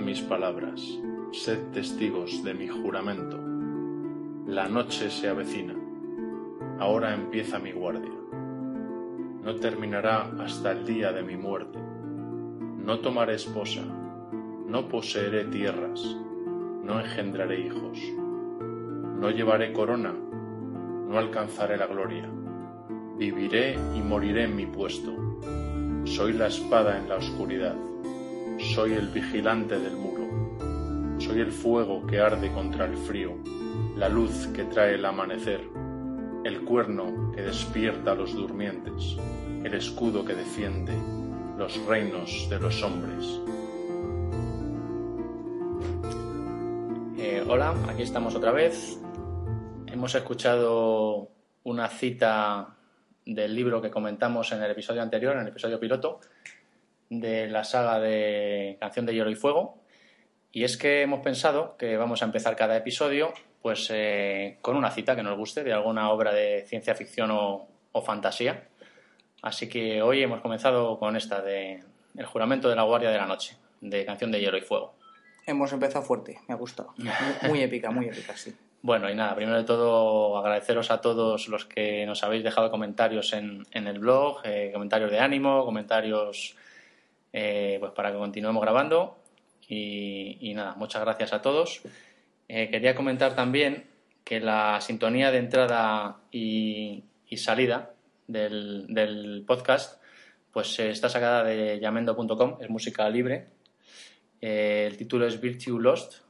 Mis 0.00 0.20
palabras, 0.20 0.80
sed 1.32 1.58
testigos 1.72 2.42
de 2.42 2.52
mi 2.52 2.68
juramento. 2.68 3.38
La 4.46 4.68
noche 4.68 5.10
se 5.10 5.28
avecina, 5.28 5.74
ahora 6.78 7.14
empieza 7.14 7.58
mi 7.58 7.72
guardia. 7.72 8.12
No 9.42 9.54
terminará 9.56 10.30
hasta 10.40 10.72
el 10.72 10.84
día 10.84 11.12
de 11.12 11.22
mi 11.22 11.36
muerte. 11.36 11.78
No 11.78 12.98
tomaré 13.00 13.34
esposa, 13.34 13.82
no 14.66 14.88
poseeré 14.88 15.44
tierras, 15.44 16.00
no 16.82 17.00
engendraré 17.00 17.60
hijos. 17.60 17.98
No 19.20 19.30
llevaré 19.30 19.72
corona, 19.72 20.12
no 20.12 21.18
alcanzaré 21.18 21.76
la 21.76 21.86
gloria. 21.86 22.28
Viviré 23.16 23.78
y 23.94 24.00
moriré 24.00 24.44
en 24.44 24.56
mi 24.56 24.66
puesto. 24.66 25.12
Soy 26.04 26.32
la 26.32 26.48
espada 26.48 26.98
en 26.98 27.08
la 27.08 27.16
oscuridad 27.16 27.76
soy 28.72 28.94
el 28.94 29.08
vigilante 29.08 29.78
del 29.78 29.94
muro. 29.94 31.18
Soy 31.20 31.40
el 31.40 31.52
fuego 31.52 32.06
que 32.06 32.18
arde 32.18 32.50
contra 32.52 32.86
el 32.86 32.96
frío, 32.96 33.36
la 33.96 34.08
luz 34.08 34.48
que 34.48 34.64
trae 34.64 34.94
el 34.94 35.04
amanecer, 35.04 35.60
el 36.44 36.62
cuerno 36.64 37.32
que 37.34 37.42
despierta 37.42 38.12
a 38.12 38.14
los 38.14 38.34
durmientes, 38.34 39.16
el 39.62 39.74
escudo 39.74 40.24
que 40.24 40.34
defiende 40.34 40.94
los 41.58 41.76
reinos 41.86 42.48
de 42.48 42.58
los 42.58 42.82
hombres. 42.82 43.40
Eh, 47.18 47.44
hola, 47.46 47.74
aquí 47.88 48.02
estamos 48.02 48.34
otra 48.34 48.50
vez. 48.50 48.98
Hemos 49.86 50.14
escuchado 50.14 51.28
una 51.64 51.88
cita 51.88 52.76
del 53.24 53.54
libro 53.54 53.80
que 53.80 53.90
comentamos 53.90 54.50
en 54.52 54.62
el 54.62 54.70
episodio 54.70 55.02
anterior, 55.02 55.34
en 55.34 55.42
el 55.42 55.48
episodio 55.48 55.78
piloto, 55.78 56.20
de 57.10 57.46
la 57.48 57.64
saga 57.64 58.00
de 58.00 58.76
Canción 58.80 59.06
de 59.06 59.14
Hielo 59.14 59.30
y 59.30 59.34
Fuego. 59.34 59.78
Y 60.52 60.64
es 60.64 60.76
que 60.76 61.02
hemos 61.02 61.20
pensado 61.20 61.76
que 61.76 61.96
vamos 61.96 62.22
a 62.22 62.26
empezar 62.26 62.54
cada 62.56 62.76
episodio 62.76 63.32
pues 63.64 63.90
eh, 63.90 64.58
con 64.60 64.76
una 64.76 64.90
cita 64.90 65.16
que 65.16 65.22
nos 65.22 65.38
guste 65.38 65.64
de 65.64 65.72
alguna 65.72 66.10
obra 66.10 66.34
de 66.34 66.66
ciencia 66.68 66.94
ficción 66.94 67.30
o, 67.32 67.66
fantasía. 68.04 68.68
Así 69.40 69.70
que 69.70 70.02
hoy 70.02 70.22
hemos 70.22 70.42
comenzado 70.42 70.98
con 70.98 71.16
esta 71.16 71.40
de 71.40 71.82
El 72.14 72.26
juramento 72.26 72.68
de 72.68 72.76
la 72.76 72.82
Guardia 72.82 73.08
de 73.08 73.16
la 73.16 73.24
Noche, 73.24 73.56
de 73.80 74.04
Canción 74.04 74.30
de 74.30 74.40
Hielo 74.40 74.58
y 74.58 74.60
Fuego. 74.60 74.94
Hemos 75.46 75.72
empezado 75.72 76.04
fuerte, 76.04 76.38
me 76.46 76.52
ha 76.52 76.58
gustado. 76.58 76.92
Muy, 77.48 77.62
épica, 77.62 77.90
muy 77.90 78.06
épica, 78.06 78.36
sí. 78.36 78.54
Bueno, 78.82 79.10
y 79.10 79.14
nada, 79.14 79.34
primero 79.34 79.56
de 79.56 79.64
todo 79.64 80.36
agradeceros 80.36 80.90
a 80.90 81.00
todos 81.00 81.48
los 81.48 81.64
que 81.64 82.04
nos 82.04 82.22
habéis 82.22 82.44
dejado 82.44 82.70
comentarios 82.70 83.32
en, 83.32 83.66
en 83.70 83.86
el 83.86 83.98
blog, 83.98 84.42
eh, 84.44 84.70
comentarios 84.74 85.10
de 85.10 85.20
ánimo, 85.20 85.64
comentarios 85.64 86.54
eh, 87.36 87.78
pues 87.80 87.90
para 87.90 88.12
que 88.12 88.18
continuemos 88.18 88.62
grabando. 88.62 89.18
Y, 89.68 90.52
nada, 90.54 90.76
muchas 90.76 91.02
gracias 91.02 91.32
a 91.32 91.42
todos. 91.42 91.82
Eh, 92.48 92.70
quería 92.70 92.94
comentar 92.94 93.34
también 93.34 93.86
que 94.22 94.38
la 94.38 94.80
sintonía 94.80 95.32
de 95.32 95.38
entrada 95.38 96.18
y, 96.30 97.02
salida 97.36 97.90
del, 98.28 99.42
podcast 99.44 100.00
pues 100.52 100.78
eh, 100.78 100.90
está 100.90 101.08
sacada 101.08 101.42
de 101.42 101.80
yamendo.com, 101.80 102.58
es 102.60 102.70
música 102.70 103.10
libre. 103.10 103.48
el 104.40 104.96
título 104.96 105.26
es 105.26 105.40
Virtue 105.40 105.80
Lost, 105.80 106.20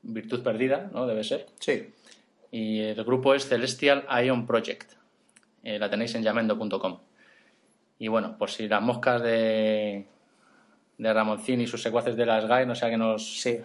Virtud 0.00 0.42
Perdida, 0.42 0.88
¿no? 0.90 1.06
Debe 1.06 1.22
ser. 1.22 1.44
Sí. 1.60 1.92
Y 2.50 2.80
el 2.80 3.04
grupo 3.04 3.34
es 3.34 3.46
Celestial 3.46 4.06
Ion 4.24 4.46
Project. 4.46 4.92
la 5.62 5.90
tenéis 5.90 6.14
en 6.14 6.22
yamendo.com. 6.22 7.00
Y 7.98 8.08
bueno, 8.08 8.38
por 8.38 8.48
si 8.48 8.66
las 8.66 8.80
moscas 8.80 9.22
de, 9.22 10.06
de 10.98 11.12
Ramoncín 11.12 11.60
y 11.60 11.66
sus 11.66 11.82
secuaces 11.82 12.16
de 12.16 12.26
las 12.26 12.46
GAE, 12.46 12.66
no 12.66 12.74
sea 12.74 12.90
que 12.90 12.96
nos. 12.96 13.40
Sí, 13.40 13.60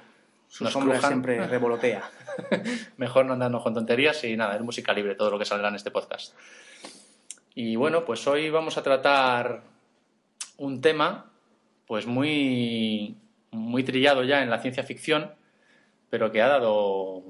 su 0.47 0.67
sombra 0.67 1.01
siempre 1.01 1.45
revolotea. 1.47 2.03
Mejor 2.97 3.25
no 3.25 3.33
andarnos 3.33 3.63
con 3.63 3.73
tonterías 3.73 4.23
y 4.23 4.37
nada, 4.37 4.55
es 4.55 4.61
música 4.61 4.93
libre 4.93 5.15
todo 5.15 5.31
lo 5.31 5.39
que 5.39 5.45
saldrá 5.45 5.69
en 5.69 5.75
este 5.75 5.91
podcast. 5.91 6.35
Y 7.55 7.75
bueno, 7.75 8.05
pues 8.05 8.25
hoy 8.27 8.49
vamos 8.49 8.77
a 8.77 8.83
tratar 8.83 9.63
un 10.57 10.81
tema 10.81 11.31
pues 11.87 12.05
muy, 12.05 13.17
muy 13.51 13.83
trillado 13.83 14.23
ya 14.23 14.41
en 14.43 14.49
la 14.49 14.59
ciencia 14.59 14.83
ficción, 14.83 15.31
pero 16.09 16.31
que 16.31 16.41
ha 16.41 16.47
dado, 16.47 17.23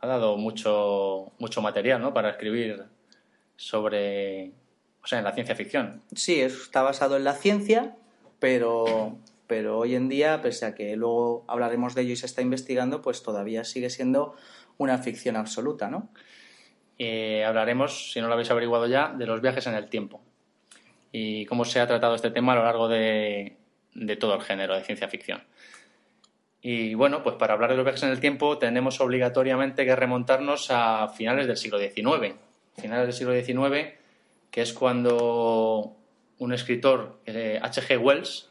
ha 0.00 0.06
dado 0.06 0.36
mucho, 0.36 1.32
mucho 1.38 1.62
material 1.62 2.00
¿no? 2.00 2.12
para 2.12 2.30
escribir 2.30 2.84
sobre, 3.56 4.52
o 5.02 5.06
sea, 5.06 5.18
en 5.18 5.24
la 5.24 5.32
ciencia 5.32 5.54
ficción. 5.54 6.02
Sí, 6.14 6.40
está 6.40 6.82
basado 6.82 7.16
en 7.16 7.24
la 7.24 7.34
ciencia, 7.34 7.96
pero 8.38 9.18
pero 9.46 9.78
hoy 9.78 9.94
en 9.94 10.08
día, 10.08 10.42
pese 10.42 10.66
a 10.66 10.74
que 10.74 10.96
luego 10.96 11.44
hablaremos 11.48 11.94
de 11.94 12.02
ello 12.02 12.12
y 12.12 12.16
se 12.16 12.26
está 12.26 12.42
investigando, 12.42 13.02
pues 13.02 13.22
todavía 13.22 13.64
sigue 13.64 13.90
siendo 13.90 14.34
una 14.78 14.98
ficción 14.98 15.36
absoluta, 15.36 15.88
¿no? 15.88 16.10
Eh, 16.98 17.44
hablaremos, 17.44 18.12
si 18.12 18.20
no 18.20 18.28
lo 18.28 18.34
habéis 18.34 18.50
averiguado 18.50 18.86
ya, 18.86 19.12
de 19.16 19.26
los 19.26 19.40
viajes 19.40 19.66
en 19.66 19.74
el 19.74 19.88
tiempo 19.88 20.22
y 21.12 21.46
cómo 21.46 21.64
se 21.64 21.80
ha 21.80 21.86
tratado 21.86 22.14
este 22.14 22.30
tema 22.30 22.52
a 22.52 22.56
lo 22.56 22.64
largo 22.64 22.88
de, 22.88 23.56
todo 24.18 24.34
el 24.34 24.42
género 24.42 24.74
de 24.74 24.82
ciencia 24.82 25.08
ficción. 25.08 25.42
Y 26.60 26.94
bueno, 26.94 27.22
pues 27.22 27.36
para 27.36 27.54
hablar 27.54 27.70
de 27.70 27.76
los 27.76 27.84
viajes 27.84 28.02
en 28.02 28.10
el 28.10 28.20
tiempo 28.20 28.58
tenemos 28.58 29.00
obligatoriamente 29.00 29.84
que 29.84 29.94
remontarnos 29.94 30.70
a 30.70 31.08
finales 31.08 31.46
del 31.46 31.56
siglo 31.56 31.78
XIX. 31.78 32.34
Finales 32.76 33.06
del 33.06 33.12
siglo 33.12 33.32
XIX, 33.32 33.94
que 34.50 34.62
es 34.62 34.72
cuando 34.72 35.96
un 36.38 36.52
escritor, 36.52 37.20
H.G. 37.26 37.90
Eh, 37.90 37.96
Wells, 37.96 38.50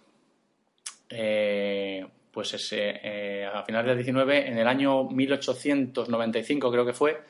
eh, 1.10 2.06
pues 2.32 2.54
ese, 2.54 3.00
eh, 3.04 3.46
a 3.46 3.64
finales 3.64 3.88
del 3.88 3.98
19, 3.98 4.48
en 4.48 4.58
el 4.58 4.68
año 4.68 5.06
1895 5.06 6.72
creo 6.72 6.86
que 6.86 6.94
fue, 6.94 7.22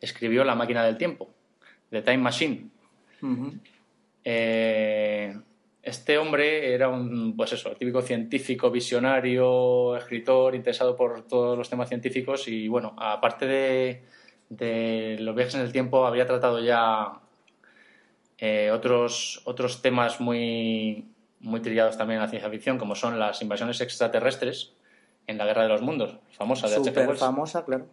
escribió 0.00 0.44
La 0.44 0.54
máquina 0.54 0.84
del 0.84 0.96
tiempo, 0.96 1.28
The 1.90 2.02
Time 2.02 2.18
Machine. 2.18 2.68
Eh, 4.24 5.36
este 5.82 6.18
hombre 6.18 6.72
era 6.74 6.88
un, 6.88 7.36
pues 7.36 7.52
eso, 7.52 7.70
el 7.70 7.76
típico 7.76 8.00
científico, 8.00 8.70
visionario, 8.70 9.96
escritor, 9.96 10.54
interesado 10.54 10.96
por 10.96 11.26
todos 11.26 11.58
los 11.58 11.68
temas 11.68 11.88
científicos 11.88 12.48
y 12.48 12.68
bueno, 12.68 12.94
aparte 12.98 13.46
de, 13.46 14.02
de 14.48 15.16
los 15.20 15.34
viajes 15.34 15.56
en 15.56 15.60
el 15.60 15.72
tiempo, 15.72 16.06
había 16.06 16.26
tratado 16.26 16.62
ya 16.62 17.20
otros, 18.72 19.40
otros 19.44 19.80
temas 19.80 20.20
muy, 20.20 21.13
muy 21.44 21.60
trillados 21.60 21.96
también 21.96 22.16
en 22.16 22.22
la 22.22 22.28
ciencia 22.28 22.50
ficción, 22.50 22.78
como 22.78 22.94
son 22.94 23.18
las 23.18 23.40
invasiones 23.42 23.80
extraterrestres 23.80 24.72
en 25.26 25.38
la 25.38 25.44
Guerra 25.44 25.62
de 25.62 25.68
los 25.68 25.82
Mundos, 25.82 26.16
famosa 26.32 26.68
de. 26.68 26.78
Wells. 26.78 27.20
famosa, 27.20 27.64
claro. 27.64 27.86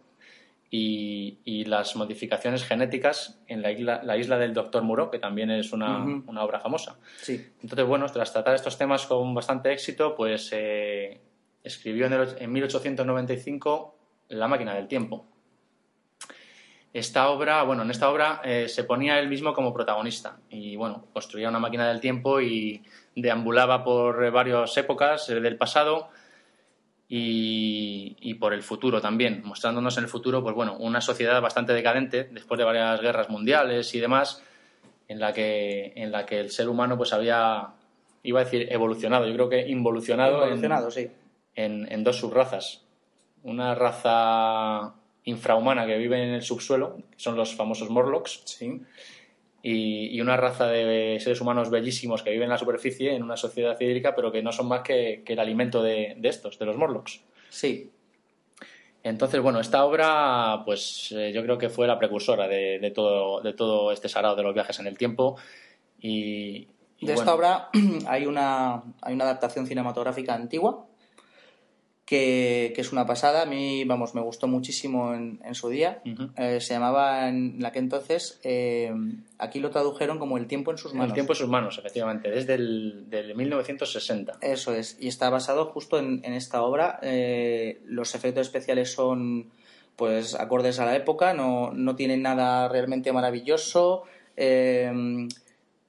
Y, 0.70 1.38
y, 1.44 1.66
las 1.66 1.96
modificaciones 1.96 2.64
genéticas 2.64 3.38
en 3.46 3.60
la 3.60 3.70
isla, 3.72 4.02
la 4.02 4.16
isla 4.16 4.38
del 4.38 4.54
Doctor 4.54 4.82
Muro, 4.82 5.10
que 5.10 5.18
también 5.18 5.50
es 5.50 5.74
una, 5.74 6.02
una, 6.02 6.42
obra 6.42 6.60
famosa. 6.60 6.96
Sí. 7.20 7.46
Entonces, 7.62 7.86
bueno, 7.86 8.06
tras 8.06 8.32
tratar 8.32 8.54
estos 8.54 8.78
temas 8.78 9.04
con 9.04 9.34
bastante 9.34 9.70
éxito, 9.70 10.14
pues 10.14 10.48
eh, 10.52 11.20
escribió 11.62 12.06
en, 12.06 12.14
en 12.38 12.52
1895 12.52 13.98
La 14.30 14.48
máquina 14.48 14.74
del 14.74 14.88
tiempo. 14.88 15.26
Esta 16.92 17.30
obra, 17.30 17.62
bueno, 17.62 17.82
en 17.82 17.90
esta 17.90 18.10
obra 18.10 18.42
eh, 18.44 18.68
se 18.68 18.84
ponía 18.84 19.18
él 19.18 19.28
mismo 19.28 19.54
como 19.54 19.72
protagonista 19.72 20.36
y, 20.50 20.76
bueno, 20.76 21.06
construía 21.14 21.48
una 21.48 21.58
máquina 21.58 21.88
del 21.88 22.00
tiempo 22.00 22.40
y 22.40 22.82
deambulaba 23.16 23.82
por 23.82 24.30
varias 24.30 24.76
épocas 24.76 25.28
eh, 25.30 25.40
del 25.40 25.56
pasado 25.56 26.10
y, 27.08 28.34
por 28.34 28.54
el 28.54 28.62
futuro 28.62 29.00
también, 29.00 29.42
mostrándonos 29.44 29.96
en 29.98 30.04
el 30.04 30.10
futuro, 30.10 30.42
pues 30.42 30.54
bueno, 30.54 30.76
una 30.78 31.00
sociedad 31.00 31.40
bastante 31.42 31.72
decadente 31.74 32.24
después 32.24 32.58
de 32.58 32.64
varias 32.64 33.00
guerras 33.00 33.28
mundiales 33.28 33.94
y 33.94 34.00
demás, 34.00 34.42
en 35.08 35.20
la 35.20 35.32
que, 35.32 35.92
en 35.94 36.10
la 36.10 36.24
que 36.24 36.40
el 36.40 36.50
ser 36.50 36.70
humano 36.70 36.96
pues 36.96 37.12
había, 37.12 37.68
iba 38.22 38.40
a 38.40 38.44
decir 38.44 38.66
evolucionado, 38.70 39.26
yo 39.26 39.34
creo 39.34 39.48
que 39.50 39.68
involucionado, 39.68 40.42
evolucionado 40.42 40.90
sí. 40.90 41.10
en, 41.54 41.90
en 41.90 42.02
dos 42.02 42.16
subrazas. 42.16 42.82
Una 43.42 43.74
raza 43.74 44.94
infrahumana 45.24 45.86
que 45.86 45.96
vive 45.98 46.22
en 46.22 46.34
el 46.34 46.42
subsuelo, 46.42 46.96
que 46.96 47.18
son 47.18 47.36
los 47.36 47.54
famosos 47.54 47.90
Morlocks. 47.90 48.42
Sí 48.44 48.80
y, 49.62 50.20
una 50.20 50.36
raza 50.36 50.66
de 50.66 51.18
seres 51.20 51.40
humanos 51.40 51.70
bellísimos 51.70 52.22
que 52.22 52.30
viven 52.30 52.44
en 52.44 52.50
la 52.50 52.58
superficie 52.58 53.14
en 53.14 53.22
una 53.22 53.36
sociedad 53.36 53.80
hídrica, 53.80 54.14
pero 54.14 54.32
que 54.32 54.42
no 54.42 54.52
son 54.52 54.66
más 54.66 54.82
que, 54.82 55.22
el 55.24 55.38
alimento 55.38 55.82
de, 55.82 56.16
estos, 56.22 56.58
de 56.58 56.66
los 56.66 56.76
Morlocks. 56.76 57.20
Sí. 57.48 57.90
Entonces, 59.04 59.40
bueno, 59.40 59.60
esta 59.60 59.84
obra, 59.84 60.62
pues 60.64 61.12
eh, 61.12 61.32
yo 61.32 61.42
creo 61.42 61.58
que 61.58 61.68
fue 61.68 61.86
la 61.86 61.98
precursora 61.98 62.48
de, 62.48 62.92
todo, 62.94 63.40
de 63.40 63.52
todo 63.52 63.92
este 63.92 64.08
sarao 64.08 64.36
de 64.36 64.42
los 64.42 64.54
viajes 64.54 64.78
en 64.80 64.86
el 64.86 64.98
tiempo. 64.98 65.36
Y, 66.00 66.68
de 67.00 67.14
esta 67.14 67.34
obra 67.34 67.68
hay 68.06 68.26
una, 68.26 68.82
hay 69.00 69.14
una 69.14 69.24
adaptación 69.24 69.66
cinematográfica 69.66 70.34
antigua 70.34 70.86
que, 72.12 72.74
es 72.76 72.92
una 72.92 73.06
pasada. 73.06 73.42
A 73.42 73.46
mí, 73.46 73.84
vamos, 73.84 74.14
me 74.14 74.20
gustó 74.20 74.46
muchísimo 74.46 75.14
en, 75.14 75.54
su 75.54 75.70
día. 75.70 76.02
Eh, 76.36 76.60
se 76.60 76.74
llamaba 76.74 77.28
en 77.28 77.56
la 77.58 77.72
que 77.72 77.78
entonces, 77.78 78.38
eh, 78.42 78.92
aquí 79.38 79.60
lo 79.60 79.70
tradujeron 79.70 80.18
como 80.18 80.36
El 80.36 80.46
tiempo 80.46 80.70
en 80.70 80.76
sus 80.76 80.92
manos. 80.92 81.08
El 81.08 81.14
tiempo 81.14 81.32
en 81.32 81.38
sus 81.38 81.48
manos, 81.48 81.78
efectivamente, 81.78 82.30
desde 82.30 82.54
el 82.54 83.08
del 83.08 83.34
1960. 83.34 84.34
Eso 84.42 84.74
es, 84.74 84.98
y 85.00 85.08
está 85.08 85.30
basado 85.30 85.64
justo 85.66 85.98
en, 85.98 86.22
esta 86.24 86.60
obra. 86.62 86.98
Eh, 87.00 87.80
los 87.86 88.14
efectos 88.14 88.46
especiales 88.46 88.92
son 88.92 89.50
pues 89.96 90.34
acordes 90.34 90.80
a 90.80 90.84
la 90.84 90.96
época, 90.96 91.32
no, 91.32 91.72
no 91.72 91.96
tienen 91.96 92.22
nada 92.22 92.68
realmente 92.68 93.12
maravilloso 93.12 94.04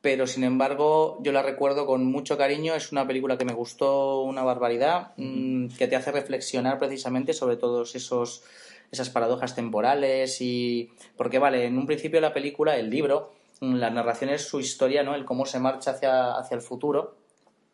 pero 0.03 0.27
sin 0.27 0.43
embargo 0.43 1.17
yo 1.21 1.31
la 1.31 1.41
recuerdo 1.41 1.85
con 1.85 2.05
mucho 2.05 2.37
cariño, 2.37 2.75
es 2.75 2.91
una 2.91 3.07
película 3.07 3.37
que 3.37 3.45
me 3.45 3.53
gustó 3.53 4.21
una 4.23 4.43
barbaridad, 4.43 5.13
mm, 5.15 5.69
que 5.77 5.87
te 5.87 5.95
hace 5.95 6.11
reflexionar 6.11 6.77
precisamente 6.77 7.31
sobre 7.31 7.55
todos 7.55 7.95
esos 7.95 8.43
esas 8.91 9.09
paradojas 9.09 9.55
temporales 9.55 10.41
y 10.41 10.91
porque 11.15 11.39
vale, 11.39 11.65
en 11.65 11.77
un 11.77 11.85
principio 11.85 12.19
la 12.19 12.33
película, 12.33 12.75
el 12.75 12.89
libro, 12.89 13.31
mm, 13.61 13.75
la 13.75 13.89
narración 13.91 14.29
es 14.29 14.45
su 14.45 14.59
historia, 14.59 15.03
¿no? 15.03 15.15
El 15.15 15.23
cómo 15.23 15.45
se 15.45 15.59
marcha 15.59 15.91
hacia, 15.91 16.35
hacia 16.35 16.55
el 16.55 16.61
futuro, 16.61 17.15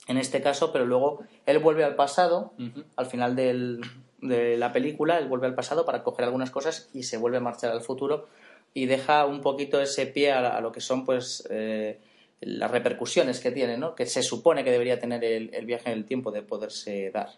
en 0.08 0.20
este 0.20 0.40
caso, 0.40 0.72
pero 0.72 0.86
luego 0.86 1.24
él 1.48 1.58
vuelve 1.58 1.84
al 1.84 1.96
pasado, 1.96 2.54
al 2.96 3.06
final 3.08 3.36
del, 3.36 3.82
de 4.22 4.56
la 4.56 4.72
película, 4.72 5.18
él 5.18 5.28
vuelve 5.28 5.48
al 5.48 5.56
pasado 5.56 5.84
para 5.84 6.04
coger 6.04 6.26
algunas 6.26 6.52
cosas 6.52 6.90
y 6.94 7.04
se 7.04 7.18
vuelve 7.18 7.38
a 7.38 7.42
marchar 7.42 7.72
al 7.72 7.82
futuro 7.82 8.28
y 8.76 8.86
deja 8.86 9.26
un 9.26 9.42
poquito 9.42 9.82
ese 9.82 10.06
pie 10.06 10.32
a, 10.32 10.62
lo 10.62 10.72
que 10.72 10.80
son 10.80 11.06
pues 11.06 11.48
eh, 11.50 12.00
las 12.42 12.72
repercusiones 12.72 13.40
que 13.40 13.52
tiene, 13.52 13.78
¿no? 13.78 13.96
que 13.96 14.06
se 14.06 14.24
supone 14.24 14.64
que 14.64 14.72
debería 14.72 15.00
tener 15.00 15.24
el, 15.24 15.66
viaje 15.66 15.92
en 15.92 15.98
el 15.98 16.06
tiempo 16.06 16.32
de 16.32 16.42
poderse 16.42 17.12
dar. 17.12 17.30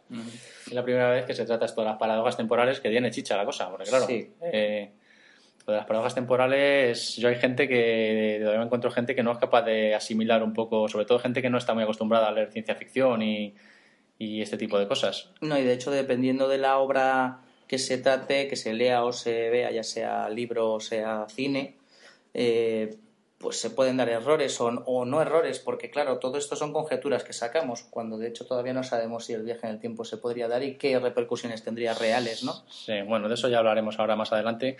Es 0.67 0.73
la 0.73 0.83
primera 0.83 1.09
vez 1.09 1.25
que 1.25 1.33
se 1.33 1.45
trata 1.45 1.65
esto 1.65 1.81
de 1.81 1.87
las 1.87 1.97
paradojas 1.97 2.37
temporales 2.37 2.79
que 2.79 2.89
tiene 2.89 3.09
chicha 3.09 3.35
la 3.35 3.45
cosa, 3.45 3.69
porque 3.69 3.89
claro, 3.89 4.05
eh, 4.09 4.91
lo 5.65 5.73
de 5.73 5.77
las 5.77 5.87
paradojas 5.87 6.13
temporales, 6.13 7.15
yo 7.15 7.29
hay 7.29 7.35
gente 7.35 7.67
que, 7.67 8.37
todavía 8.41 8.63
encuentro 8.63 8.91
gente 8.91 9.15
que 9.15 9.23
no 9.23 9.31
es 9.31 9.39
capaz 9.39 9.63
de 9.63 9.95
asimilar 9.95 10.43
un 10.43 10.53
poco, 10.53 10.87
sobre 10.87 11.05
todo 11.05 11.17
gente 11.19 11.41
que 11.41 11.49
no 11.49 11.57
está 11.57 11.73
muy 11.73 11.83
acostumbrada 11.83 12.27
a 12.27 12.31
leer 12.31 12.51
ciencia 12.51 12.75
ficción 12.75 13.23
y, 13.23 13.55
y 14.19 14.41
este 14.41 14.57
tipo 14.57 14.77
de 14.77 14.87
cosas. 14.87 15.29
No, 15.41 15.57
y 15.57 15.63
de 15.63 15.73
hecho, 15.73 15.89
dependiendo 15.89 16.47
de 16.47 16.59
la 16.59 16.77
obra 16.77 17.39
que 17.67 17.79
se 17.79 17.97
trate, 17.97 18.47
que 18.47 18.55
se 18.55 18.73
lea 18.73 19.03
o 19.03 19.13
se 19.13 19.49
vea, 19.49 19.71
ya 19.71 19.83
sea 19.83 20.29
libro 20.29 20.73
o 20.73 20.79
sea 20.79 21.25
cine, 21.27 21.77
eh, 22.33 22.97
pues 23.41 23.59
se 23.59 23.71
pueden 23.71 23.97
dar 23.97 24.07
errores 24.09 24.59
o, 24.61 25.05
no 25.05 25.21
errores, 25.21 25.59
porque 25.59 25.89
claro, 25.89 26.19
todo 26.19 26.37
esto 26.37 26.55
son 26.55 26.71
conjeturas 26.71 27.23
que 27.23 27.33
sacamos, 27.33 27.83
cuando 27.89 28.17
de 28.17 28.27
hecho 28.27 28.45
todavía 28.45 28.73
no 28.73 28.83
sabemos 28.83 29.25
si 29.25 29.33
el 29.33 29.43
viaje 29.43 29.67
en 29.67 29.73
el 29.73 29.79
tiempo 29.79 30.05
se 30.05 30.17
podría 30.17 30.47
dar 30.47 30.63
y 30.63 30.75
qué 30.75 30.99
repercusiones 30.99 31.63
tendría 31.63 31.93
reales, 31.93 32.43
¿no? 32.43 32.53
Sí, 32.69 33.01
bueno, 33.01 33.27
de 33.27 33.33
eso 33.33 33.49
ya 33.49 33.57
hablaremos 33.57 33.99
ahora 33.99 34.15
más 34.15 34.31
adelante, 34.31 34.77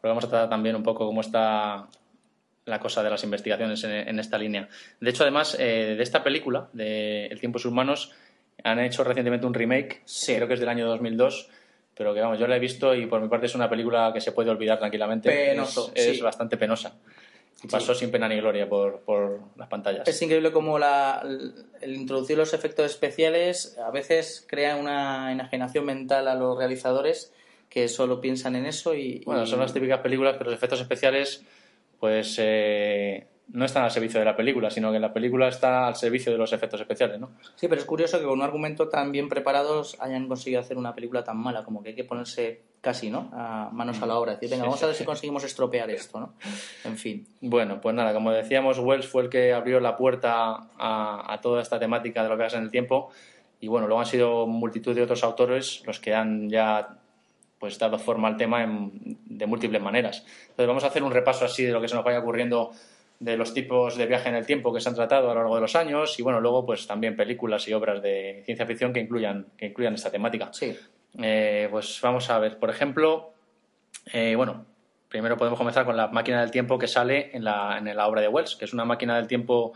pero 0.00 0.10
vamos 0.12 0.24
a 0.24 0.28
tratar 0.28 0.48
también 0.48 0.76
un 0.76 0.82
poco 0.82 1.06
cómo 1.06 1.20
está 1.20 1.88
la 2.64 2.80
cosa 2.80 3.02
de 3.02 3.10
las 3.10 3.24
investigaciones 3.24 3.84
en, 3.84 4.18
esta 4.18 4.38
línea. 4.38 4.68
De 5.00 5.10
hecho, 5.10 5.24
además, 5.24 5.56
eh, 5.58 5.94
de 5.96 6.02
esta 6.02 6.22
película, 6.22 6.68
de 6.72 7.26
El 7.26 7.40
tiempo 7.40 7.58
humanos, 7.66 8.12
han 8.62 8.78
hecho 8.78 9.04
recientemente 9.04 9.46
un 9.46 9.52
remake, 9.52 10.02
creo 10.24 10.48
que 10.48 10.54
es 10.54 10.60
del 10.60 10.70
año 10.70 10.86
2002, 10.86 11.50
pero 11.94 12.14
que 12.14 12.20
vamos, 12.20 12.38
yo 12.38 12.46
la 12.46 12.56
he 12.56 12.60
visto 12.60 12.94
y 12.94 13.06
por 13.06 13.20
mi 13.20 13.28
parte 13.28 13.46
es 13.46 13.54
una 13.54 13.68
película 13.68 14.12
que 14.14 14.20
se 14.20 14.32
puede 14.32 14.50
olvidar 14.50 14.78
tranquilamente. 14.78 15.28
Penoso, 15.30 15.92
es 15.94 16.22
bastante 16.22 16.56
penosa 16.56 16.94
pasó 17.70 17.94
sin 17.94 18.10
pena 18.10 18.28
ni 18.28 18.36
gloria 18.36 18.68
por, 18.68 19.00
por, 19.00 19.40
las 19.56 19.68
pantallas. 19.68 20.06
Es 20.06 20.20
increíble 20.22 20.52
cómo 20.52 20.78
la, 20.78 21.22
el 21.80 21.94
introducir 21.94 22.36
los 22.36 22.54
efectos 22.54 22.86
especiales 22.90 23.78
a 23.78 23.90
veces 23.90 24.44
crea 24.48 24.76
una 24.76 25.32
enajenación 25.32 25.84
mental 25.84 26.28
a 26.28 26.34
los 26.34 26.58
realizadores 26.58 27.32
que 27.68 27.88
solo 27.88 28.20
piensan 28.20 28.56
en 28.56 28.66
eso 28.66 28.94
y... 28.94 29.22
Bueno, 29.24 29.46
son 29.46 29.60
las 29.60 29.72
típicas 29.72 30.00
películas 30.00 30.36
que 30.36 30.44
los 30.44 30.54
efectos 30.54 30.80
especiales 30.80 31.42
pues 31.98 32.36
eh, 32.38 33.26
no 33.48 33.64
están 33.64 33.84
al 33.84 33.90
servicio 33.90 34.18
de 34.20 34.26
la 34.26 34.36
película, 34.36 34.70
sino 34.70 34.92
que 34.92 34.98
la 34.98 35.12
película 35.12 35.48
está 35.48 35.86
al 35.86 35.96
servicio 35.96 36.32
de 36.32 36.38
los 36.38 36.52
efectos 36.52 36.80
especiales, 36.80 37.18
¿no? 37.18 37.32
Sí, 37.56 37.68
pero 37.68 37.80
es 37.80 37.86
curioso 37.86 38.18
que 38.18 38.24
con 38.24 38.34
un 38.34 38.42
argumento 38.42 38.88
tan 38.88 39.12
bien 39.12 39.28
preparados 39.28 39.96
hayan 40.00 40.28
conseguido 40.28 40.60
hacer 40.60 40.76
una 40.76 40.94
película 40.94 41.24
tan 41.24 41.38
mala, 41.38 41.64
como 41.64 41.82
que 41.82 41.90
hay 41.90 41.94
que 41.94 42.04
ponerse 42.04 42.62
casi, 42.84 43.10
¿no? 43.10 43.30
A 43.32 43.70
manos 43.72 44.00
a 44.02 44.06
la 44.06 44.16
obra. 44.16 44.32
Decir, 44.32 44.50
venga, 44.50 44.64
vamos 44.64 44.82
a 44.82 44.86
ver 44.86 44.94
si 44.94 45.04
conseguimos 45.04 45.42
estropear 45.42 45.90
esto, 45.90 46.20
¿no? 46.20 46.34
En 46.84 46.96
fin. 46.96 47.26
Bueno, 47.40 47.80
pues 47.80 47.94
nada, 47.94 48.12
como 48.12 48.30
decíamos, 48.30 48.78
Wells 48.78 49.08
fue 49.08 49.22
el 49.22 49.28
que 49.30 49.52
abrió 49.52 49.80
la 49.80 49.96
puerta 49.96 50.68
a, 50.78 51.40
toda 51.42 51.62
esta 51.62 51.80
temática 51.80 52.22
de 52.22 52.28
los 52.28 52.38
viajes 52.38 52.54
en 52.54 52.62
el 52.62 52.70
tiempo 52.70 53.10
y 53.58 53.66
bueno, 53.66 53.86
luego 53.86 54.00
han 54.00 54.06
sido 54.06 54.46
multitud 54.46 54.94
de 54.94 55.02
otros 55.02 55.24
autores 55.24 55.82
los 55.86 55.98
que 55.98 56.14
han 56.14 56.48
ya 56.50 56.98
pues 57.58 57.78
dado 57.78 57.98
forma 57.98 58.28
al 58.28 58.36
tema 58.36 58.60
de 58.60 59.46
múltiples 59.46 59.80
maneras. 59.80 60.24
Entonces 60.42 60.66
vamos 60.66 60.84
a 60.84 60.88
hacer 60.88 61.02
un 61.02 61.10
repaso 61.10 61.46
así 61.46 61.64
de 61.64 61.72
lo 61.72 61.80
que 61.80 61.88
se 61.88 61.94
nos 61.94 62.04
vaya 62.04 62.18
ocurriendo 62.18 62.70
de 63.18 63.36
los 63.38 63.54
tipos 63.54 63.96
de 63.96 64.06
viaje 64.06 64.28
en 64.28 64.34
el 64.34 64.44
tiempo 64.44 64.74
que 64.74 64.80
se 64.80 64.88
han 64.90 64.94
tratado 64.94 65.30
a 65.30 65.34
lo 65.34 65.40
largo 65.40 65.54
de 65.54 65.62
los 65.62 65.74
años 65.74 66.18
y 66.18 66.22
bueno, 66.22 66.40
luego 66.40 66.66
pues 66.66 66.86
también 66.86 67.16
películas 67.16 67.66
y 67.68 67.72
obras 67.72 68.02
de 68.02 68.42
ciencia 68.44 68.66
ficción 68.66 68.92
que 68.92 69.00
incluyan, 69.00 69.46
que 69.56 69.66
incluyan 69.66 69.94
esta 69.94 70.10
temática. 70.10 70.50
Sí. 70.52 70.76
Eh, 71.22 71.68
pues 71.70 72.00
vamos 72.02 72.28
a 72.30 72.38
ver, 72.38 72.58
por 72.58 72.70
ejemplo, 72.70 73.32
eh, 74.12 74.34
bueno, 74.36 74.66
primero 75.08 75.36
podemos 75.36 75.58
comenzar 75.58 75.84
con 75.84 75.96
la 75.96 76.08
máquina 76.08 76.40
del 76.40 76.50
tiempo 76.50 76.78
que 76.78 76.88
sale 76.88 77.30
en 77.32 77.44
la, 77.44 77.78
en 77.78 77.96
la 77.96 78.08
obra 78.08 78.20
de 78.20 78.28
Wells, 78.28 78.56
que 78.56 78.64
es 78.64 78.72
una 78.72 78.84
máquina 78.84 79.16
del 79.16 79.28
tiempo 79.28 79.72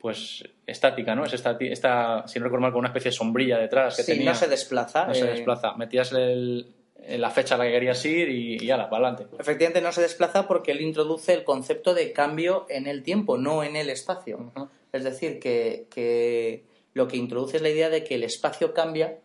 pues 0.00 0.44
estática, 0.66 1.14
¿no? 1.14 1.24
Es 1.24 1.32
esta, 1.32 1.56
esta 1.60 2.26
si 2.26 2.38
no 2.38 2.44
recuerdo 2.44 2.62
mal, 2.62 2.72
con 2.72 2.80
una 2.80 2.88
especie 2.88 3.10
de 3.10 3.16
sombrilla 3.16 3.56
detrás 3.56 3.96
que 3.96 4.02
sí, 4.02 4.24
no 4.24 4.34
se 4.34 4.48
desplaza. 4.48 5.06
No 5.06 5.14
se 5.14 5.24
eh, 5.24 5.30
desplaza. 5.30 5.74
Metías 5.74 6.12
el, 6.12 6.66
la 7.06 7.30
fecha 7.30 7.54
a 7.54 7.58
la 7.58 7.64
que 7.64 7.70
querías 7.70 8.04
ir 8.04 8.28
y, 8.28 8.58
y 8.60 8.70
ala, 8.70 8.90
para 8.90 9.08
adelante. 9.08 9.36
Efectivamente 9.38 9.80
no 9.80 9.92
se 9.92 10.02
desplaza 10.02 10.48
porque 10.48 10.72
él 10.72 10.80
introduce 10.80 11.32
el 11.32 11.44
concepto 11.44 11.94
de 11.94 12.12
cambio 12.12 12.66
en 12.68 12.86
el 12.88 13.02
tiempo, 13.02 13.38
no 13.38 13.62
en 13.62 13.76
el 13.76 13.88
espacio. 13.90 14.52
Es 14.92 15.04
decir, 15.04 15.38
que, 15.38 15.86
que, 15.88 16.64
lo 16.94 17.06
que 17.08 17.16
introduce 17.16 17.56
es 17.56 17.62
la 17.62 17.70
idea 17.70 17.88
de 17.88 18.04
que 18.04 18.16
el 18.16 18.24
espacio 18.24 18.74
cambia 18.74 19.18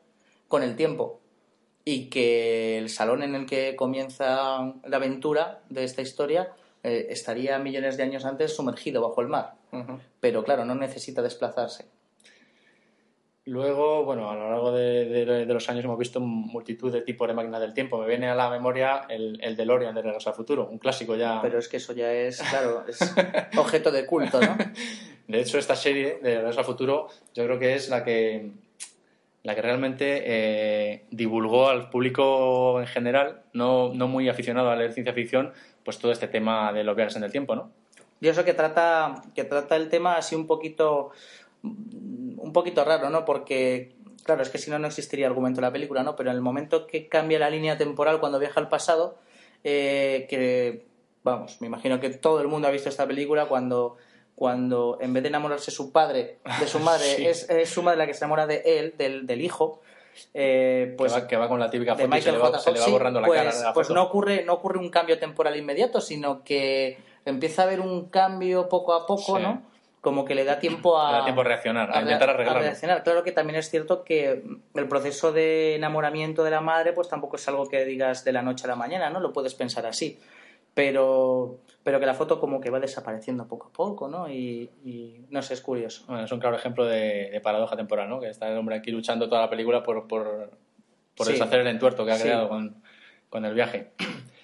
con 0.47 0.63
el 0.63 0.75
tiempo 0.75 1.19
y 1.89 2.09
que 2.09 2.77
el 2.77 2.89
salón 2.89 3.23
en 3.23 3.33
el 3.33 3.45
que 3.45 3.77
comienza 3.77 4.73
la 4.83 4.97
aventura 4.97 5.61
de 5.69 5.85
esta 5.85 6.01
historia 6.01 6.51
eh, 6.83 7.07
estaría 7.11 7.57
millones 7.59 7.95
de 7.95 8.03
años 8.03 8.25
antes 8.25 8.53
sumergido 8.53 9.01
bajo 9.01 9.21
el 9.21 9.29
mar. 9.29 9.53
Pero 10.19 10.43
claro, 10.43 10.65
no 10.65 10.75
necesita 10.75 11.21
desplazarse. 11.21 11.85
Luego, 13.45 14.03
bueno, 14.03 14.29
a 14.29 14.35
lo 14.35 14.49
largo 14.49 14.73
de, 14.73 15.45
los 15.45 15.69
años 15.69 15.85
hemos 15.85 15.97
visto 15.97 16.19
multitud 16.19 16.91
de 16.91 17.03
tipos 17.03 17.25
de 17.25 17.33
máquinas 17.33 17.61
del 17.61 17.73
tiempo. 17.73 17.97
Me 17.99 18.07
viene 18.07 18.27
a 18.27 18.35
la 18.35 18.49
memoria 18.49 19.05
el, 19.07 19.39
el 19.41 19.55
DeLorean 19.55 19.95
de 19.95 20.01
Regreso 20.01 20.29
al 20.29 20.35
Futuro, 20.35 20.67
un 20.69 20.79
clásico 20.79 21.15
ya. 21.15 21.39
Pero 21.41 21.57
es 21.57 21.69
que 21.69 21.77
eso 21.77 21.93
ya 21.93 22.11
es, 22.11 22.41
claro, 22.41 22.83
es 22.85 22.99
objeto 23.57 23.91
de 23.91 24.05
culto, 24.05 24.41
¿no? 24.41 24.57
De 25.25 25.39
hecho, 25.39 25.57
esta 25.57 25.77
serie 25.77 26.19
de 26.21 26.35
Regreso 26.35 26.59
al 26.59 26.65
Futuro 26.65 27.07
yo 27.33 27.45
creo 27.45 27.57
que 27.57 27.75
es 27.75 27.87
la 27.87 28.03
que, 28.03 28.51
la 29.47 29.55
que 29.55 29.61
realmente 29.61 30.23
eh, 30.25 31.05
divulgó 31.09 31.69
al 31.69 31.89
público 31.89 32.81
en 32.81 32.87
general, 32.87 33.43
no, 33.53 33.93
no 33.93 34.09
muy 34.09 34.27
aficionado 34.27 34.69
a 34.69 34.75
leer 34.75 34.91
ciencia 34.91 35.13
ficción, 35.13 35.53
pues 35.85 35.99
todo 35.99 36.11
este 36.11 36.27
tema 36.27 36.73
de 36.73 36.83
los 36.83 36.97
viajes 36.97 37.15
en 37.15 37.23
el 37.23 37.31
tiempo, 37.31 37.55
¿no? 37.55 37.71
Y 38.19 38.27
eso 38.27 38.43
que 38.43 38.53
trata, 38.53 39.21
que 39.33 39.45
trata 39.45 39.77
el 39.77 39.87
tema 39.87 40.17
así 40.17 40.35
un 40.35 40.47
poquito 40.47 41.11
un 41.63 42.51
poquito 42.51 42.83
raro, 42.83 43.09
¿no? 43.09 43.23
Porque, 43.23 43.95
claro, 44.23 44.41
es 44.41 44.49
que 44.49 44.57
si 44.57 44.69
no, 44.69 44.79
no 44.79 44.87
existiría 44.87 45.27
argumento 45.27 45.61
en 45.61 45.63
la 45.63 45.71
película, 45.71 46.03
¿no? 46.03 46.17
Pero 46.17 46.29
en 46.29 46.35
el 46.35 46.41
momento 46.41 46.85
que 46.85 47.07
cambia 47.07 47.39
la 47.39 47.49
línea 47.49 47.77
temporal 47.77 48.19
cuando 48.19 48.39
viaja 48.39 48.59
al 48.59 48.67
pasado, 48.67 49.17
eh, 49.63 50.27
que, 50.29 50.85
vamos, 51.23 51.61
me 51.61 51.67
imagino 51.67 52.01
que 52.01 52.09
todo 52.09 52.41
el 52.41 52.49
mundo 52.49 52.67
ha 52.67 52.71
visto 52.71 52.89
esta 52.89 53.07
película 53.07 53.45
cuando 53.45 53.95
cuando 54.37 54.99
en 55.01 55.13
vez 55.13 55.23
de 55.23 55.29
enamorarse 55.29 55.71
su 55.71 55.91
padre 55.91 56.37
de 56.59 56.67
su 56.67 56.79
madre 56.79 57.27
es, 57.27 57.47
su 57.67 57.81
madre 57.81 57.97
la 57.97 58.05
que 58.05 58.13
se 58.13 58.23
enamora 58.23 58.45
de 58.45 58.61
él 58.63 58.93
del, 58.95 59.25
del 59.25 59.41
hijo 59.41 59.81
eh, 60.31 60.93
pues 60.95 61.11
que 61.27 61.35
va, 61.35 61.47
con 61.47 61.59
la 61.59 61.71
típica 61.71 61.95
foto 61.95 62.15
y 62.15 62.21
se, 62.21 62.31
le 62.31 62.37
va, 62.37 62.59
se 62.59 62.71
le 62.71 62.79
va, 62.79 62.87
borrando 62.87 63.19
la 63.19 63.29
cara 63.29 63.51
la 63.51 63.73
pues 63.73 63.89
no 63.89 64.03
ocurre 64.03 64.43
no 64.43 64.53
ocurre 64.53 64.77
un 64.77 64.89
cambio 64.89 65.17
temporal 65.17 65.57
inmediato 65.57 65.99
sino 66.01 66.43
que 66.43 66.99
empieza 67.25 67.63
a 67.63 67.65
haber 67.65 67.79
un 67.79 68.09
cambio 68.09 68.69
poco 68.69 68.93
a 68.93 69.07
poco 69.07 69.39
no 69.39 69.63
como 70.01 70.23
que 70.23 70.35
le 70.35 70.45
da 70.45 70.59
tiempo 70.59 71.01
a... 71.01 71.11
da 71.11 71.23
tiempo 71.23 71.41
a 71.41 71.43
reaccionar, 71.43 71.91
a, 71.93 72.01
intentar 72.01 72.29
arreglarlo. 72.29 72.61
reaccionar. 72.61 73.03
Claro 73.03 73.23
que 73.23 73.33
también 73.33 73.59
es 73.59 73.69
cierto 73.69 74.05
que 74.05 74.41
el 74.73 74.87
proceso 74.87 75.33
de 75.33 75.75
enamoramiento 75.75 76.45
de 76.45 76.51
la 76.51 76.61
madre 76.61 76.93
pues 76.93 77.09
tampoco 77.09 77.35
es 77.35 77.45
algo 77.49 77.67
que 77.67 77.83
digas 77.83 78.23
de 78.23 78.31
la 78.31 78.41
noche 78.41 78.63
a 78.65 78.67
la 78.67 78.77
mañana, 78.77 79.09
¿no? 79.09 79.19
Lo 79.19 79.33
puedes 79.33 79.53
pensar 79.53 79.85
así. 79.85 80.17
Pero, 80.77 81.61
pero 81.81 81.99
que 81.99 82.05
la 82.05 82.13
foto 82.13 82.39
como 82.39 82.61
que 82.61 82.69
va 82.69 82.79
desapareciendo 82.79 83.47
poco 83.47 83.69
a 83.69 83.73
poco, 83.73 84.07
¿no? 84.07 84.29
Y, 84.29 84.69
no 85.31 85.41
sé, 85.41 85.55
es 85.55 85.61
curioso. 85.61 86.03
Bueno, 86.05 86.25
es 86.25 86.31
un 86.31 86.39
claro 86.39 86.55
ejemplo 86.55 86.85
de, 86.85 87.41
paradoja 87.41 87.75
temporal, 87.75 88.07
¿no? 88.07 88.19
Que 88.19 88.29
está 88.29 88.47
el 88.47 88.55
hombre 88.59 88.75
aquí 88.75 88.91
luchando 88.91 89.27
toda 89.27 89.41
la 89.41 89.49
película 89.49 89.81
por, 89.81 90.07
por, 90.07 90.51
deshacer 91.25 91.61
el 91.61 91.67
entuerto 91.67 92.05
que 92.05 92.11
ha 92.11 92.21
creado 92.21 92.47
con, 92.47 92.75
con 93.27 93.43
el 93.43 93.55
viaje. 93.55 93.91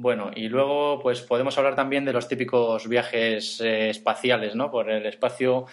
Bueno, 0.00 0.30
y 0.32 0.48
luego 0.48 1.00
pues 1.00 1.22
podemos 1.22 1.58
hablar 1.58 1.74
también 1.74 2.04
de 2.04 2.12
los 2.12 2.28
típicos 2.28 2.86
viajes 2.86 3.60
eh, 3.60 3.90
espaciales, 3.90 4.54
¿no? 4.54 4.70
Por 4.70 4.92
el 4.92 5.04
espacio, 5.06 5.66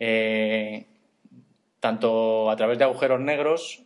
eh, 0.00 0.86
tanto 1.78 2.50
a 2.50 2.56
través 2.56 2.78
de 2.78 2.84
agujeros 2.84 3.20
negros 3.20 3.82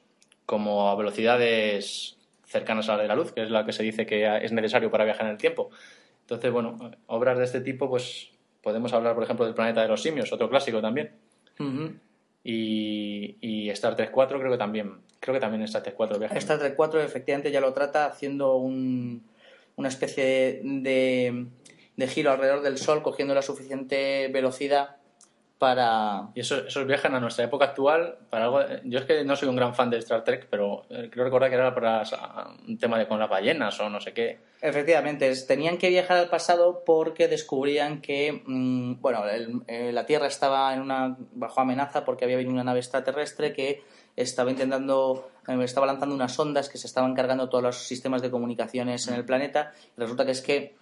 como 0.47 0.91
a 0.91 0.95
velocidades 0.95 2.20
cercanas 2.51 2.89
a 2.89 2.97
la 2.97 3.03
de 3.03 3.09
la 3.09 3.15
luz, 3.15 3.33
que 3.33 3.43
es 3.43 3.51
la 3.51 3.65
que 3.65 3.73
se 3.73 3.83
dice 3.83 4.07
que 4.07 4.45
es 4.45 4.53
necesario 4.53 4.91
para 4.91 5.05
viajar 5.05 5.27
en 5.27 5.33
el 5.33 5.39
tiempo. 5.39 5.71
Entonces, 6.23 6.51
bueno, 6.51 6.77
obras 7.07 7.39
de 7.39 7.45
este 7.45 7.61
tipo, 7.61 7.89
pues 7.89 8.33
podemos 8.63 8.93
hablar, 8.93 9.15
por 9.15 9.23
ejemplo, 9.23 9.47
del 9.47 9.55
planeta 9.55 9.83
de 9.83 9.89
los 9.89 10.03
simios, 10.03 10.33
otro 10.33 10.51
clásico 10.51 10.81
también. 10.83 11.13
y, 12.43 13.37
y, 13.41 13.71
Star 13.71 13.95
Trek 13.95 14.11
4 14.11 14.39
creo 14.39 14.51
que 14.51 14.59
también, 14.59 14.99
creo 15.21 15.35
que 15.35 15.41
también 15.41 15.63
Star 15.63 15.83
Trek 15.83 15.95
4 15.95 16.19
viaja. 16.19 16.35
Star 16.39 16.59
Trek 16.59 16.75
4 16.75 17.01
efectivamente 17.03 17.53
ya 17.53 17.61
lo 17.61 17.73
trata 17.73 18.07
haciendo 18.07 18.57
un, 18.57 19.23
una 19.77 19.89
especie 19.89 20.61
de, 20.65 21.47
de 21.97 22.09
giro 22.09 22.33
alrededor 22.33 22.63
del 22.63 22.79
Sol, 22.79 23.03
cogiendo 23.03 23.35
la 23.35 23.43
suficiente 23.43 24.29
velocidad 24.29 25.00
para... 25.61 26.31
Y 26.35 26.41
esos, 26.41 26.67
esos 26.67 26.87
viajan 26.87 27.15
a 27.15 27.21
nuestra 27.21 27.45
época 27.45 27.67
actual 27.67 28.17
para 28.31 28.47
algo... 28.47 28.61
Yo 28.85 28.99
es 28.99 29.05
que 29.05 29.25
no 29.27 29.37
soy 29.37 29.51
un 29.51 29.57
gran 29.57 29.75
fan 29.75 29.91
de 29.91 29.99
Star 29.99 30.25
Trek, 30.25 30.49
pero 30.51 30.87
eh, 30.89 31.11
creo 31.13 31.27
recordar 31.27 31.51
que 31.51 31.57
era 31.57 31.75
para 31.75 32.03
un 32.67 32.79
tema 32.79 32.99
de 32.99 33.07
con 33.07 33.21
las 33.21 33.29
ballenas 33.29 33.79
o 33.79 33.91
no 33.91 34.01
sé 34.01 34.15
qué. 34.15 34.41
Efectivamente, 34.63 35.31
tenían 35.47 35.77
que 35.77 35.91
viajar 35.91 36.17
al 36.17 36.31
pasado 36.31 36.83
porque 36.87 37.29
descubrían 37.29 38.01
que, 38.01 38.43
mm, 38.43 39.03
bueno, 39.03 39.23
eh, 39.29 39.93
la 39.93 40.07
Tierra 40.07 40.29
estaba 40.29 40.73
en 40.73 40.81
una, 40.81 41.19
bajo 41.35 41.61
amenaza 41.61 42.07
porque 42.07 42.25
había 42.25 42.39
venido 42.39 42.55
una 42.55 42.65
nave 42.65 42.79
extraterrestre 42.79 43.53
que 43.53 43.83
estaba 44.17 44.51
intentando, 44.51 45.29
eh, 45.47 45.59
estaba 45.63 45.87
lanzando 45.87 46.15
unas 46.15 46.39
ondas 46.39 46.71
que 46.71 46.79
se 46.79 46.87
estaban 46.87 47.15
cargando 47.15 47.51
todos 47.51 47.63
los 47.63 47.87
sistemas 47.87 48.23
de 48.23 48.31
comunicaciones 48.31 49.07
en 49.09 49.15
el 49.15 49.27
planeta. 49.27 49.75
Y 49.95 50.01
resulta 50.01 50.25
que 50.25 50.33
es 50.33 50.41
que 50.41 50.77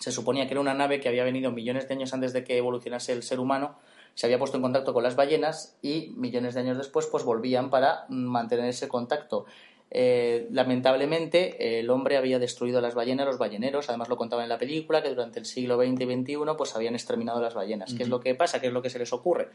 se 0.00 0.10
suponía 0.10 0.48
que 0.48 0.54
era 0.54 0.60
una 0.60 0.74
nave 0.74 0.98
que 0.98 1.08
había 1.08 1.22
venido 1.22 1.52
millones 1.52 1.86
de 1.86 1.94
años 1.94 2.12
antes 2.12 2.32
de 2.32 2.42
que 2.42 2.56
evolucionase 2.58 3.12
el 3.12 3.22
ser 3.22 3.38
humano 3.38 3.76
se 4.16 4.26
había 4.26 4.38
puesto 4.38 4.56
en 4.56 4.62
contacto 4.62 4.94
con 4.94 5.02
las 5.02 5.14
ballenas 5.14 5.76
y 5.82 6.14
millones 6.16 6.54
de 6.54 6.60
años 6.60 6.78
después 6.78 7.06
pues 7.06 7.22
volvían 7.22 7.68
para 7.68 8.06
mantener 8.08 8.64
ese 8.64 8.88
contacto. 8.88 9.44
Eh, 9.90 10.48
lamentablemente 10.50 11.78
el 11.78 11.90
hombre 11.90 12.16
había 12.16 12.38
destruido 12.38 12.80
las 12.80 12.94
ballenas, 12.94 13.26
los 13.26 13.36
balleneros, 13.36 13.90
además 13.90 14.08
lo 14.08 14.16
contaban 14.16 14.44
en 14.44 14.48
la 14.48 14.58
película 14.58 15.02
que 15.02 15.10
durante 15.10 15.38
el 15.38 15.44
siglo 15.44 15.76
XX 15.76 16.00
y 16.00 16.04
XXI 16.04 16.36
pues 16.56 16.74
habían 16.74 16.94
exterminado 16.94 17.42
las 17.42 17.52
ballenas. 17.52 17.92
¿Qué 17.92 18.04
es 18.04 18.08
lo 18.08 18.20
que 18.20 18.34
pasa? 18.34 18.58
¿Qué 18.58 18.68
es 18.68 18.72
lo 18.72 18.80
que 18.80 18.88
se 18.88 18.98
les 18.98 19.12
ocurre? 19.12 19.50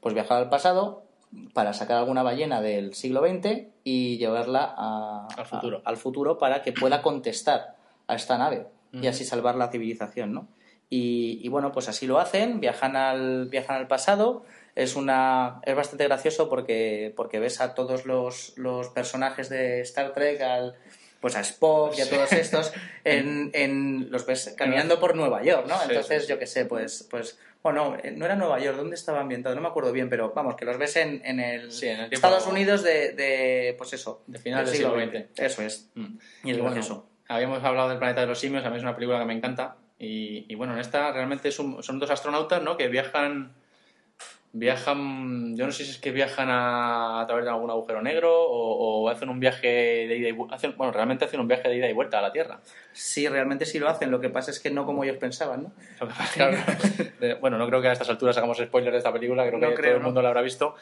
Pues 0.00 0.14
viajar 0.14 0.36
al 0.36 0.50
pasado 0.50 1.04
para 1.54 1.72
sacar 1.72 1.96
alguna 1.96 2.22
ballena 2.22 2.60
del 2.60 2.92
siglo 2.92 3.26
XX 3.26 3.68
y 3.84 4.18
llevarla 4.18 4.74
al, 5.34 5.46
futuro. 5.46 5.80
al 5.82 5.96
futuro 5.96 6.36
para 6.36 6.62
que 6.62 6.72
pueda 6.72 7.00
contestar 7.00 7.74
a 8.06 8.14
esta 8.14 8.36
nave 8.36 8.66
y 8.92 9.06
así 9.06 9.24
salvar 9.24 9.56
la 9.56 9.70
civilización, 9.70 10.34
¿no? 10.34 10.46
Y, 10.96 11.48
bueno, 11.48 11.72
pues 11.72 11.88
así 11.88 12.06
lo 12.06 12.20
hacen, 12.20 12.60
viajan 12.60 12.94
al, 12.94 13.46
viajan 13.46 13.76
al 13.76 13.88
pasado. 13.88 14.44
Es, 14.76 14.94
una, 14.94 15.60
es 15.64 15.74
bastante 15.74 16.04
gracioso 16.04 16.48
porque, 16.48 17.12
porque 17.16 17.40
ves 17.40 17.60
a 17.60 17.74
todos 17.74 18.06
los, 18.06 18.52
los 18.56 18.90
personajes 18.90 19.48
de 19.48 19.80
Star 19.80 20.12
Trek, 20.12 20.40
al, 20.40 20.76
pues 21.20 21.34
a 21.34 21.40
Spock 21.40 21.98
y 21.98 22.02
a 22.02 22.08
todos 22.08 22.32
estos, 22.32 22.72
en, 23.04 23.50
en, 23.54 24.10
los 24.12 24.24
ves 24.24 24.54
caminando 24.56 25.00
por 25.00 25.16
Nueva 25.16 25.42
York, 25.42 25.66
¿no? 25.66 25.82
Entonces, 25.82 26.28
yo 26.28 26.38
qué 26.38 26.46
sé, 26.46 26.64
pues, 26.64 27.08
pues, 27.10 27.40
bueno, 27.62 27.96
eh, 28.02 28.12
no 28.12 28.24
era 28.24 28.36
Nueva 28.36 28.60
York, 28.60 28.76
¿dónde 28.76 28.94
estaba 28.94 29.20
ambientado? 29.20 29.54
No 29.56 29.62
me 29.62 29.68
acuerdo 29.68 29.90
bien, 29.90 30.08
pero 30.08 30.32
vamos, 30.32 30.54
que 30.54 30.64
los 30.64 30.78
ves 30.78 30.94
en, 30.96 31.22
en 31.24 31.40
el, 31.40 31.70
Estados 32.12 32.46
Unidos 32.46 32.84
de, 32.84 33.12
de, 33.14 33.74
pues 33.76 33.92
eso, 33.94 34.22
de 34.28 34.38
final 34.38 34.64
del 34.64 34.74
siglo 34.74 34.94
XX. 34.94 35.26
Eso 35.36 35.62
es. 35.62 35.90
Mm. 35.94 36.18
Y 36.44 36.50
es 36.52 36.60
bueno, 36.60 37.06
Habíamos 37.26 37.64
hablado 37.64 37.88
del 37.88 37.98
planeta 37.98 38.20
de 38.20 38.26
los 38.26 38.38
simios, 38.38 38.64
a 38.64 38.70
mí 38.70 38.76
es 38.76 38.82
una 38.82 38.94
película 38.94 39.18
que 39.18 39.24
me 39.24 39.32
encanta, 39.32 39.76
y, 39.98 40.54
bueno, 40.56 40.74
en 40.74 40.80
esta 40.80 41.12
realmente 41.12 41.50
son, 41.50 41.76
dos 41.76 42.10
astronautas 42.10 42.62
¿no? 42.62 42.76
que 42.76 42.88
viajan, 42.88 43.52
viajan, 44.52 45.56
yo 45.56 45.66
no 45.66 45.72
sé 45.72 45.84
si 45.84 45.92
es 45.92 45.98
que 45.98 46.10
viajan 46.10 46.48
a, 46.50 47.24
través 47.26 47.44
de 47.44 47.50
algún 47.50 47.70
agujero 47.70 48.02
negro 48.02 48.30
o, 48.32 49.08
hacen 49.08 49.28
un 49.28 49.40
viaje 49.40 49.68
de 49.68 50.16
ida 50.16 50.28
y 50.28 50.32
vuelta, 50.32 50.56
bueno, 50.76 50.92
realmente 50.92 51.24
hacen 51.24 51.40
un 51.40 51.48
viaje 51.48 51.68
de 51.68 51.76
ida 51.76 51.88
y 51.88 51.92
vuelta 51.92 52.18
a 52.18 52.22
la 52.22 52.32
Tierra. 52.32 52.60
Sí, 52.92 53.28
realmente 53.28 53.64
sí 53.64 53.78
lo 53.78 53.88
hacen, 53.88 54.10
lo 54.10 54.20
que 54.20 54.30
pasa 54.30 54.50
es 54.50 54.60
que 54.60 54.70
no 54.70 54.84
como 54.84 55.04
ellos 55.04 55.16
pensaban, 55.16 55.62
¿no? 55.62 55.72
bueno, 57.40 57.56
no 57.56 57.66
creo 57.68 57.80
que 57.80 57.88
a 57.88 57.92
estas 57.92 58.10
alturas 58.10 58.36
hagamos 58.36 58.58
spoilers 58.58 58.92
de 58.92 58.98
esta 58.98 59.12
película, 59.12 59.46
creo 59.46 59.60
que 59.60 59.82
todo 59.82 59.96
el 59.96 60.00
mundo 60.00 60.20
la 60.22 60.28
habrá 60.28 60.42
visto, 60.42 60.74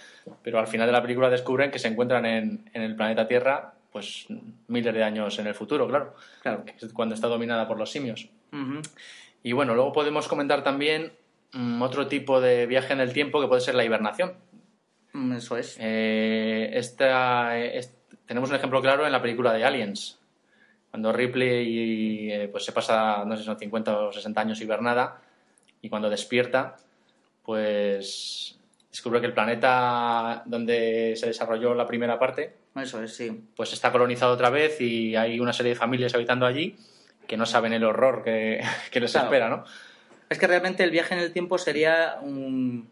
pero 0.43 0.59
al 0.59 0.67
final 0.67 0.87
de 0.87 0.93
la 0.93 1.03
película 1.03 1.31
descubren 1.31 1.71
que 1.71 1.79
se 1.79 1.89
encuentran 1.89 2.25
en, 2.27 2.71
en 2.73 2.83
el 2.83 2.97
planeta 2.97 3.29
Tierra 3.29 3.75
pues 3.93 4.27
miles 4.69 4.95
de 4.95 5.05
años 5.05 5.39
en 5.39 5.47
el 5.47 5.55
futuro, 5.55 5.87
claro, 5.87 6.15
claro. 6.41 6.65
cuando 6.95 7.15
está 7.15 7.29
dominada 7.29 7.69
por 7.69 7.79
los 7.79 7.91
simios. 7.91 8.31
Y 9.43 9.53
bueno, 9.53 9.75
luego 9.75 9.93
podemos 9.93 10.29
comentar 10.29 10.63
también 10.63 11.13
mm, 11.53 11.83
otro 11.83 12.07
tipo 12.07 12.41
de 12.41 12.67
viaje 12.67 12.93
en 12.93 13.01
el 13.01 13.13
tiempo 13.13 13.41
que 13.41 13.49
puede 13.49 13.61
ser 13.61 13.75
la 13.75 13.85
hibernación. 13.85 14.35
Mm, 15.13 15.33
eso 15.33 15.57
es. 15.57 15.77
Eh, 15.81 16.71
esta, 16.75 17.53
tenemos 18.27 18.51
un 18.51 18.57
ejemplo 18.57 18.81
claro 18.81 19.07
en 19.07 19.13
la 19.13 19.23
película 19.23 19.53
de 19.53 19.65
Aliens. 19.65 20.19
Cuando 20.91 21.13
Ripley 21.13 22.31
eh, 22.31 22.49
pues 22.49 22.65
se 22.65 22.73
pasa, 22.73 23.25
no 23.25 23.35
sé 23.35 23.43
si 23.43 23.47
son 23.47 23.59
50 23.59 23.99
o 23.99 24.13
60 24.13 24.41
años 24.41 24.61
hibernada, 24.61 25.23
y 25.81 25.89
cuando 25.89 26.11
despierta, 26.11 26.77
pues 27.43 28.59
descubre 28.91 29.21
que 29.21 29.27
el 29.27 29.33
planeta 29.33 30.43
donde 30.45 31.15
se 31.17 31.27
desarrolló 31.27 31.75
la 31.75 31.87
primera 31.87 32.19
parte, 32.19 32.55
eso 32.77 33.03
es, 33.03 33.17
sí. 33.17 33.45
pues 33.57 33.73
está 33.73 33.91
colonizado 33.91 34.35
otra 34.35 34.51
vez 34.51 34.81
y 34.81 35.17
hay 35.17 35.41
una 35.41 35.53
serie 35.53 35.71
de 35.71 35.79
familias 35.79 36.15
habitando 36.15 36.47
allí 36.47 36.77
que 37.33 37.39
no 37.39 37.47
saben 37.47 37.73
el 37.73 37.83
horror 37.83 38.23
que, 38.23 38.61
les 39.01 39.15
espera, 39.15 39.49
¿no? 39.49 39.65
Es 40.29 40.39
que 40.39 40.47
realmente 40.47 40.85
el 40.85 40.91
viaje 40.91 41.15
en 41.15 41.21
el 41.21 41.33
tiempo 41.33 41.57
sería 41.57 42.19
un... 42.21 42.91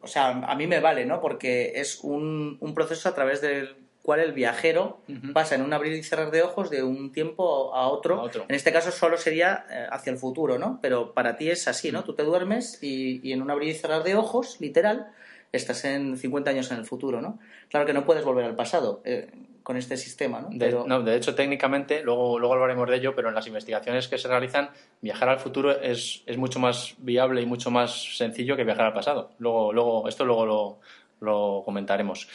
O 0.00 0.06
sea, 0.06 0.28
a 0.28 0.54
mí 0.54 0.68
me 0.68 0.78
vale, 0.78 1.04
¿no? 1.06 1.20
Porque 1.20 1.72
es 1.74 1.98
un, 2.04 2.56
proceso 2.72 3.08
a 3.08 3.16
través 3.16 3.40
del 3.40 3.74
cual 4.02 4.20
el 4.20 4.32
viajero 4.32 5.00
pasa 5.34 5.56
en 5.56 5.62
un 5.62 5.72
abrir 5.72 5.94
y 5.94 6.04
cerrar 6.04 6.30
de 6.30 6.42
ojos 6.42 6.70
de 6.70 6.84
un 6.84 7.10
tiempo 7.10 7.74
a 7.74 7.88
otro. 7.88 8.30
En 8.48 8.54
este 8.54 8.72
caso 8.72 8.92
solo 8.92 9.16
sería 9.16 9.66
eh, 9.72 9.88
hacia 9.90 10.12
el 10.12 10.18
futuro, 10.18 10.56
¿no? 10.56 10.78
Pero 10.80 11.12
para 11.12 11.36
ti 11.36 11.50
es 11.50 11.66
así, 11.66 11.90
¿no? 11.90 12.04
Tú 12.04 12.14
te 12.14 12.22
duermes 12.22 12.80
y, 12.80 13.28
y 13.28 13.32
en 13.32 13.42
un 13.42 13.50
abrir 13.50 13.70
y 13.70 13.74
cerrar 13.74 14.04
de 14.04 14.14
ojos, 14.14 14.58
literal, 14.60 15.08
estás 15.56 15.84
en 15.84 16.16
50 16.16 16.50
años 16.50 16.70
en 16.70 16.78
el 16.78 16.84
futuro, 16.84 17.20
¿no? 17.20 17.38
Claro 17.68 17.86
que 17.86 17.92
no 17.92 18.04
puedes 18.04 18.24
volver 18.24 18.44
al 18.44 18.54
pasado. 18.54 19.02
Eh, 19.04 19.30
con 19.66 19.76
este 19.76 19.96
sistema. 19.96 20.42
¿no? 20.42 20.48
De, 20.52 20.70
no, 20.86 21.02
de 21.02 21.16
hecho, 21.16 21.34
técnicamente, 21.34 22.00
luego, 22.04 22.38
luego 22.38 22.54
hablaremos 22.54 22.88
de 22.88 22.98
ello, 22.98 23.16
pero 23.16 23.30
en 23.30 23.34
las 23.34 23.48
investigaciones 23.48 24.06
que 24.06 24.16
se 24.16 24.28
realizan, 24.28 24.70
viajar 25.00 25.28
al 25.28 25.40
futuro 25.40 25.72
es, 25.72 26.22
es 26.24 26.38
mucho 26.38 26.60
más 26.60 26.94
viable 26.98 27.42
y 27.42 27.46
mucho 27.46 27.72
más 27.72 28.16
sencillo 28.16 28.54
que 28.54 28.62
viajar 28.62 28.86
al 28.86 28.92
pasado. 28.92 29.32
Luego, 29.40 29.72
luego 29.72 30.08
esto 30.08 30.24
luego 30.24 30.46
lo, 30.46 30.78
lo 31.18 31.62
comentaremos. 31.64 32.28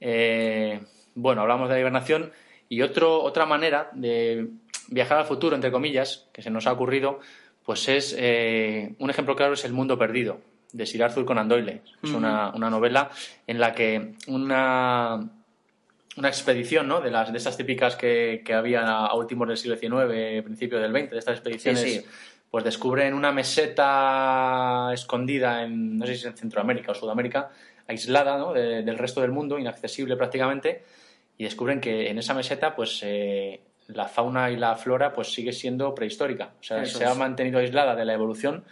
Eh, 0.00 0.80
bueno, 1.14 1.42
hablamos 1.42 1.68
de 1.68 1.74
la 1.74 1.80
hibernación 1.80 2.32
y 2.70 2.80
otro, 2.80 3.22
otra 3.22 3.44
manera 3.44 3.90
de 3.92 4.48
viajar 4.88 5.18
al 5.18 5.26
futuro, 5.26 5.54
entre 5.54 5.72
comillas, 5.72 6.30
que 6.32 6.40
se 6.40 6.48
nos 6.48 6.66
ha 6.66 6.72
ocurrido, 6.72 7.20
pues 7.66 7.86
es 7.90 8.16
eh, 8.18 8.94
un 8.98 9.10
ejemplo 9.10 9.36
claro 9.36 9.52
es 9.52 9.66
El 9.66 9.74
mundo 9.74 9.98
perdido 9.98 10.40
de 10.72 10.86
Sir 10.86 11.04
Arthur 11.04 11.24
Conan 11.24 11.48
Doyle. 11.48 11.82
Es 12.02 12.10
una, 12.10 12.50
una 12.54 12.70
novela 12.70 13.10
en 13.46 13.60
la 13.60 13.72
que 13.72 14.14
una 14.26 15.30
una 16.16 16.28
expedición, 16.28 16.88
¿no? 16.88 17.00
De 17.00 17.10
las 17.10 17.32
de 17.32 17.38
esas 17.38 17.56
típicas 17.56 17.96
que, 17.96 18.42
que 18.44 18.54
había 18.54 18.82
a 18.82 19.14
últimos 19.14 19.48
del 19.48 19.56
siglo 19.56 19.76
XIX, 19.76 20.42
principio 20.42 20.78
del 20.78 20.92
XX, 20.92 21.10
de 21.10 21.18
estas 21.18 21.36
expediciones, 21.36 22.04
pues 22.50 22.64
descubren 22.64 23.14
una 23.14 23.32
meseta 23.32 24.90
escondida 24.92 25.62
en, 25.62 25.98
no 25.98 26.06
sé 26.06 26.16
si 26.16 26.26
en 26.26 26.36
Centroamérica 26.36 26.92
o 26.92 26.94
Sudamérica, 26.94 27.50
aislada 27.86 28.36
¿no? 28.36 28.52
del 28.52 28.98
resto 28.98 29.22
del 29.22 29.32
mundo, 29.32 29.58
inaccesible 29.58 30.16
prácticamente, 30.16 30.84
y 31.38 31.44
descubren 31.44 31.80
que 31.80 32.10
en 32.10 32.18
esa 32.18 32.34
meseta, 32.34 32.76
pues 32.76 33.00
eh, 33.04 33.60
la 33.88 34.06
fauna 34.06 34.50
y 34.50 34.56
la 34.56 34.76
flora, 34.76 35.14
pues 35.14 35.32
sigue 35.32 35.52
siendo 35.52 35.94
prehistórica, 35.94 36.52
o 36.60 36.62
sea, 36.62 36.84
se 36.84 37.06
ha 37.06 37.14
mantenido 37.14 37.58
aislada 37.58 37.96
de 37.96 38.04
la 38.04 38.12
evolución 38.12 38.64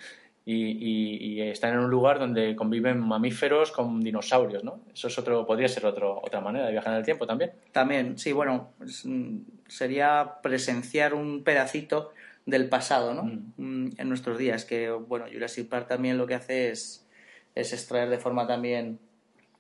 y, 0.52 1.40
están 1.40 1.74
en 1.74 1.80
un 1.80 1.90
lugar 1.90 2.18
donde 2.18 2.54
conviven 2.54 3.00
mamíferos 3.00 3.72
con 3.72 4.00
dinosaurios, 4.00 4.64
¿no? 4.64 4.80
Eso 4.92 5.08
es 5.08 5.18
otro, 5.18 5.46
podría 5.46 5.68
ser 5.68 5.86
otro, 5.86 6.20
otra 6.22 6.40
manera 6.40 6.66
de 6.66 6.72
viajar 6.72 6.92
en 6.92 6.98
el 6.98 7.04
tiempo 7.04 7.26
también. 7.26 7.52
También, 7.72 8.18
sí, 8.18 8.32
bueno, 8.32 8.72
mm, 9.04 9.38
sería 9.68 10.34
presenciar 10.42 11.14
un 11.14 11.42
pedacito 11.42 12.12
del 12.46 12.68
pasado, 12.68 13.14
¿no? 13.14 13.24
Mm. 13.24 13.52
Mm, 13.56 13.90
en 13.98 14.08
nuestros 14.08 14.38
días, 14.38 14.64
que, 14.64 14.90
bueno, 14.90 15.26
Jurassic 15.32 15.68
Park 15.68 15.88
también 15.88 16.18
lo 16.18 16.26
que 16.26 16.34
hace 16.34 16.70
es, 16.70 17.06
es 17.54 17.72
extraer 17.72 18.08
de 18.08 18.18
forma 18.18 18.46
también 18.46 18.98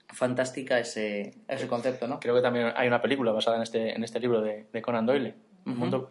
fantástica 0.08 0.78
ese, 0.78 1.34
ese 1.48 1.68
concepto, 1.68 2.08
¿no? 2.08 2.20
Creo 2.20 2.34
que 2.34 2.42
también 2.42 2.72
hay 2.74 2.88
una 2.88 3.00
película 3.00 3.32
basada 3.32 3.56
en 3.56 3.62
este, 3.62 3.94
en 3.94 4.04
este 4.04 4.20
libro 4.20 4.40
de, 4.40 4.66
Conan 4.82 5.06
Doyle. 5.06 5.34
mundo, 5.64 6.10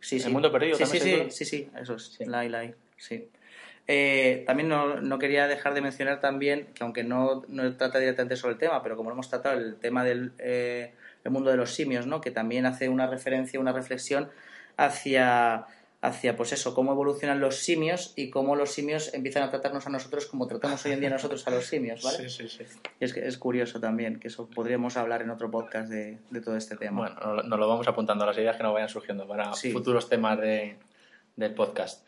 sí, 0.00 0.18
sí. 0.18 0.26
El 0.26 0.32
mundo 0.32 0.50
perdido. 0.50 0.76
Sí, 0.76 0.86
sí, 0.86 0.98
sí, 0.98 1.30
sí, 1.30 1.44
sí, 1.44 1.68
eso 1.80 1.94
es. 1.94 2.06
Sí. 2.18 2.24
La, 2.24 2.44
la, 2.44 2.72
sí. 2.96 3.28
Eh, 3.88 4.42
también 4.46 4.68
no, 4.68 5.18
quería 5.18 5.46
dejar 5.46 5.72
de 5.74 5.80
mencionar 5.80 6.20
también, 6.20 6.66
que 6.74 6.82
aunque 6.82 7.04
no, 7.04 7.44
no, 7.48 7.76
trata 7.76 7.98
directamente 8.00 8.34
sobre 8.36 8.54
el 8.54 8.58
tema, 8.58 8.82
pero 8.82 8.96
como 8.96 9.10
lo 9.10 9.14
hemos 9.14 9.28
tratado, 9.30 9.56
el 9.58 9.76
tema 9.76 10.02
del 10.02 10.32
eh, 10.38 10.92
mundo 11.24 11.50
de 11.50 11.56
los 11.56 11.70
simios, 11.72 12.06
¿no? 12.06 12.20
que 12.20 12.30
también 12.32 12.66
hace 12.66 12.88
una 12.88 13.06
referencia, 13.06 13.60
una 13.60 13.72
reflexión 13.72 14.28
hacia, 14.76 15.66
hacia, 16.02 16.36
pues 16.36 16.52
eso, 16.52 16.74
cómo 16.74 16.92
evolucionan 16.92 17.40
los 17.40 17.56
simios 17.58 18.12
y 18.16 18.30
cómo 18.30 18.56
los 18.56 18.72
simios 18.72 19.12
empiezan 19.14 19.42
a 19.44 19.50
tratarnos 19.50 19.86
a 19.86 19.90
nosotros 19.90 20.26
como 20.26 20.46
tratamos 20.46 20.84
hoy 20.84 20.92
en 20.92 21.00
día 21.00 21.10
nosotros 21.10 21.46
a 21.46 21.50
los 21.50 21.66
simios, 21.66 22.02
¿vale? 22.02 22.28
Sí, 22.28 22.48
sí, 22.48 22.64
sí. 22.64 22.64
Y 23.00 23.04
es, 23.04 23.14
que 23.14 23.26
es 23.26 23.38
curioso 23.38 23.80
también, 23.80 24.18
que 24.20 24.28
eso 24.28 24.48
podríamos 24.48 24.96
hablar 24.96 25.22
en 25.22 25.30
otro 25.30 25.50
podcast 25.50 25.88
de, 25.88 26.18
de 26.30 26.40
todo 26.40 26.56
este 26.56 26.76
tema. 26.76 27.02
Bueno, 27.02 27.16
nos 27.20 27.36
lo- 27.36 27.42
nos 27.44 27.58
lo 27.58 27.68
vamos 27.68 27.88
apuntando 27.88 28.24
a 28.24 28.28
las 28.28 28.36
ideas 28.38 28.56
que 28.56 28.62
nos 28.62 28.72
vayan 28.74 28.88
surgiendo 28.88 29.26
para 29.26 29.52
Sí. 29.54 29.72
futuros 29.72 30.08
temas 30.08 30.38
de, 30.40 30.76
del 31.36 31.54
podcast. 31.54 32.06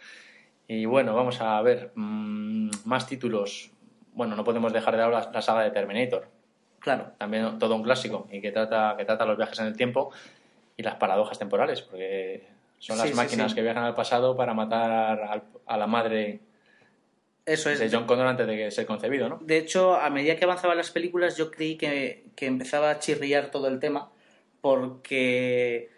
Y 0.69 0.85
bueno, 0.85 1.15
vamos 1.15 1.41
a 1.41 1.61
ver 1.63 1.91
mm, 1.95 2.71
más 2.85 3.07
títulos. 3.07 3.71
Bueno, 4.13 4.37
no 4.37 4.45
podemos 4.45 4.73
dejar 4.73 4.97
de 4.97 5.03
hablar 5.03 5.31
la 5.33 5.43
saga 5.43 5.63
de 5.65 5.71
Terminator. 5.71 6.29
Claro, 6.81 7.13
También 7.19 7.59
todo 7.59 7.75
un 7.75 7.83
clásico 7.83 8.29
y 8.31 8.41
que 8.41 8.53
trata, 8.53 8.95
que 8.97 9.05
trata 9.05 9.25
los 9.25 9.37
viajes 9.37 9.59
en 9.61 9.67
el 9.67 9.77
tiempo 9.77 10.13
y 10.77 10.83
las 10.83 10.95
paradojas 10.97 11.39
temporales, 11.39 11.83
porque 11.83 12.47
son 12.79 12.99
las 12.99 13.09
sí, 13.09 13.15
máquinas 13.15 13.51
sí. 13.51 13.57
que 13.57 13.63
viajan 13.63 13.83
al 13.85 13.95
pasado 13.95 14.37
para 14.37 14.55
matar 14.55 15.21
al- 15.23 15.43
a 15.67 15.77
la 15.77 15.87
madre 15.89 16.41
eso 17.47 17.71
es. 17.71 17.81
de 17.81 17.91
John 17.91 18.07
Connor 18.07 18.27
antes 18.27 18.47
de 18.47 18.57
que 18.57 18.71
ser 18.71 18.87
concebido, 18.87 19.29
¿no? 19.29 19.39
De 19.43 19.57
hecho, 19.59 19.95
a 19.97 20.09
medida 20.11 20.37
que 20.37 20.45
avanzaban 20.45 20.77
las 20.77 20.91
películas, 20.91 21.37
yo 21.37 21.51
creí 21.51 21.77
que, 21.77 22.27
que 22.37 22.47
empezaba 22.47 22.91
a 22.91 22.99
chirriar 23.01 23.51
todo 23.51 23.67
el 23.69 23.81
tema, 23.81 24.11
porque 24.61 25.91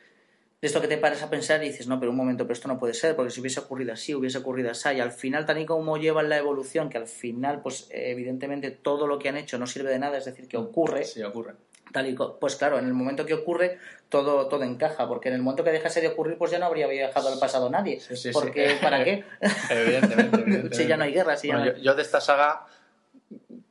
de 0.61 0.67
esto 0.69 0.81
que 0.83 0.89
te 0.89 0.99
paras 0.99 1.23
a 1.23 1.31
pensar 1.31 1.63
y 1.65 1.69
dices, 1.69 1.87
no, 1.87 1.99
pero 1.99 2.11
un 2.11 2.17
momento, 2.19 2.45
pero 2.45 2.53
esto 2.53 2.69
no 2.69 2.79
puede 2.79 2.93
ser, 2.95 3.17
porque 3.17 3.31
si 3.31 3.41
hubiese 3.41 3.61
ocurrido 3.61 3.93
así, 3.95 4.15
hubiese 4.15 4.39
ocurrido 4.39 4.71
así, 4.71 4.91
y 4.91 5.01
al 5.01 5.11
final, 5.13 5.47
tal 5.47 5.59
y 5.59 5.65
como 5.65 5.97
llevan 5.97 6.29
la 6.29 6.37
evolución, 6.37 6.91
que 6.91 6.99
al 6.99 7.07
final, 7.07 7.63
pues 7.63 7.89
evidentemente 7.91 8.71
todo 8.71 9.07
lo 9.07 9.19
que 9.19 9.31
han 9.31 9.39
hecho 9.39 9.59
no 9.59 9.67
sirve 9.67 9.89
de 9.91 9.99
nada, 9.99 10.19
es 10.19 10.27
decir, 10.27 10.47
que 10.49 10.59
ocurre, 10.59 11.05
Sí, 11.05 11.23
ocurre. 11.23 11.55
tal 11.93 12.09
y 12.09 12.15
pues 12.39 12.57
claro, 12.57 12.79
en 12.79 12.85
el 12.87 12.93
momento 12.93 13.25
que 13.25 13.33
ocurre, 13.33 13.79
todo, 14.11 14.49
todo 14.49 14.63
encaja, 14.65 15.09
porque 15.09 15.29
en 15.31 15.37
el 15.37 15.43
momento 15.43 15.65
que 15.65 15.71
dejase 15.71 16.03
de 16.03 16.09
ocurrir, 16.09 16.37
pues 16.37 16.51
ya 16.51 16.59
no 16.59 16.67
habría 16.67 16.87
viajado 16.89 17.33
al 17.33 17.39
pasado 17.39 17.71
nadie, 17.71 17.99
Sí, 18.01 18.15
sí, 18.17 18.23
sí. 18.25 18.31
porque 18.33 18.77
¿para 18.83 19.03
qué? 19.03 19.25
Evidentemente, 19.71 20.41
evidentemente. 20.43 20.77
si 20.77 20.87
ya 20.87 20.97
no 20.99 21.05
hay 21.05 21.13
guerra, 21.13 21.37
si 21.39 21.49
ya 21.49 21.55
no 21.55 21.63
hay- 21.63 21.71
yo, 21.71 21.77
yo 21.79 21.95
de 21.95 22.03
esta 22.03 22.21
saga 22.21 22.67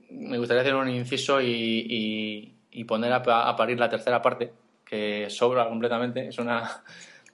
me 0.10 0.38
gustaría 0.40 0.62
hacer 0.62 0.74
un 0.76 0.90
inciso 0.90 1.40
y, 1.40 1.48
y- 1.88 2.56
y 2.72 2.84
poner 2.86 3.12
a, 3.14 3.18
a 3.50 3.56
parir 3.56 3.80
la 3.80 3.90
tercera 3.90 4.22
parte, 4.22 4.52
que 4.90 5.30
sobra 5.30 5.68
completamente. 5.68 6.28
Es 6.28 6.38
una. 6.40 6.84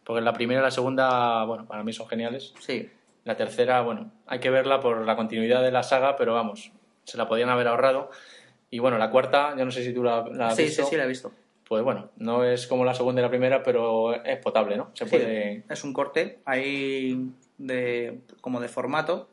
Porque 0.04 0.22
la 0.22 0.34
primera 0.34 0.60
y 0.62 0.64
la 0.64 0.72
segunda, 0.72 1.44
bueno, 1.46 1.66
para 1.66 1.84
mí 1.84 1.92
son 1.94 2.08
geniales. 2.08 2.54
Sí, 2.60 2.90
La 3.24 3.36
tercera, 3.36 3.82
bueno, 3.82 4.12
hay 4.28 4.40
que 4.40 4.52
verla 4.52 4.80
por 4.80 5.04
la 5.04 5.16
continuidad 5.16 5.64
de 5.64 5.72
la 5.72 5.82
saga, 5.82 6.16
pero 6.16 6.36
vamos, 6.36 6.72
se 7.06 7.18
la 7.18 7.28
podían 7.28 7.50
haber 7.50 7.68
ahorrado. 7.68 8.12
Y 8.70 8.78
bueno, 8.80 8.98
la 9.00 9.10
cuarta, 9.10 9.56
yo 9.58 9.66
no 9.66 9.72
sé 9.72 9.84
si 9.84 9.94
tú 9.94 10.04
la, 10.04 10.24
la 10.32 10.48
has 10.50 10.56
sí, 10.58 10.64
visto. 10.64 10.84
sí, 10.84 10.90
sí, 10.92 10.96
la 10.98 11.06
he 11.06 11.08
visto. 11.08 11.32
Pues 11.68 11.82
bueno, 11.84 12.10
no 12.18 12.44
es 12.44 12.68
como 12.68 12.86
la 12.86 12.94
segunda 12.94 13.22
y 13.22 13.24
la 13.24 13.30
primera, 13.32 13.64
pero 13.64 14.14
es 14.24 14.38
potable, 14.38 14.78
¿no? 14.78 14.92
Se 14.94 15.06
Sí, 15.06 15.10
puede. 15.10 15.64
es 15.68 15.84
un 15.84 15.94
corte 15.94 16.38
ahí 16.46 17.32
de 17.58 18.20
como 18.42 18.60
de 18.62 18.68
formato 18.68 19.30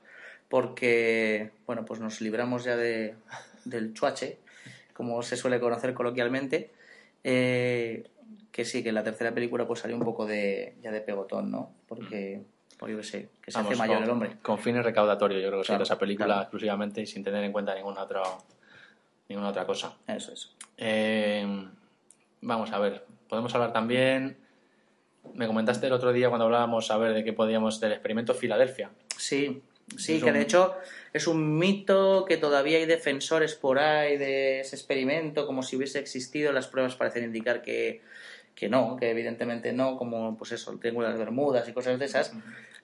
porque 0.49 1.51
bueno 1.67 1.85
pues 1.85 1.99
nos 2.01 2.21
libramos 2.21 2.65
ya 2.65 2.77
de, 2.77 3.15
del 3.65 3.93
chuache 3.95 4.39
como 4.95 5.23
se 5.23 5.37
suele 5.37 5.59
conocer 5.61 5.93
coloquialmente 5.93 6.71
eh, 7.25 8.05
que 8.51 8.65
sí 8.65 8.83
que 8.83 8.91
en 8.91 8.95
la 8.97 9.05
tercera 9.05 9.33
película 9.33 9.67
pues 9.67 9.81
salió 9.81 9.97
un 9.97 10.05
poco 10.05 10.27
de 10.27 10.77
ya 10.83 10.91
de 10.91 11.01
pegotón 11.01 11.51
no 11.51 11.73
porque 11.87 12.43
pues 12.79 12.91
yo 12.93 12.99
qué 12.99 13.05
sé 13.05 13.29
que 13.43 13.51
se 13.51 13.59
Vamos, 13.59 13.73
hace 13.73 13.79
mayor 13.79 13.97
con, 13.97 14.05
el 14.05 14.11
hombre 14.11 14.37
con 14.43 14.59
fines 14.59 14.85
recaudatorios, 14.85 15.43
yo 15.43 15.49
creo 15.49 15.61
que 15.61 15.67
Claro, 15.67 15.85
sí, 15.85 15.89
esa 15.89 15.99
película 15.99 16.27
claro. 16.27 16.43
exclusivamente 16.43 17.01
y 17.01 17.07
sin 17.07 17.23
tener 17.23 17.45
en 17.45 17.53
cuenta 17.53 17.75
ninguna 17.75 18.03
otra, 18.03 18.23
ninguna 19.29 19.49
otra 19.51 19.65
cosa. 19.67 19.97
eso 20.09 20.33
es 20.33 20.55
Eh, 20.77 21.69
vamos 22.41 22.73
a 22.73 22.79
ver, 22.79 23.07
podemos 23.29 23.55
hablar 23.55 23.73
también. 23.73 24.37
Me 25.35 25.47
comentaste 25.47 25.87
el 25.87 25.93
otro 25.93 26.13
día 26.13 26.29
cuando 26.29 26.47
hablábamos 26.47 26.91
a 26.91 26.99
ver 26.99 27.13
de 27.15 27.23
qué 27.23 27.33
podíamos 27.33 27.79
del 27.79 27.93
experimento 27.93 28.35
Filadelfia. 28.35 28.91
Sí, 29.17 29.63
sí, 29.97 30.15
Es 30.17 30.23
que 30.23 30.31
un- 30.31 30.35
de 30.37 30.43
hecho 30.43 30.75
es 31.13 31.27
un 31.27 31.59
mito 31.59 32.25
que 32.27 32.37
todavía 32.37 32.79
hay 32.79 32.87
defensores 32.87 33.55
por 33.55 33.79
ahí 33.79 34.17
de 34.17 34.61
ese 34.61 34.77
experimento, 34.77 35.47
como 35.47 35.63
si 35.63 35.77
hubiese 35.77 35.99
existido. 35.99 36.53
Las 36.53 36.69
pruebas 36.69 36.97
parecen 36.97 37.25
indicar 37.25 37.63
que, 37.63 38.01
que 38.55 38.69
no, 38.69 38.97
que 38.97 39.11
evidentemente 39.11 39.73
no, 39.73 39.97
como 39.97 40.37
pues 40.39 40.53
eso, 40.53 40.73
el 40.73 40.79
Triángulo 40.81 41.07
de 41.09 41.13
las 41.15 41.19
Bermudas 41.19 41.69
y 41.69 41.73
cosas 41.73 41.99
de 41.99 42.05
esas. 42.07 42.33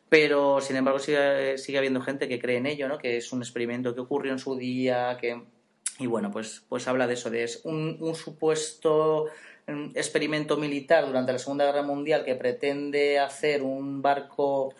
Pero 0.09 0.61
sin 0.61 0.77
embargo 0.77 0.99
sigue, 0.99 1.59
sigue 1.59 1.79
habiendo 1.79 2.01
gente 2.01 2.29
que 2.29 2.39
cree 2.39 2.57
en 2.57 2.67
ello, 2.67 2.89
¿no? 2.89 2.99
Que 2.99 3.17
es 3.19 3.31
un 3.33 3.41
experimento 3.43 3.95
que 3.95 4.01
ocurrió 4.01 4.33
en 4.33 4.39
su 4.39 4.57
día, 4.57 5.17
que 5.21 5.43
y 6.01 6.07
bueno, 6.07 6.31
pues, 6.31 6.63
pues 6.69 6.87
habla 6.87 7.07
de 7.09 7.15
eso, 7.15 7.29
de 7.29 7.43
es 7.43 7.61
un, 7.65 7.97
un 8.01 8.15
supuesto 8.15 9.27
mm, 9.67 9.91
experimento 9.97 10.57
militar 10.57 11.05
durante 11.07 11.33
la 11.33 11.39
Segunda 11.39 11.65
Guerra 11.67 11.83
Mundial 11.83 12.25
que 12.25 12.37
pretende 12.37 13.19
hacer 13.19 13.63
un 13.63 14.01
barco 14.01 14.75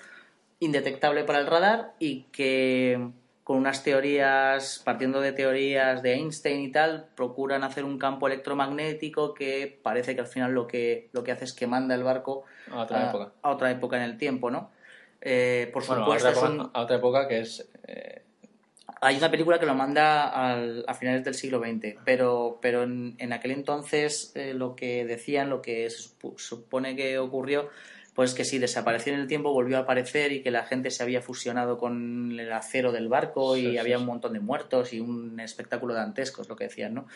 indetectable 0.61 1.25
para 1.25 1.39
el 1.41 1.47
radar 1.47 1.93
y 1.99 2.23
que 2.33 3.09
con 3.45 3.57
unas 3.57 3.83
teorías, 3.83 4.83
partiendo 4.85 5.21
de 5.23 5.33
teorías 5.33 6.03
de 6.03 6.15
Einstein 6.15 6.61
y 6.61 6.71
tal, 6.71 7.07
procuran 7.15 7.65
hacer 7.65 7.85
un 7.85 7.99
campo 7.99 8.27
electromagnético 8.27 9.33
que 9.33 9.79
parece 9.83 10.15
que 10.15 10.21
al 10.21 10.27
final 10.27 10.53
lo 10.53 10.67
que, 10.67 11.09
lo 11.13 11.25
que 11.25 11.33
hace 11.33 11.45
es 11.45 11.55
que 11.55 11.67
manda 11.67 11.95
el 11.95 12.03
barco 12.03 12.45
A 12.71 12.83
otra 12.83 13.05
a, 13.07 13.09
época. 13.09 13.33
a 13.41 13.51
otra 13.51 13.71
época 13.71 13.97
en 13.97 14.03
el 14.03 14.19
tiempo, 14.19 14.51
¿no? 14.51 14.71
Eh, 15.23 15.71
por 15.73 15.87
Bueno, 15.87 16.03
a 16.03 16.05
supuesto, 16.19 16.29
otra, 16.31 16.49
época, 16.55 16.71
a 16.79 16.83
otra 16.83 16.97
época 16.97 17.29
que 17.29 17.41
es. 17.41 17.67
eh, 17.87 18.23
hay 19.01 19.17
una 19.17 19.31
película 19.31 19.59
que 19.59 19.67
lo 19.67 19.75
manda 19.75 20.29
al- 20.29 20.85
a 20.87 20.93
finales 20.95 21.25
del 21.25 21.35
siglo 21.35 21.59
XX, 21.61 21.97
pero, 22.05 22.59
pero 22.61 22.83
en, 22.83 23.15
en 23.19 23.33
aquel 23.33 23.53
entonces 23.53 24.33
eh, 24.35 24.53
lo 24.55 24.75
que 24.77 25.05
decían, 25.07 25.49
lo 25.51 25.63
que 25.63 25.89
se 25.89 26.11
supone 26.37 26.97
que 26.97 27.19
ocurrió, 27.19 27.71
pues 28.19 28.35
que 28.35 28.45
sí, 28.45 28.59
desapareció 28.59 29.15
en 29.15 29.21
el 29.21 29.29
tiempo, 29.29 29.53
volvió 29.53 29.77
a 29.77 29.83
aparecer 29.83 30.33
y 30.33 30.43
que 30.43 30.51
la 30.51 30.65
gente 30.65 30.91
se 30.91 31.05
había 31.05 31.23
fusionado 31.23 31.79
con 31.79 32.37
el 32.37 32.53
acero 32.53 32.91
del 32.91 33.07
barco 33.07 33.57
y 33.57 33.61
Sí, 33.61 33.79
había 33.79 33.95
sí. 33.97 34.01
un 34.01 34.09
montón 34.09 34.33
de 34.33 34.41
muertos 34.41 34.93
y 34.93 34.99
un 34.99 35.39
espectáculo 35.39 35.95
dantesco, 35.95 36.43
es 36.43 36.49
lo 36.49 36.57
que 36.57 36.65
decían, 36.65 36.95
¿no? 36.95 37.07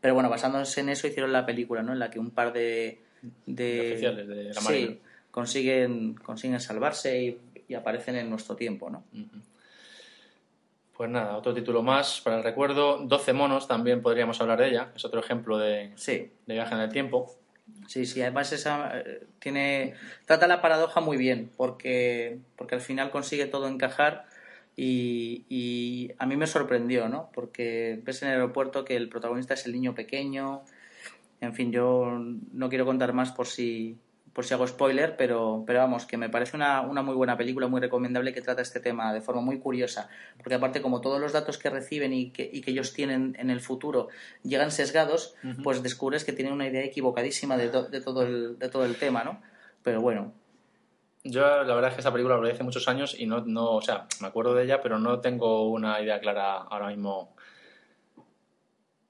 Pero 0.00 0.14
bueno, 0.14 0.30
basándose 0.30 0.80
en 0.82 0.90
eso 0.90 1.08
hicieron 1.08 1.32
la 1.32 1.44
película, 1.46 1.82
¿no? 1.82 1.92
En 1.92 1.98
la 1.98 2.10
que 2.10 2.20
un 2.20 2.30
par 2.30 2.52
de... 2.52 3.00
de, 3.44 3.64
De 3.64 3.90
oficiales 3.90 4.28
de 4.28 4.44
la 4.44 4.54
sí, 4.54 4.64
Marina. 4.64 4.96
consiguen, 5.32 6.14
consiguen 6.14 6.60
salvarse 6.60 7.20
y, 7.20 7.38
y 7.66 7.74
aparecen 7.74 8.14
en 8.14 8.30
nuestro 8.30 8.54
tiempo, 8.54 8.88
¿no? 8.88 9.02
Pues 10.96 11.10
nada, 11.10 11.36
otro 11.38 11.52
título 11.54 11.82
más 11.82 12.20
para 12.20 12.36
el 12.36 12.44
recuerdo. 12.44 12.98
12 12.98 13.32
monos, 13.32 13.66
también 13.66 14.00
podríamos 14.00 14.40
hablar 14.40 14.60
de 14.60 14.68
ella. 14.68 14.92
Es 14.94 15.04
otro 15.04 15.18
ejemplo 15.18 15.58
de, 15.58 15.90
Sí, 15.96 16.30
de 16.46 16.54
viaje 16.54 16.72
en 16.76 16.80
el 16.82 16.92
tiempo. 16.92 17.34
Sí, 17.86 18.06
sí, 18.06 18.20
además 18.22 18.52
esa 18.52 19.00
eh, 19.00 19.26
tiene 19.38 19.94
trata 20.26 20.46
la 20.46 20.60
paradoja 20.60 21.00
muy 21.00 21.16
bien 21.16 21.50
porque 21.56 22.38
porque 22.56 22.74
al 22.74 22.80
final 22.80 23.10
consigue 23.10 23.46
todo 23.46 23.68
encajar 23.68 24.26
y, 24.76 25.44
y 25.48 26.12
a 26.18 26.26
mí 26.26 26.36
me 26.36 26.46
sorprendió, 26.46 27.08
¿no? 27.08 27.30
Porque 27.34 28.00
ves 28.04 28.22
en 28.22 28.28
el 28.28 28.34
aeropuerto 28.34 28.84
que 28.84 28.96
el 28.96 29.08
protagonista 29.08 29.54
es 29.54 29.66
el 29.66 29.72
niño 29.72 29.94
pequeño. 29.94 30.62
En 31.40 31.54
fin, 31.54 31.72
yo 31.72 32.18
no 32.52 32.68
quiero 32.68 32.86
contar 32.86 33.12
más 33.12 33.32
por 33.32 33.46
si 33.46 33.98
por 34.32 34.44
si 34.44 34.54
hago 34.54 34.66
spoiler, 34.66 35.16
pero, 35.16 35.62
pero 35.66 35.80
vamos, 35.80 36.06
que 36.06 36.16
me 36.16 36.28
parece 36.30 36.56
una, 36.56 36.80
una 36.80 37.02
muy 37.02 37.14
buena 37.14 37.36
película, 37.36 37.66
muy 37.68 37.80
recomendable 37.80 38.32
que 38.32 38.40
trata 38.40 38.62
este 38.62 38.80
tema 38.80 39.12
de 39.12 39.20
forma 39.20 39.42
muy 39.42 39.58
curiosa, 39.58 40.08
porque 40.38 40.54
aparte 40.54 40.80
como 40.80 41.00
todos 41.00 41.20
los 41.20 41.32
datos 41.32 41.58
que 41.58 41.68
reciben 41.70 42.12
y 42.12 42.30
que, 42.30 42.48
y 42.52 42.62
que 42.62 42.70
ellos 42.70 42.92
tienen 42.94 43.36
en 43.38 43.50
el 43.50 43.60
futuro 43.60 44.08
llegan 44.42 44.70
sesgados, 44.70 45.34
pues 45.62 45.82
descubres 45.82 46.24
que 46.24 46.32
tienen 46.32 46.54
una 46.54 46.66
idea 46.66 46.82
equivocadísima 46.84 47.56
de, 47.56 47.68
to- 47.68 47.88
de, 47.88 48.00
todo 48.00 48.22
el, 48.22 48.58
de 48.58 48.68
todo 48.68 48.84
el 48.86 48.96
tema, 48.96 49.22
¿no? 49.24 49.42
Pero 49.82 50.00
bueno, 50.00 50.32
Yo 51.24 51.42
la 51.42 51.74
verdad 51.74 51.88
es 51.90 51.94
que 51.94 52.00
esta 52.00 52.10
película 52.12 52.36
la 52.36 52.42
vi 52.42 52.50
hace 52.50 52.64
muchos 52.64 52.88
años 52.88 53.14
y 53.18 53.26
no, 53.26 53.42
no, 53.44 53.72
o 53.72 53.82
sea, 53.82 54.06
me 54.20 54.26
acuerdo 54.28 54.54
de 54.54 54.64
ella, 54.64 54.80
pero 54.80 54.98
no 54.98 55.20
tengo 55.20 55.68
una 55.70 56.00
idea 56.00 56.18
clara 56.20 56.54
ahora 56.56 56.88
mismo. 56.88 57.34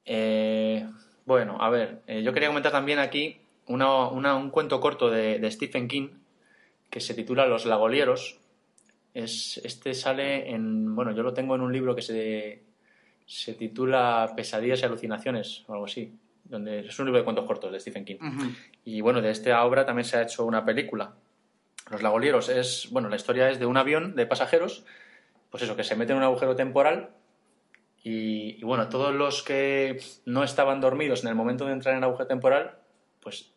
Eh, 0.05 0.87
bueno, 1.25 1.59
a 1.61 1.71
ver, 1.71 2.03
eh, 2.07 2.23
yo 2.23 2.33
quería 2.33 2.49
comentar 2.49 2.73
también 2.73 2.99
aquí 2.99 3.41
una- 3.67 4.09
una- 4.09 4.35
un 4.37 4.51
cuento 4.51 4.81
corto 4.81 5.11
de, 5.11 5.39
de 5.39 5.51
Stephen 5.51 5.89
King 5.89 6.09
que 6.91 7.01
se 7.01 7.15
titula 7.15 7.47
Los 7.47 7.65
Lagolieros. 7.67 8.39
Es, 9.15 9.59
este 9.65 9.95
sale 9.95 10.51
en, 10.51 10.95
bueno, 10.95 11.13
yo 11.13 11.23
lo 11.23 11.35
tengo 11.35 11.55
en 11.55 11.61
un 11.61 11.73
libro 11.73 11.95
que 11.95 12.03
se, 12.03 12.63
se 13.27 13.55
titula 13.55 14.33
Pesadillas 14.37 14.81
y 14.81 14.85
alucinaciones 14.85 15.65
o 15.69 15.73
algo 15.75 15.85
así, 15.87 16.15
donde 16.45 16.81
es 16.81 16.99
un 16.99 17.07
libro 17.07 17.19
de 17.21 17.25
cuentos 17.25 17.45
cortos 17.47 17.73
de 17.73 17.81
Stephen 17.81 18.05
King. 18.05 18.17
Y 18.85 19.01
bueno, 19.01 19.21
de 19.21 19.31
esta 19.31 19.65
obra 19.65 19.85
también 19.87 20.05
se 20.05 20.17
ha 20.17 20.23
hecho 20.23 20.45
una 20.45 20.65
película. 20.65 21.15
Los 21.91 22.03
Lagolieros 22.03 22.49
es, 22.49 22.89
bueno, 22.91 23.09
la 23.09 23.17
historia 23.17 23.51
es 23.51 23.59
de 23.59 23.67
un 23.67 23.77
avión 23.77 24.15
de 24.17 24.25
pasajeros, 24.27 24.85
pues 25.51 25.63
eso, 25.63 25.77
que 25.77 25.85
se 25.85 25.95
mete 25.97 26.13
en 26.13 26.19
un 26.19 26.25
agujero 26.25 26.57
temporal 26.57 27.11
y, 28.03 28.57
y 28.59 28.63
bueno, 28.65 28.89
todos 28.89 29.15
los 29.15 29.43
que 29.43 30.01
no 30.25 30.43
estaban 30.43 30.81
dormidos 30.81 31.23
en 31.23 31.29
el 31.29 31.35
momento 31.35 31.67
de 31.67 31.73
entrar 31.73 31.93
en 31.95 31.99
el 31.99 32.05
agujero 32.05 32.27
temporal, 32.27 32.77
pues 33.21 33.52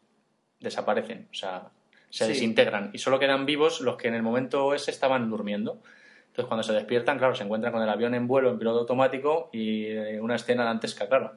desaparecen, 0.66 1.28
o 1.32 1.34
sea, 1.34 1.70
se 2.10 2.26
Sí. 2.26 2.32
desintegran 2.34 2.92
y 2.94 2.98
solo 3.00 3.20
quedan 3.20 3.46
vivos 3.46 3.82
los 3.82 3.96
que 3.98 4.08
en 4.08 4.16
el 4.16 4.22
momento 4.24 4.74
ese 4.74 4.92
estaban 4.92 5.30
durmiendo. 5.30 5.82
Entonces, 6.28 6.46
cuando 6.48 6.64
se 6.64 6.74
despiertan, 6.74 7.18
claro, 7.18 7.34
se 7.36 7.44
encuentran 7.44 7.72
con 7.72 7.82
el 7.82 7.90
avión 7.90 8.14
en 8.14 8.28
vuelo 8.28 8.50
en 8.52 8.60
piloto 8.60 8.80
automático 8.80 9.50
y 9.54 9.86
eh, 9.86 10.20
una 10.22 10.36
escena 10.36 10.66
dantesca, 10.66 11.08
claro. 11.08 11.34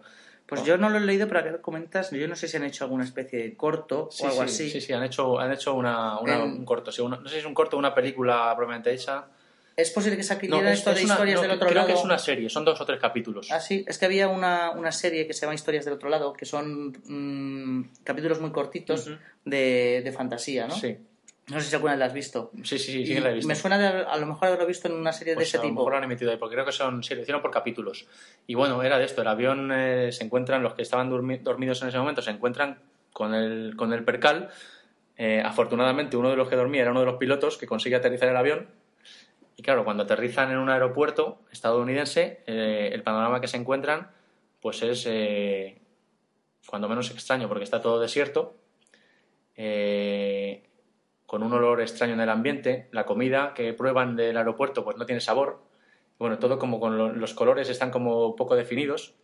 Pues 0.47 0.65
yo 0.65 0.79
no 0.79 0.89
lo 0.89 0.97
he 0.97 1.01
leído, 1.03 1.29
pero 1.29 1.45
que 1.45 1.61
comentas, 1.61 2.11
yo 2.11 2.27
no 2.27 2.35
sé 2.35 2.49
si 2.49 2.57
han 2.57 2.65
hecho 2.65 2.85
alguna 2.85 3.05
especie 3.05 3.39
de 3.43 3.55
corto 3.55 4.09
Sí, 4.11 4.25
o 4.25 4.29
algo 4.29 4.39
sí, 4.41 4.45
así. 4.47 4.71
Sí, 4.71 4.81
sí, 4.81 4.93
han 4.95 5.03
hecho, 5.05 5.39
han 5.39 5.53
hecho 5.53 5.75
una, 5.75 6.19
una- 6.21 6.37
En- 6.37 6.43
un 6.43 6.65
corto. 6.65 6.91
sí, 6.91 7.03
una- 7.03 7.19
no 7.19 7.29
sé 7.29 7.35
si 7.35 7.41
es 7.41 7.47
un 7.47 7.53
corto 7.55 7.77
o 7.77 7.79
una 7.79 7.95
película 7.95 8.53
propiamente 8.57 8.93
hecha. 8.93 9.27
Es 9.79 9.91
posible 9.93 10.17
que 10.17 10.25
saquen 10.25 10.51
No, 10.51 10.57
esto 10.65 10.91
de 10.93 11.05
una- 11.05 11.13
historias 11.15 11.37
no, 11.37 11.43
del 11.43 11.51
otro 11.53 11.69
creo 11.69 11.77
lado. 11.83 11.87
que 11.87 11.95
es 11.95 12.05
una 12.05 12.19
serie, 12.19 12.49
son 12.51 12.65
dos 12.65 12.81
o 12.81 12.85
tres 12.85 12.99
capítulos. 12.99 13.49
Ah, 13.53 13.61
sí, 13.61 13.85
es 13.87 13.97
que 13.97 14.07
había 14.07 14.27
una, 14.27 14.73
una 14.73 14.91
serie 14.91 15.25
que 15.29 15.33
se 15.33 15.43
llama 15.43 15.55
Historias 15.55 15.85
del 15.85 15.95
otro 15.95 16.09
lado, 16.09 16.33
que 16.33 16.45
son 16.47 16.89
mm, 17.07 17.91
capítulos 18.03 18.41
muy 18.41 18.51
cortitos 18.51 19.07
Ujú. 19.07 19.17
de, 19.45 20.03
de 20.05 20.13
fantasía, 20.13 20.67
¿no? 20.67 20.75
Sí, 20.75 20.97
No 21.47 21.61
sé 21.61 21.69
si 21.69 21.75
alguna 21.77 21.93
vez 21.93 22.01
la 22.01 22.07
has 22.07 22.13
visto. 22.13 22.51
sí, 22.65 22.77
sí, 22.77 22.93
sí, 22.93 23.07
sí 23.07 23.15
que 23.15 23.21
la 23.21 23.31
he 23.31 23.35
visto. 23.35 23.47
Me 23.47 23.55
suena 23.55 23.79
de, 23.79 23.87
a 24.05 24.17
lo 24.17 24.27
mejor 24.27 24.49
haberlo 24.49 24.67
visto 24.67 24.89
en 24.89 24.95
una 24.95 25.13
serie 25.13 25.35
Pues 25.35 25.45
de 25.47 25.49
ese 25.49 25.57
a 25.59 25.61
lo 25.61 25.69
tipo. 25.69 25.81
mejor 25.83 25.93
lo 25.93 25.99
han 25.99 26.05
emitido 26.05 26.33
ahí, 26.33 26.39
porque 26.39 26.55
creo 26.57 26.67
que 26.67 26.73
son, 26.73 27.05
sí, 27.05 27.15
lo 27.15 27.21
hicieron 27.23 27.41
por 27.41 27.53
capítulos. 27.53 28.07
Y 28.49 28.55
bueno, 28.57 28.83
era 28.83 28.99
de 28.99 29.05
esto, 29.05 29.23
el 29.23 29.29
avión 29.29 29.71
eh, 29.73 30.11
se 30.11 30.25
encuentran, 30.25 30.61
los 30.61 30.75
que 30.75 30.83
estaban 30.83 31.09
durmi- 31.09 31.41
dormidos 31.41 31.81
en 31.83 31.89
ese 31.89 31.99
momento, 31.99 32.21
se 32.21 32.33
encuentran 32.33 32.81
con 33.13 33.33
el, 33.33 33.75
con 33.77 33.93
el 33.93 34.03
percal. 34.05 34.51
Eh, 35.17 35.41
afortunadamente, 35.45 36.17
uno 36.17 36.31
de 36.31 36.37
los 36.37 36.49
que 36.49 36.57
dormía 36.57 36.83
era 36.83 36.91
uno 36.91 37.01
de 37.01 37.07
los 37.07 37.17
pilotos 37.17 37.57
que 37.57 37.67
consigue 37.69 37.95
aterrizar 37.95 38.29
el 38.29 38.37
avión. 38.37 38.67
Y 39.59 39.63
claro, 39.63 39.85
cuando 39.85 40.05
aterrizan 40.05 40.53
en 40.53 40.59
un 40.59 40.71
aeropuerto 40.71 41.41
estadounidense, 41.51 42.45
eh, 42.47 42.91
el 42.93 43.03
panorama 43.03 43.41
que 43.41 43.49
se 43.49 43.57
encuentran, 43.57 44.13
pues 44.63 44.83
es 44.85 45.05
eh, 45.09 45.83
cuando 46.69 46.89
menos 46.89 47.11
extraño, 47.11 47.49
porque 47.49 47.65
está 47.65 47.83
todo 47.83 47.99
desierto, 47.99 48.55
eh, 49.57 50.63
con 51.27 51.43
un 51.43 51.53
olor 51.53 51.81
extraño 51.81 52.15
en 52.15 52.21
el 52.21 52.29
ambiente, 52.31 52.89
la 52.93 53.05
comida 53.05 53.53
que 53.55 53.73
prueban 53.75 54.15
del 54.15 54.37
aeropuerto 54.37 54.85
pues 54.85 54.97
no 54.97 55.07
tiene 55.07 55.21
sabor, 55.21 55.65
bueno, 56.21 56.39
todo 56.39 56.59
como 56.61 56.79
con 56.81 56.97
lo- 56.97 57.13
los 57.13 57.35
colores 57.35 57.69
están 57.69 57.91
como 57.91 58.37
poco 58.37 58.55
definidos. 58.57 59.15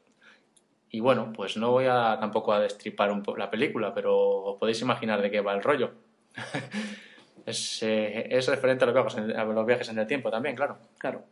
Y 0.91 1.01
bueno, 1.01 1.33
pues 1.33 1.57
no 1.57 1.71
voy 1.73 1.87
a 1.87 2.19
tampoco 2.21 2.53
a 2.53 2.61
destripar 2.61 3.11
un 3.13 3.23
la 3.37 3.51
película, 3.51 3.95
pero 3.95 4.17
os 4.45 4.59
podéis 4.59 4.81
imaginar 4.83 5.23
de 5.23 5.31
qué 5.31 5.41
va 5.41 5.55
el 5.55 5.63
rollo. 5.63 5.93
es, 7.47 7.83
eh, 7.83 8.27
es 8.31 8.47
referente 8.49 8.85
a 8.85 8.87
los, 8.89 8.95
viajes 8.95 9.15
en, 9.19 9.37
a 9.37 9.45
los 9.45 9.67
viajes 9.67 9.89
en 9.89 9.99
el 9.99 10.07
tiempo 10.07 10.31
también, 10.31 10.57
claro. 10.57 10.79
Claro. 10.99 11.23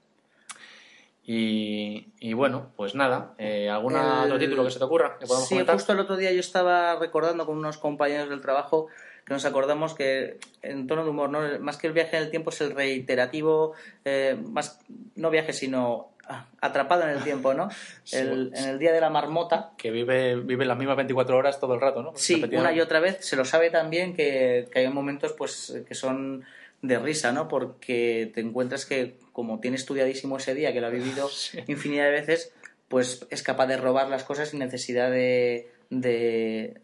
Y, 1.25 2.09
y 2.18 2.33
bueno, 2.33 2.72
pues 2.77 2.96
nada, 2.96 3.35
eh, 3.38 3.70
¿algún 3.70 3.94
El- 3.94 4.01
otro 4.25 4.38
título 4.38 4.64
que 4.64 4.70
se 4.72 4.79
te 4.81 4.85
ocurra 4.85 5.18
que 5.20 5.27
podamos 5.27 5.48
Sí, 5.48 5.55
comentar? 5.55 5.77
justo 5.77 5.92
el 5.92 6.01
otro 6.01 6.16
día 6.16 6.33
yo 6.33 6.40
estaba 6.40 6.96
recordando 6.98 7.46
con 7.46 7.57
unos 7.59 7.79
compañeros 7.79 8.29
del 8.29 8.40
trabajo 8.40 8.88
que 9.25 9.33
nos 9.33 9.44
acordamos 9.44 9.94
que 9.94 10.38
en 10.62 10.88
tono 10.88 11.05
de 11.05 11.11
humor, 11.11 11.31
¿no? 11.31 11.40
más 11.61 11.77
que 11.77 11.87
el 11.87 11.92
viaje 11.92 12.16
en 12.16 12.25
el 12.25 12.31
tiempo 12.31 12.51
es 12.51 12.61
el 12.61 12.75
reiterativo, 12.75 13.72
eh, 14.05 14.37
más 14.51 14.81
no 15.14 15.31
viaje 15.31 15.53
sino 15.53 16.09
atrapado 16.61 17.03
en 17.05 17.11
el 17.11 17.23
tiempo, 17.23 17.55
¿no? 17.55 17.68
El- 18.12 18.53
en 18.55 18.64
el 18.68 18.79
día 18.79 18.92
de 18.92 19.01
la 19.01 19.11
marmota, 19.11 19.73
Que 19.77 19.90
vive, 19.90 20.37
vive 20.37 20.64
las 20.64 20.77
mismas 20.79 20.97
24 20.97 21.37
horas 21.37 21.59
todo 21.61 21.75
el 21.75 21.81
rato, 21.81 22.03
¿no? 22.03 22.12
Sí, 22.16 22.42
una 22.53 22.73
y 22.73 22.81
otra 22.81 23.01
vez. 23.01 23.18
Se 23.21 23.37
lo 23.37 23.45
sabe 23.45 23.71
también 23.71 24.14
que, 24.14 24.68
que 24.73 24.79
hay 24.81 24.88
momentos 24.88 25.33
pues 25.33 25.75
que 25.88 25.95
son 25.95 26.45
de 26.83 26.99
risa, 26.99 27.33
¿no? 27.33 27.47
Porque 27.49 28.31
te 28.35 28.40
encuentras 28.40 28.85
que 28.87 29.16
como 29.33 29.61
tiene 29.61 29.77
estudiadísimo 29.77 30.37
ese 30.38 30.55
día, 30.55 30.73
que 30.73 30.81
lo 30.81 30.88
ha 30.88 30.90
vivido 30.90 31.29
Sí. 31.33 31.61
infinidad 31.68 32.05
de 32.07 32.11
veces, 32.11 32.53
pues 32.88 33.27
es 33.31 33.42
capaz 33.42 33.66
de 33.66 33.77
robar 33.77 34.09
las 34.09 34.25
cosas 34.25 34.49
sin 34.51 34.59
necesidad 34.59 35.11
de, 35.11 35.71
de, 35.90 36.81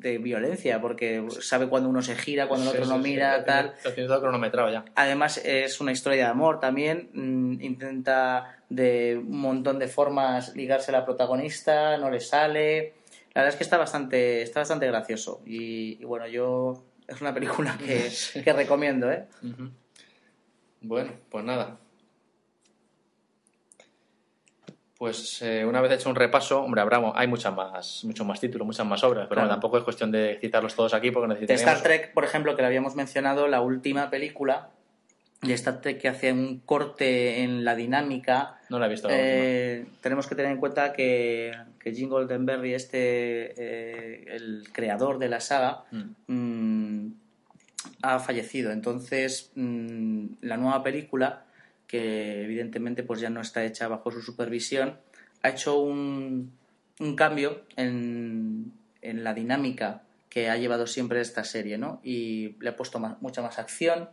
de 0.00 0.18
violencia, 0.18 0.80
porque 0.80 1.24
sabe 1.40 1.68
cuando 1.68 1.88
uno 1.88 2.02
se 2.02 2.16
gira, 2.16 2.48
cuando 2.48 2.66
el 2.70 2.76
Sí, 2.76 2.82
otro 2.82 2.88
no 2.96 3.02
sí, 3.02 3.04
sí, 3.04 3.10
mira, 3.10 3.44
tal. 3.44 3.64
tiene- 3.70 3.80
Lo 3.84 3.92
tiene 3.92 4.08
todo 4.08 4.20
cronometrado 4.20 4.70
ya. 4.72 4.84
Además 4.94 5.40
es 5.44 5.80
una 5.80 5.92
historia 5.92 6.24
de 6.24 6.30
amor 6.30 6.58
también, 6.60 7.10
mm, 7.12 7.60
intenta 7.62 8.58
de 8.68 9.16
un 9.18 9.38
montón 9.38 9.78
de 9.78 9.88
formas 9.88 10.54
ligarse 10.56 10.90
a 10.90 10.98
la 10.98 11.04
protagonista, 11.04 11.96
no 11.98 12.10
le 12.10 12.20
sale. 12.20 12.94
La 13.34 13.42
verdad 13.42 13.48
es 13.50 13.56
que 13.56 13.64
está 13.64 13.76
bastante, 13.78 14.42
está 14.42 14.60
bastante 14.60 14.86
gracioso 14.86 15.40
y, 15.46 16.00
y 16.00 16.04
bueno, 16.04 16.26
yo 16.26 16.82
es 17.06 17.20
una 17.20 17.32
película 17.34 17.76
que, 17.78 18.10
que 18.44 18.52
recomiendo, 18.52 19.10
¿eh? 19.12 19.26
Bueno, 20.80 21.12
pues 21.30 21.44
nada. 21.44 21.78
Pues 25.00 25.40
eh, 25.40 25.64
una 25.64 25.80
vez 25.80 25.92
hecho 25.92 26.10
un 26.10 26.14
repaso, 26.14 26.60
hombre, 26.62 26.82
habrá, 26.82 27.00
hay 27.14 27.26
muchas 27.26 27.54
más, 27.54 28.04
muchos 28.04 28.26
más 28.26 28.38
títulos, 28.38 28.66
muchas 28.66 28.84
más 28.86 29.02
obras, 29.02 29.28
pero 29.28 29.36
Claro. 29.36 29.40
bueno, 29.48 29.54
tampoco 29.54 29.78
es 29.78 29.82
cuestión 29.84 30.12
de 30.12 30.36
citarlos 30.42 30.74
todos 30.76 30.92
aquí 30.92 31.10
porque 31.10 31.26
De 31.26 31.34
necesitaríamos... 31.40 31.72
Star 31.78 31.82
Trek, 31.82 32.12
por 32.12 32.22
ejemplo, 32.24 32.54
que 32.54 32.60
le 32.60 32.66
habíamos 32.66 32.94
mencionado, 32.96 33.48
la 33.48 33.62
última 33.62 34.10
película 34.10 34.68
de 35.40 35.54
Star 35.54 35.80
Trek 35.80 35.98
que 36.02 36.08
hace 36.08 36.30
un 36.34 36.58
corte 36.66 37.42
en 37.42 37.64
la 37.64 37.74
dinámica 37.76 38.58
No 38.68 38.78
la 38.78 38.84
he 38.84 38.88
visto 38.90 39.08
la. 39.08 39.14
Eh, 39.16 39.86
tenemos 40.02 40.26
que 40.26 40.34
tener 40.34 40.52
en 40.52 40.58
cuenta 40.58 40.92
que, 40.92 41.52
que 41.82 41.94
Jim 41.94 42.10
Goldenberry, 42.10 42.74
este, 42.74 43.54
eh, 43.56 44.24
el 44.36 44.68
creador 44.70 45.18
de 45.18 45.28
la 45.30 45.40
saga, 45.40 45.84
Mm. 45.92 46.10
mm, 46.26 47.14
ha 48.02 48.18
fallecido. 48.18 48.70
Entonces, 48.70 49.50
mm, 49.54 50.26
la 50.42 50.58
nueva 50.58 50.82
película, 50.82 51.44
que 51.90 52.44
evidentemente 52.44 53.02
pues 53.02 53.18
ya 53.20 53.30
no 53.30 53.40
está 53.40 53.64
hecha 53.64 53.88
bajo 53.88 54.12
su 54.12 54.22
supervisión, 54.22 54.96
ha 55.42 55.48
hecho 55.48 55.80
un, 55.80 56.52
un 57.00 57.16
cambio 57.16 57.62
en, 57.74 58.72
en 59.02 59.24
la 59.24 59.34
dinámica 59.34 60.02
que 60.28 60.48
ha 60.48 60.56
llevado 60.56 60.86
siempre 60.86 61.20
esta 61.20 61.42
serie, 61.42 61.78
¿no? 61.78 62.00
Y 62.04 62.54
le 62.60 62.68
ha 62.68 62.76
puesto 62.76 63.00
más- 63.00 63.20
mucha 63.20 63.42
más 63.42 63.58
acción, 63.58 64.08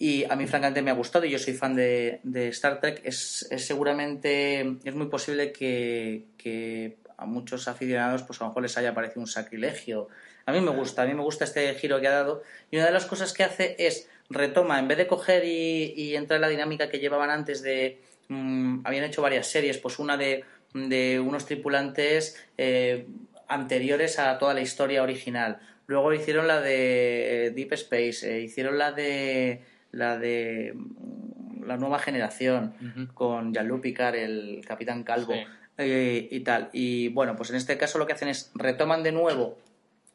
y 0.00 0.24
a 0.24 0.34
mí 0.34 0.46
francamente 0.46 0.82
me 0.82 0.90
ha 0.90 0.94
gustado 0.94 1.26
y 1.26 1.30
yo 1.30 1.38
soy 1.38 1.52
fan 1.54 1.76
de, 1.76 2.20
de 2.24 2.48
Star 2.48 2.80
Trek. 2.80 3.02
Es, 3.04 3.46
es 3.50 3.66
seguramente, 3.66 4.78
es 4.82 4.94
muy 4.94 5.08
posible 5.08 5.52
que, 5.52 6.24
que 6.38 6.96
a 7.18 7.26
muchos 7.26 7.68
aficionados 7.68 8.22
pues 8.22 8.40
a 8.40 8.44
lo 8.44 8.48
mejor 8.48 8.62
les 8.62 8.78
haya 8.78 8.94
parecido 8.94 9.20
un 9.20 9.26
sacrilegio. 9.26 10.08
A 10.46 10.52
mí 10.52 10.60
me 10.62 10.70
gusta, 10.70 11.02
a 11.02 11.06
mí 11.06 11.12
me 11.12 11.22
gusta 11.22 11.44
este 11.44 11.72
giro 11.74 12.00
que 12.00 12.08
ha 12.08 12.12
dado 12.12 12.42
y 12.70 12.76
una 12.78 12.86
de 12.86 12.92
las 12.92 13.04
cosas 13.04 13.34
que 13.34 13.44
hace 13.44 13.76
es 13.78 14.08
retoma, 14.30 14.78
en 14.78 14.88
vez 14.88 14.96
de 14.96 15.06
coger 15.06 15.44
y, 15.44 15.92
y 15.96 16.16
entrar 16.16 16.36
en 16.36 16.42
la 16.42 16.48
dinámica 16.48 16.88
que 16.88 16.98
llevaban 17.00 17.30
antes 17.30 17.62
de... 17.62 18.00
mm, 18.28 18.80
habían 18.84 19.04
hecho 19.04 19.22
varias 19.22 19.48
series, 19.48 19.76
pues 19.78 19.98
una 19.98 20.16
de, 20.16 20.44
de 20.72 21.18
unos 21.20 21.46
tripulantes 21.46 22.40
eh, 22.56 23.06
anteriores 23.48 24.18
a 24.18 24.38
toda 24.38 24.54
la 24.54 24.60
historia 24.60 25.02
original. 25.02 25.58
Luego 25.86 26.12
hicieron 26.14 26.46
la 26.46 26.60
de 26.60 27.46
eh, 27.46 27.50
Deep 27.50 27.72
Space, 27.72 28.20
eh, 28.36 28.40
hicieron 28.42 28.78
la 28.78 28.92
de 28.92 29.62
la 29.90 30.16
de 30.16 30.72
mm, 30.74 31.64
la 31.66 31.76
nueva 31.76 31.98
generación 31.98 32.74
con 33.14 33.52
Jean-Luc 33.52 33.80
Picard, 33.82 34.14
el 34.14 34.64
capitán 34.66 35.02
Calvo 35.04 35.34
Sí. 35.34 35.40
eh, 35.78 36.28
y 36.30 36.40
tal. 36.40 36.68
Y 36.72 37.08
bueno, 37.08 37.34
pues 37.36 37.50
en 37.50 37.56
este 37.56 37.76
caso 37.76 37.98
lo 37.98 38.06
que 38.06 38.12
hacen 38.12 38.28
es 38.28 38.50
retoman 38.54 39.02
de 39.02 39.12
nuevo 39.12 39.58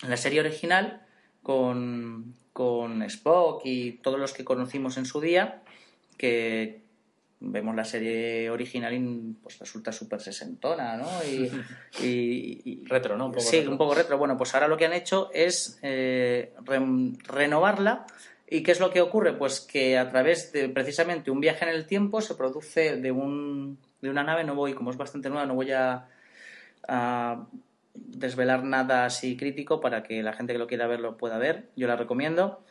la 0.08 0.18
serie 0.18 0.40
original 0.40 1.02
con, 1.44 2.34
con 2.56 3.04
Spock 3.04 3.64
y 3.66 3.92
todos 4.02 4.18
los 4.18 4.32
que 4.32 4.46
conocimos 4.46 4.96
en 4.96 5.04
su 5.06 5.20
día, 5.20 5.62
que 6.18 6.80
vemos 7.42 7.76
la 7.76 7.84
serie 7.84 8.50
original 8.50 8.94
y 8.94 9.36
pues 9.44 9.60
resulta 9.60 9.92
súper 9.92 10.22
sesentona, 10.22 10.96
¿no? 10.96 11.06
Y, 11.30 11.52
y- 12.02 12.62
y- 12.64 12.86
Retro, 12.86 13.18
¿no? 13.18 13.26
Un 13.26 13.32
poco 13.34 13.44
sí, 13.44 13.58
retro. 13.58 13.72
un 13.74 13.78
poco 13.78 13.94
retro. 13.94 14.18
Bueno, 14.18 14.38
pues 14.38 14.54
ahora 14.56 14.70
lo 14.70 14.78
que 14.78 14.86
han 14.86 14.94
hecho 14.94 15.30
es 15.34 15.78
eh, 15.82 16.54
re- 16.64 16.80
renovarla. 17.28 18.06
¿Y 18.50 18.64
qué 18.64 18.72
es 18.72 18.80
lo 18.80 18.90
que 18.90 19.02
ocurre? 19.02 19.34
Pues 19.34 19.60
que 19.60 19.98
a 19.98 20.10
través 20.10 20.54
de 20.54 20.70
precisamente 20.70 21.32
un 21.32 21.42
viaje 21.42 21.66
en 21.66 21.72
el 21.76 21.86
tiempo 21.86 22.22
se 22.22 22.36
produce 22.36 22.96
de, 22.96 23.12
un, 23.12 23.78
de 24.02 24.10
una 24.10 24.24
nave, 24.24 24.46
no 24.46 24.56
voy, 24.56 24.74
como 24.74 24.92
es 24.92 24.98
bastante 24.98 25.30
nueva, 25.30 25.46
no 25.46 25.56
voy 25.56 25.72
a, 25.74 26.08
a 26.88 27.46
desvelar 27.96 28.64
nada 28.64 29.06
así 29.06 29.38
crítico 29.38 29.82
para 29.82 30.04
que 30.04 30.22
la 30.24 30.34
gente 30.34 30.54
que 30.54 30.60
lo 30.60 30.68
quiera 30.68 30.88
ver 30.88 31.00
lo 31.00 31.18
pueda 31.18 31.38
ver. 31.38 31.70
Yo 31.76 31.88
la 31.88 31.96
recomiendo. 31.96 32.64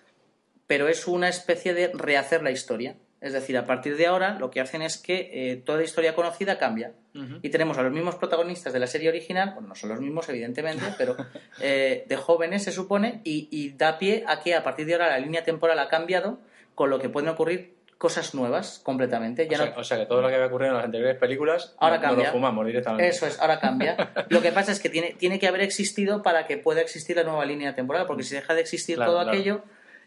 Pero 0.66 0.88
es 0.88 1.06
una 1.06 1.28
especie 1.28 1.74
de 1.74 1.90
rehacer 1.92 2.42
la 2.42 2.50
historia. 2.50 2.96
Es 3.20 3.32
decir, 3.32 3.56
a 3.56 3.64
partir 3.64 3.96
de 3.96 4.06
ahora 4.06 4.38
lo 4.38 4.50
que 4.50 4.60
hacen 4.60 4.82
es 4.82 4.98
que 4.98 5.30
eh, 5.32 5.56
toda 5.56 5.82
historia 5.82 6.14
conocida 6.14 6.58
cambia. 6.58 6.92
Ujú. 7.14 7.38
Y 7.42 7.48
tenemos 7.48 7.78
a 7.78 7.82
los 7.82 7.92
mismos 7.92 8.16
protagonistas 8.16 8.72
de 8.72 8.78
la 8.78 8.86
serie 8.86 9.08
original, 9.08 9.52
bueno, 9.54 9.68
no 9.68 9.74
son 9.74 9.90
los 9.90 10.00
mismos, 10.00 10.28
evidentemente, 10.28 10.84
pero 10.98 11.16
eh, 11.60 12.04
de 12.06 12.16
jóvenes 12.16 12.64
se 12.64 12.72
supone, 12.72 13.22
y, 13.24 13.48
y 13.50 13.70
da 13.70 13.98
pie 13.98 14.24
a 14.26 14.40
que 14.40 14.54
a 14.54 14.62
partir 14.62 14.84
de 14.84 14.94
ahora 14.94 15.08
la 15.08 15.18
línea 15.18 15.42
temporal 15.42 15.78
ha 15.78 15.88
cambiado, 15.88 16.38
con 16.74 16.90
lo 16.90 16.98
que 16.98 17.08
pueden 17.08 17.30
ocurrir 17.30 17.74
cosas 17.98 18.34
nuevas 18.34 18.80
completamente. 18.84 19.46
Ya 19.48 19.56
o, 19.56 19.60
sea, 19.62 19.70
no- 19.74 19.80
o 19.80 19.84
sea 19.84 19.98
que 19.98 20.06
todo 20.06 20.20
lo 20.22 20.28
que 20.28 20.34
había 20.34 20.46
ocurrido 20.46 20.70
en 20.70 20.76
las 20.76 20.84
anteriores 20.84 21.16
películas 21.16 21.74
Ahora 21.78 21.96
no, 21.96 22.02
cambia. 22.02 22.24
no 22.24 22.30
lo 22.30 22.32
fumamos 22.32 22.66
directamente. 22.66 23.08
Eso 23.08 23.26
es, 23.26 23.40
ahora 23.40 23.60
cambia. 23.60 23.96
Lo 24.28 24.42
que 24.42 24.52
pasa 24.52 24.72
es 24.72 24.80
que 24.80 24.88
tiene, 24.90 25.14
tiene 25.14 25.38
que 25.38 25.46
haber 25.48 25.60
existido 25.62 26.22
para 26.22 26.46
que 26.46 26.58
pueda 26.58 26.80
existir 26.80 27.16
la 27.16 27.24
nueva 27.24 27.44
línea 27.46 27.74
temporal, 27.74 28.06
porque 28.06 28.22
si 28.22 28.34
deja 28.34 28.54
de 28.54 28.60
existir 28.60 28.96
Claro, 28.96 29.12
todo 29.12 29.22
claro. 29.22 29.36
aquello, 29.38 29.62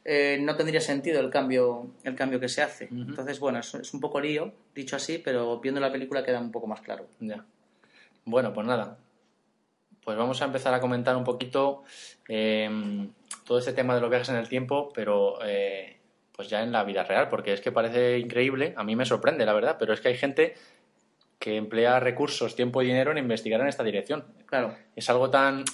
eh, 0.05 0.37
no 0.41 0.55
tendría 0.55 0.79
sentido 0.81 1.19
el 1.19 1.29
cambio, 1.29 1.87
el 2.03 2.15
cambio 2.15 2.39
que 2.39 2.49
se 2.49 2.61
hace. 2.61 2.87
Entonces, 2.91 3.39
bueno, 3.39 3.59
es, 3.59 3.73
es 3.75 3.93
un 3.93 3.99
poco 3.99 4.19
lío, 4.21 4.53
dicho 4.75 4.95
así, 4.95 5.17
pero 5.17 5.59
viendo 5.59 5.81
la 5.81 5.91
película 5.91 6.23
queda 6.23 6.39
un 6.39 6.51
poco 6.51 6.67
más 6.67 6.81
claro. 6.81 7.07
Ya. 7.19 7.43
Bueno, 8.25 8.53
pues 8.53 8.65
nada. 8.67 8.97
Pues 10.03 10.17
vamos 10.17 10.41
a 10.41 10.45
empezar 10.45 10.73
a 10.73 10.79
comentar 10.79 11.15
un 11.17 11.25
poquito 11.25 11.83
eh, 12.29 12.69
todo 13.43 13.59
este 13.59 13.73
tema 13.73 13.93
de 13.95 14.01
los 14.01 14.09
viajes 14.09 14.29
en 14.29 14.37
el 14.37 14.47
tiempo, 14.47 14.91
pero 14.93 15.39
eh, 15.43 15.96
pues 16.37 16.49
ya 16.49 16.61
en 16.61 16.71
la 16.71 16.83
vida 16.83 17.03
real, 17.03 17.29
porque 17.29 17.51
es 17.51 17.61
que 17.61 17.71
parece 17.71 18.19
increíble, 18.19 18.75
a 18.77 18.83
mí 18.83 18.95
me 18.95 19.05
sorprende, 19.05 19.43
la 19.43 19.53
verdad, 19.53 19.75
pero 19.79 19.91
es 19.91 19.99
que 19.99 20.09
hay 20.09 20.17
gente 20.17 20.53
que 21.39 21.57
emplea 21.57 21.99
recursos, 21.99 22.55
tiempo 22.55 22.81
y 22.81 22.85
dinero 22.85 23.11
en 23.11 23.17
investigar 23.17 23.59
en 23.59 23.67
esta 23.67 23.83
dirección. 23.83 24.23
Claro. 24.45 24.75
Es 24.95 25.09
algo 25.09 25.31
tan 25.31 25.65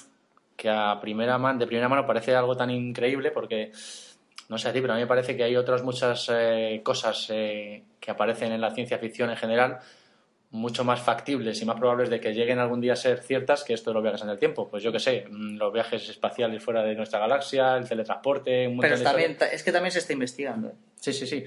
que 0.55 0.69
a 0.69 0.99
primera 1.01 1.37
mano, 1.37 1.59
de 1.59 1.67
primera 1.67 1.89
mano 1.89 2.07
parece 2.07 2.33
algo 2.33 2.55
tan 2.55 2.69
increíble 2.69 3.31
porque 3.31 3.73
no 4.47 4.57
sé 4.57 4.69
a 4.69 4.73
ti, 4.73 4.79
pero 4.79 4.93
a 4.93 4.95
mí 4.95 5.01
me 5.01 5.07
parece 5.07 5.35
que 5.35 5.43
hay 5.43 5.57
otras 5.57 5.83
muchas 5.83 6.29
eh, 6.31 6.79
cosas 6.81 7.27
eh, 7.29 7.83
que 7.99 8.11
aparecen 8.11 8.53
en 8.53 8.61
la 8.61 8.71
ciencia 8.71 8.97
ficción 8.99 9.31
en 9.31 9.37
general 9.37 9.79
mucho 10.53 10.83
más 10.83 11.01
factibles 11.01 11.59
y 11.63 11.65
más 11.65 11.79
probables 11.79 12.11
de 12.11 12.19
que 12.19 12.31
lleguen 12.31 12.59
algún 12.59 12.79
día 12.79 12.93
a 12.93 12.95
ser 12.95 13.17
ciertas 13.17 13.63
que 13.63 13.73
esto 13.73 13.89
de 13.89 13.95
los 13.95 14.03
viajes 14.03 14.21
en 14.21 14.29
el 14.29 14.37
tiempo. 14.37 14.69
Pues 14.69 14.83
yo 14.83 14.91
qué 14.91 14.99
sé, 14.99 15.25
mm, 15.27 15.57
los 15.57 15.73
viajes 15.73 16.07
espaciales 16.07 16.63
fuera 16.63 16.83
de 16.83 16.93
nuestra 16.93 17.17
galaxia, 17.17 17.75
el 17.75 17.89
teletransporte, 17.89 18.67
un 18.67 18.77
Pero 18.77 19.01
también, 19.01 19.35
es 19.51 19.63
que 19.63 19.71
también 19.71 19.91
se 19.91 19.97
está 19.97 20.13
investigando. 20.13 20.67
¿eh? 20.67 20.73
Sí, 20.95 21.11
sí, 21.11 21.25
sí. 21.25 21.43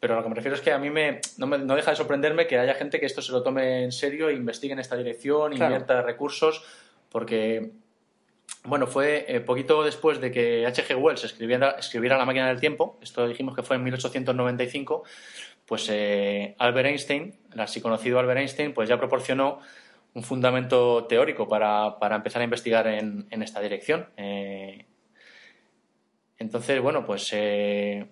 Pero 0.00 0.16
lo 0.16 0.22
que 0.22 0.30
me 0.30 0.34
refiero 0.34 0.56
es 0.56 0.62
que 0.62 0.72
a 0.72 0.78
mí 0.78 0.88
me 0.88 1.20
no, 1.36 1.46
me, 1.46 1.58
no, 1.58 1.76
deja 1.76 1.90
de 1.90 1.96
sorprenderme 1.98 2.46
que 2.46 2.58
haya 2.58 2.72
gente 2.72 2.98
que 2.98 3.04
esto 3.04 3.20
se 3.20 3.32
lo 3.32 3.42
tome 3.42 3.84
en 3.84 3.92
serio 3.92 4.30
investigue 4.30 4.72
en 4.72 4.78
esta 4.78 4.96
dirección, 4.96 5.52
claro. 5.52 5.74
invierta 5.74 6.00
recursos, 6.00 6.64
porque, 7.10 7.70
bueno, 8.64 8.86
fue 8.86 9.26
eh, 9.28 9.40
poquito 9.40 9.84
después 9.84 10.22
de 10.22 10.30
que 10.30 10.66
H.G. 10.66 10.96
Wells 10.96 11.22
escribiera, 11.24 11.72
escribiera 11.78 12.16
La 12.16 12.24
máquina 12.24 12.48
del 12.48 12.60
tiempo, 12.60 12.98
esto 13.02 13.28
dijimos 13.28 13.54
que 13.54 13.62
fue 13.62 13.76
en 13.76 13.84
1895, 13.84 15.04
pues 15.66 15.86
eh, 15.90 16.56
Albert 16.58 16.88
Einstein, 16.88 17.41
el 17.54 17.60
así 17.60 17.80
conocido 17.80 18.18
Albert 18.18 18.40
Einstein, 18.40 18.74
pues 18.74 18.88
ya 18.88 18.98
proporcionó 18.98 19.60
un 20.14 20.22
fundamento 20.22 21.04
teórico 21.04 21.48
para, 21.48 21.98
para 21.98 22.16
empezar 22.16 22.42
a 22.42 22.44
investigar 22.44 22.86
en, 22.86 23.26
en 23.30 23.42
esta 23.42 23.60
dirección. 23.60 24.08
Eh, 24.16 24.84
entonces, 26.38 26.80
bueno, 26.80 27.06
pues 27.06 27.30
eh, 27.32 28.06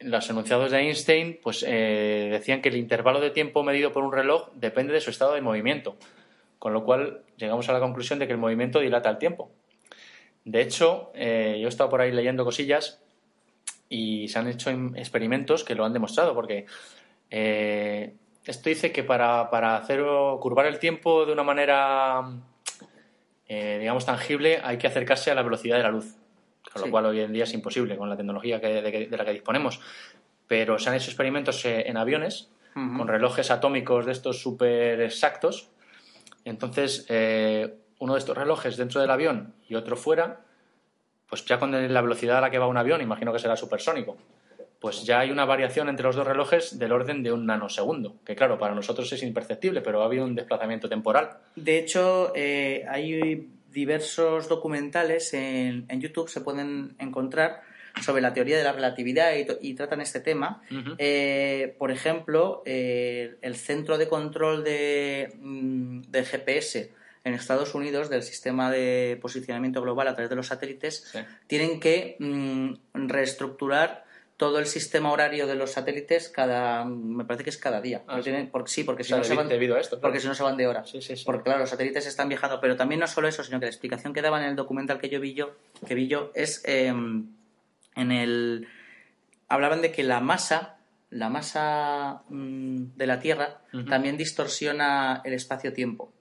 los 0.00 0.30
enunciados 0.30 0.70
de 0.70 0.78
Einstein 0.78 1.38
pues, 1.42 1.64
eh, 1.66 2.28
decían 2.30 2.62
que 2.62 2.70
el 2.70 2.76
intervalo 2.76 3.20
de 3.20 3.30
tiempo 3.30 3.62
medido 3.62 3.92
por 3.92 4.04
un 4.04 4.12
reloj 4.12 4.50
depende 4.54 4.92
de 4.92 5.00
su 5.00 5.10
estado 5.10 5.34
de 5.34 5.42
movimiento, 5.42 5.96
con 6.58 6.72
lo 6.72 6.84
cual 6.84 7.22
llegamos 7.36 7.68
a 7.68 7.72
la 7.72 7.80
conclusión 7.80 8.18
de 8.18 8.26
que 8.26 8.32
el 8.32 8.38
movimiento 8.38 8.80
dilata 8.80 9.10
el 9.10 9.18
tiempo. 9.18 9.50
De 10.44 10.62
hecho, 10.62 11.10
yo 11.12 11.20
he 11.20 11.66
estado 11.66 11.90
por 11.90 12.00
ahí 12.00 12.12
leyendo 12.12 12.44
cosillas 12.44 13.02
y 13.88 14.28
se 14.28 14.38
han 14.38 14.46
hecho 14.46 14.70
experimentos 14.94 15.64
que 15.64 15.74
lo 15.74 15.84
han 15.84 15.92
demostrado, 15.92 16.34
porque 16.34 16.66
esto 18.46 18.68
dice 18.68 18.92
que 18.92 19.02
para, 19.02 19.50
para 19.50 19.76
hacer 19.76 20.04
curvar 20.40 20.66
el 20.66 20.78
tiempo 20.78 21.26
de 21.26 21.32
una 21.32 21.42
manera, 21.42 22.22
eh, 23.48 23.78
digamos, 23.80 24.06
tangible, 24.06 24.60
hay 24.62 24.78
que 24.78 24.86
acercarse 24.86 25.30
a 25.30 25.34
la 25.34 25.42
velocidad 25.42 25.76
de 25.76 25.82
la 25.82 25.90
luz, 25.90 26.16
con 26.72 26.82
lo 26.82 26.90
cual 26.90 27.06
hoy 27.06 27.20
en 27.20 27.32
día 27.32 27.44
es 27.44 27.54
imposible 27.54 27.96
con 27.96 28.08
la 28.08 28.16
tecnología 28.16 28.60
que, 28.60 28.68
de, 28.68 29.06
de, 29.08 29.16
la 29.16 29.24
que 29.24 29.32
disponemos. 29.32 29.80
Pero 30.46 30.78
se 30.78 30.88
han 30.88 30.96
hecho 30.96 31.10
experimentos 31.10 31.64
eh, 31.64 31.88
en 31.88 31.96
aviones 31.96 32.50
uh 32.76 32.78
-huh. 32.78 32.96
con 32.98 33.08
relojes 33.08 33.50
atómicos 33.50 34.06
de 34.06 34.12
estos 34.12 34.40
súper 34.40 35.00
exactos. 35.00 35.68
Entonces, 36.44 37.06
eh, 37.08 37.74
uno 37.98 38.12
de 38.12 38.18
estos 38.20 38.36
relojes 38.36 38.76
dentro 38.76 39.00
del 39.00 39.10
avión 39.10 39.54
y 39.68 39.74
otro 39.74 39.96
fuera, 39.96 40.40
pues 41.28 41.44
ya 41.44 41.58
con 41.58 41.72
la 41.72 42.00
velocidad 42.00 42.38
a 42.38 42.40
la 42.40 42.50
que 42.50 42.58
va 42.58 42.68
un 42.68 42.76
avión, 42.76 43.00
imagino 43.00 43.32
que 43.32 43.40
será 43.40 43.56
supersónico, 43.56 44.16
pues 44.86 45.02
ya 45.02 45.18
hay 45.18 45.32
una 45.32 45.44
variación 45.44 45.88
entre 45.88 46.06
los 46.06 46.14
dos 46.14 46.24
relojes 46.24 46.78
del 46.78 46.92
orden 46.92 47.24
de 47.24 47.32
un 47.32 47.44
nanosegundo, 47.44 48.20
que 48.24 48.36
claro, 48.36 48.56
para 48.56 48.72
nosotros 48.72 49.12
es 49.12 49.20
imperceptible, 49.24 49.80
pero 49.80 50.00
ha 50.00 50.04
habido 50.04 50.24
un 50.24 50.36
desplazamiento 50.36 50.88
temporal. 50.88 51.38
De 51.56 51.76
hecho, 51.76 52.30
eh, 52.36 52.84
hay 52.88 53.48
diversos 53.72 54.48
documentales 54.48 55.34
en, 55.34 55.86
en, 55.88 56.00
YouTube, 56.00 56.28
se 56.28 56.40
pueden 56.40 56.94
encontrar 57.00 57.62
sobre 58.00 58.22
la 58.22 58.32
teoría 58.32 58.56
de 58.56 58.62
la 58.62 58.70
relatividad 58.70 59.32
y, 59.34 59.70
y 59.70 59.74
tratan 59.74 60.00
este 60.00 60.20
tema. 60.20 60.62
Uh 60.70 60.74
-huh. 60.74 60.94
eh, 60.98 61.74
por 61.80 61.90
ejemplo, 61.90 62.62
eh, 62.64 63.38
el 63.42 63.56
centro 63.56 63.98
de 63.98 64.06
control 64.06 64.62
de, 64.62 65.32
mm, 65.40 66.02
de 66.02 66.24
GPS 66.24 66.92
en 67.24 67.34
Estados 67.34 67.74
Unidos 67.74 68.08
del 68.08 68.22
sistema 68.22 68.70
de 68.70 69.18
posicionamiento 69.20 69.82
global 69.82 70.06
a 70.06 70.14
través 70.14 70.30
de 70.30 70.36
los 70.36 70.46
satélites 70.46 71.08
sí. 71.10 71.18
tienen 71.48 71.80
que 71.80 72.14
mmm, 72.20 72.74
reestructurar 72.94 74.05
todo 74.36 74.58
el 74.58 74.66
sistema 74.66 75.10
horario 75.10 75.46
de 75.46 75.54
los 75.54 75.72
satélites 75.72 76.28
cada 76.28 76.84
me 76.84 77.24
parece 77.24 77.44
que 77.44 77.50
es 77.50 77.56
cada 77.56 77.80
día. 77.80 78.02
Ah, 78.06 78.20
tienen, 78.20 78.50
porque, 78.50 78.70
sí 78.70 78.84
porque 78.84 79.02
si 79.02 79.12
no 79.14 79.24
se 79.24 79.34
van 79.34 79.48
debido 79.48 79.76
a 79.76 79.80
esto 79.80 79.96
claro. 79.96 80.02
porque 80.02 80.20
si 80.20 80.28
no 80.28 80.34
se 80.34 80.42
van 80.42 80.56
de 80.56 80.66
hora. 80.66 80.84
Sí, 80.84 81.00
sí, 81.00 81.14
porque 81.24 81.44
claro 81.44 81.60
los 81.60 81.70
satélites 81.70 82.06
están 82.06 82.28
viajando 82.28 82.60
pero 82.60 82.76
también 82.76 83.00
no 83.00 83.06
solo 83.06 83.28
eso 83.28 83.42
sino 83.42 83.58
que 83.58 83.66
la 83.66 83.70
explicación 83.70 84.12
que 84.12 84.22
daban 84.22 84.42
en 84.42 84.50
el 84.50 84.56
documental 84.56 84.98
que 84.98 85.08
yo 85.08 85.20
vi 85.20 85.34
yo 85.34 85.56
que 85.86 85.94
vi 85.94 86.06
yo 86.06 86.32
es 86.34 86.62
eh, 86.66 86.88
en 86.88 88.12
el 88.12 88.68
hablaban 89.48 89.80
de 89.80 89.90
que 89.90 90.02
la 90.02 90.20
masa 90.20 90.76
la 91.10 91.30
masa 91.30 92.22
mmm, 92.28 92.96
de 92.96 93.06
la 93.06 93.20
Tierra 93.20 93.62
uh 93.72 93.78
-huh. 93.78 93.88
también 93.88 94.16
distorsiona 94.18 95.22
el 95.24 95.32
espacio-tiempo 95.32 96.12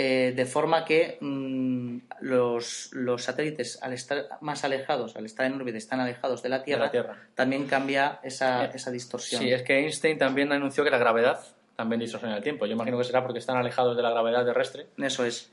eh, 0.00 0.32
de 0.32 0.46
forma 0.46 0.84
que 0.84 1.18
mmm, 1.20 1.98
los, 2.20 2.90
los, 2.92 3.20
satélites, 3.20 3.82
al 3.82 3.92
estar 3.92 4.28
más 4.40 4.62
alejados, 4.62 5.16
al 5.16 5.24
estar 5.24 5.44
en 5.44 5.54
órbita, 5.54 5.76
están 5.76 5.98
alejados 5.98 6.40
de 6.40 6.48
la 6.48 6.62
Tierra, 6.62 6.82
de 6.82 6.86
la 6.86 6.90
tierra. 6.92 7.18
también 7.34 7.66
cambia 7.66 8.20
esa, 8.22 8.66
eh, 8.66 8.70
esa, 8.74 8.92
distorsión. 8.92 9.42
Sí, 9.42 9.50
es 9.50 9.62
que 9.62 9.76
Einstein 9.76 10.16
también 10.16 10.52
anunció 10.52 10.84
que 10.84 10.90
la 10.90 10.98
gravedad 10.98 11.40
también 11.74 11.98
distorsiona 11.98 12.36
el 12.36 12.44
tiempo. 12.44 12.64
Yo 12.66 12.74
imagino 12.74 12.96
que 12.96 13.02
será 13.02 13.24
porque 13.24 13.40
están 13.40 13.56
alejados 13.56 13.96
de 13.96 14.04
la 14.04 14.10
gravedad 14.10 14.44
terrestre. 14.44 14.86
Eso 14.98 15.24
es. 15.24 15.50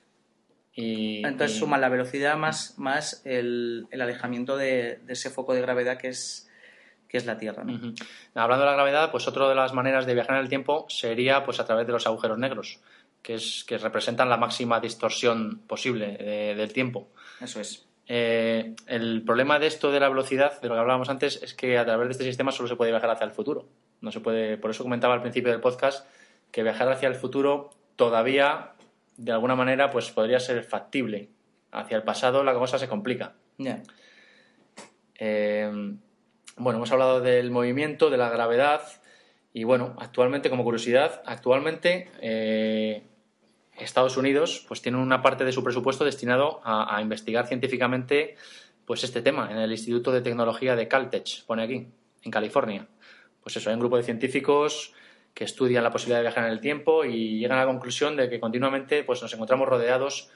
Y, 0.76 1.26
Entonces 1.26 1.58
y... 1.58 1.60
suma 1.62 1.80
la 1.80 1.90
velocidad 1.90 2.38
más, 2.38 2.78
más 2.78 3.24
el, 3.26 3.88
el 3.90 4.00
alejamiento 4.00 4.58
de, 4.58 5.00
de, 5.08 5.14
ese 5.14 5.32
foco 5.32 5.56
de 5.56 5.62
gravedad 5.62 5.98
que 5.98 6.10
es, 6.10 6.52
que 7.08 7.18
es 7.18 7.26
la 7.26 7.40
Tierra. 7.40 7.64
¿no? 7.64 7.74
Uh 7.74 7.78
-huh. 7.78 8.08
Hablando 8.36 8.64
de 8.64 8.70
la 8.70 8.76
gravedad, 8.76 9.10
pues 9.10 9.28
otra 9.28 9.50
de 9.50 9.56
las 9.56 9.74
maneras 9.74 10.06
de 10.06 10.14
viajar 10.14 10.36
en 10.36 10.44
el 10.44 10.50
tiempo 10.50 10.86
sería 10.88 11.44
pues 11.44 11.60
a 11.60 11.66
través 11.66 11.88
de 11.88 11.94
los 11.94 12.06
agujeros 12.06 12.38
negros 12.38 12.80
que, 13.26 13.34
es, 13.34 13.66
que 13.68 13.80
representan 13.80 14.30
la 14.30 14.38
máxima 14.38 14.80
distorsión 14.80 15.64
posible 15.66 16.16
de, 16.18 16.54
del 16.54 16.72
tiempo. 16.72 17.10
Eso 17.42 17.60
es. 17.60 17.88
Eh, 18.08 18.76
el 18.86 19.24
problema 19.24 19.58
de 19.58 19.66
esto 19.66 19.92
de 19.92 20.00
la 20.00 20.10
velocidad, 20.10 20.62
de 20.62 20.68
lo 20.68 20.76
que 20.76 20.80
hablábamos 20.80 21.10
antes, 21.10 21.42
es 21.42 21.56
que 21.56 21.80
a 21.80 21.86
través 21.86 22.08
de 22.08 22.12
este 22.12 22.24
sistema 22.24 22.52
solo 22.52 22.70
se 22.70 22.76
puede 22.76 22.92
viajar 22.92 23.10
hacia 23.10 23.26
el 23.26 23.32
futuro. 23.32 23.66
No 24.02 24.12
se 24.12 24.20
puede, 24.20 24.58
por 24.58 24.70
eso 24.70 24.84
comentaba 24.84 25.16
al 25.16 25.24
principio 25.24 25.52
del 25.52 25.60
podcast 25.60 26.08
que 26.52 26.62
viajar 26.62 26.88
hacia 26.92 27.08
el 27.08 27.16
futuro 27.16 27.72
todavía, 27.96 28.74
de 29.18 29.32
alguna 29.32 29.56
manera, 29.56 29.90
pues 29.90 30.12
podría 30.12 30.40
ser 30.40 30.64
factible. 30.64 31.30
Hacia 31.72 31.98
el 31.98 32.04
pasado 32.04 32.44
la 32.44 32.54
cosa 32.54 32.78
se 32.78 32.88
complica. 32.88 33.34
Yeah. 33.58 33.82
Eh, 35.18 35.72
bueno, 36.58 36.78
hemos 36.78 36.92
hablado 36.92 37.22
del 37.22 37.50
movimiento, 37.50 38.12
de 38.12 38.18
la 38.18 38.30
gravedad, 38.30 38.84
y 39.52 39.64
bueno, 39.64 39.96
actualmente, 39.98 40.52
como 40.52 40.64
curiosidad, 40.64 41.24
actualmente 41.26 42.12
eh, 42.22 43.02
Estados 43.78 44.18
Unidos 44.18 44.66
pues 44.68 44.82
tiene 44.82 44.98
una 44.98 45.22
parte 45.22 45.46
de 45.46 45.52
su 45.52 45.64
presupuesto 45.64 46.06
destinado 46.06 46.62
a, 46.64 46.96
a, 46.96 47.02
investigar 47.02 47.48
científicamente 47.48 48.36
pues 48.86 49.04
este 49.04 49.22
tema 49.22 49.52
en 49.52 49.58
el 49.58 49.72
Instituto 49.72 50.12
de 50.12 50.22
Tecnología 50.22 50.76
de 50.76 50.88
Caltech, 50.88 51.46
pone 51.46 51.64
aquí, 51.64 51.88
en 52.24 52.32
California. 52.32 52.88
Pues 53.42 53.58
eso, 53.58 53.70
hay 53.70 53.76
un 53.76 53.80
grupo 53.80 53.98
de 53.98 54.04
científicos 54.04 54.94
que 55.34 55.44
estudian 55.44 55.84
la 55.84 55.92
posibilidad 55.92 56.20
de 56.20 56.24
viajar 56.24 56.46
en 56.46 56.52
el 56.52 56.62
tiempo 56.62 57.04
y 57.04 57.40
llegan 57.40 57.58
a 57.58 57.62
la 57.62 57.68
conclusión 57.68 58.16
de 58.16 58.30
que 58.30 58.40
continuamente 58.40 59.04
pues, 59.04 59.22
nos 59.22 59.34
encontramos 59.34 59.68
rodeados 59.68 60.30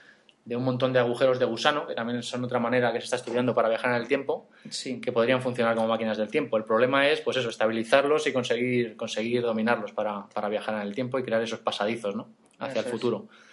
de 0.46 0.56
un 0.56 0.64
montón 0.64 0.94
de 0.94 1.00
agujeros 1.00 1.40
de 1.40 1.46
gusano, 1.46 1.88
que 1.88 1.94
también 1.94 2.24
son 2.24 2.44
otra 2.44 2.60
manera 2.60 2.92
que 2.92 3.00
se 3.00 3.06
está 3.06 3.16
estudiando 3.18 3.54
para 3.54 3.70
viajar 3.70 3.92
en 3.92 4.02
el 4.02 4.08
tiempo, 4.08 4.50
sí. 4.70 5.00
que 5.00 5.12
podrían 5.12 5.42
funcionar 5.42 5.76
como 5.76 5.88
máquinas 5.88 6.18
del 6.18 6.30
tiempo. 6.30 6.58
El 6.58 6.64
problema 6.66 7.08
es, 7.08 7.22
pues 7.22 7.38
eso, 7.38 7.50
estabilizarlos 7.50 8.26
y 8.28 8.34
conseguir, 8.34 8.98
conseguir 8.98 9.42
dominarlos 9.42 9.92
para, 9.92 10.28
para 10.30 10.50
viajar 10.50 10.76
en 10.76 10.82
el 10.82 10.96
tiempo 10.96 11.20
y 11.20 11.24
crear 11.24 11.42
esos 11.42 11.60
pasadizos, 11.60 12.16
¿no? 12.16 12.30
Hacia 12.60 12.82
eso 12.82 12.90
el 12.90 12.92
futuro. 12.94 13.28
Es. 13.30 13.50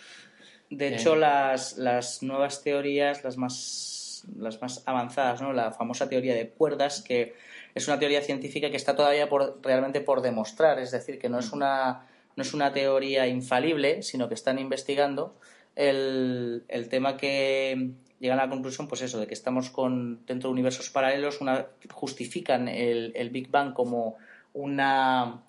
De 0.79 0.89
hecho, 0.89 1.15
las, 1.15 1.79
las 1.79 2.23
nuevas 2.23 2.63
teorías, 2.63 3.23
las 3.23 3.37
más, 3.37 4.25
las 4.37 4.61
más 4.61 4.83
avanzadas, 4.87 5.41
¿no? 5.41 5.53
La 5.53 5.73
famosa 5.73 6.09
teoría 6.09 6.35
de 6.35 6.49
cuerdas, 6.49 7.03
que 7.03 7.35
es 7.75 7.87
una 7.87 7.99
teoría 7.99 8.21
científica 8.21 8.71
que 8.71 8.77
está 8.77 8.97
todavía 8.97 9.29
por, 9.29 9.61
realmente 9.63 10.01
por 10.01 10.23
demostrar, 10.23 10.79
es 10.79 10.91
decir, 10.91 11.19
que 11.19 11.29
no 11.29 11.39
es 11.39 11.53
una, 11.53 12.07
no 12.35 12.43
es 12.43 12.53
una 12.53 12.73
teoría 12.73 13.29
infalible, 13.29 14.03
sino 14.03 14.29
que 14.29 14.35
están 14.35 14.59
investigando 14.59 15.39
el, 15.77 16.65
el 16.69 16.89
tema 16.89 17.17
que 17.17 17.93
llegan 18.19 18.41
a 18.41 18.45
la 18.45 18.51
conclusión, 18.51 18.89
pues 18.89 19.03
eso, 19.03 19.21
de 19.21 19.27
que 19.27 19.35
estamos 19.35 19.71
con, 19.71 20.25
dentro 20.27 20.49
de 20.49 20.55
universos 20.55 20.91
paralelos, 20.91 21.41
una, 21.41 21.67
justifican 21.91 22.67
el, 22.67 23.13
el 23.15 23.31
Big 23.31 23.51
Bang 23.51 23.73
como 23.75 24.17
una, 24.53 25.43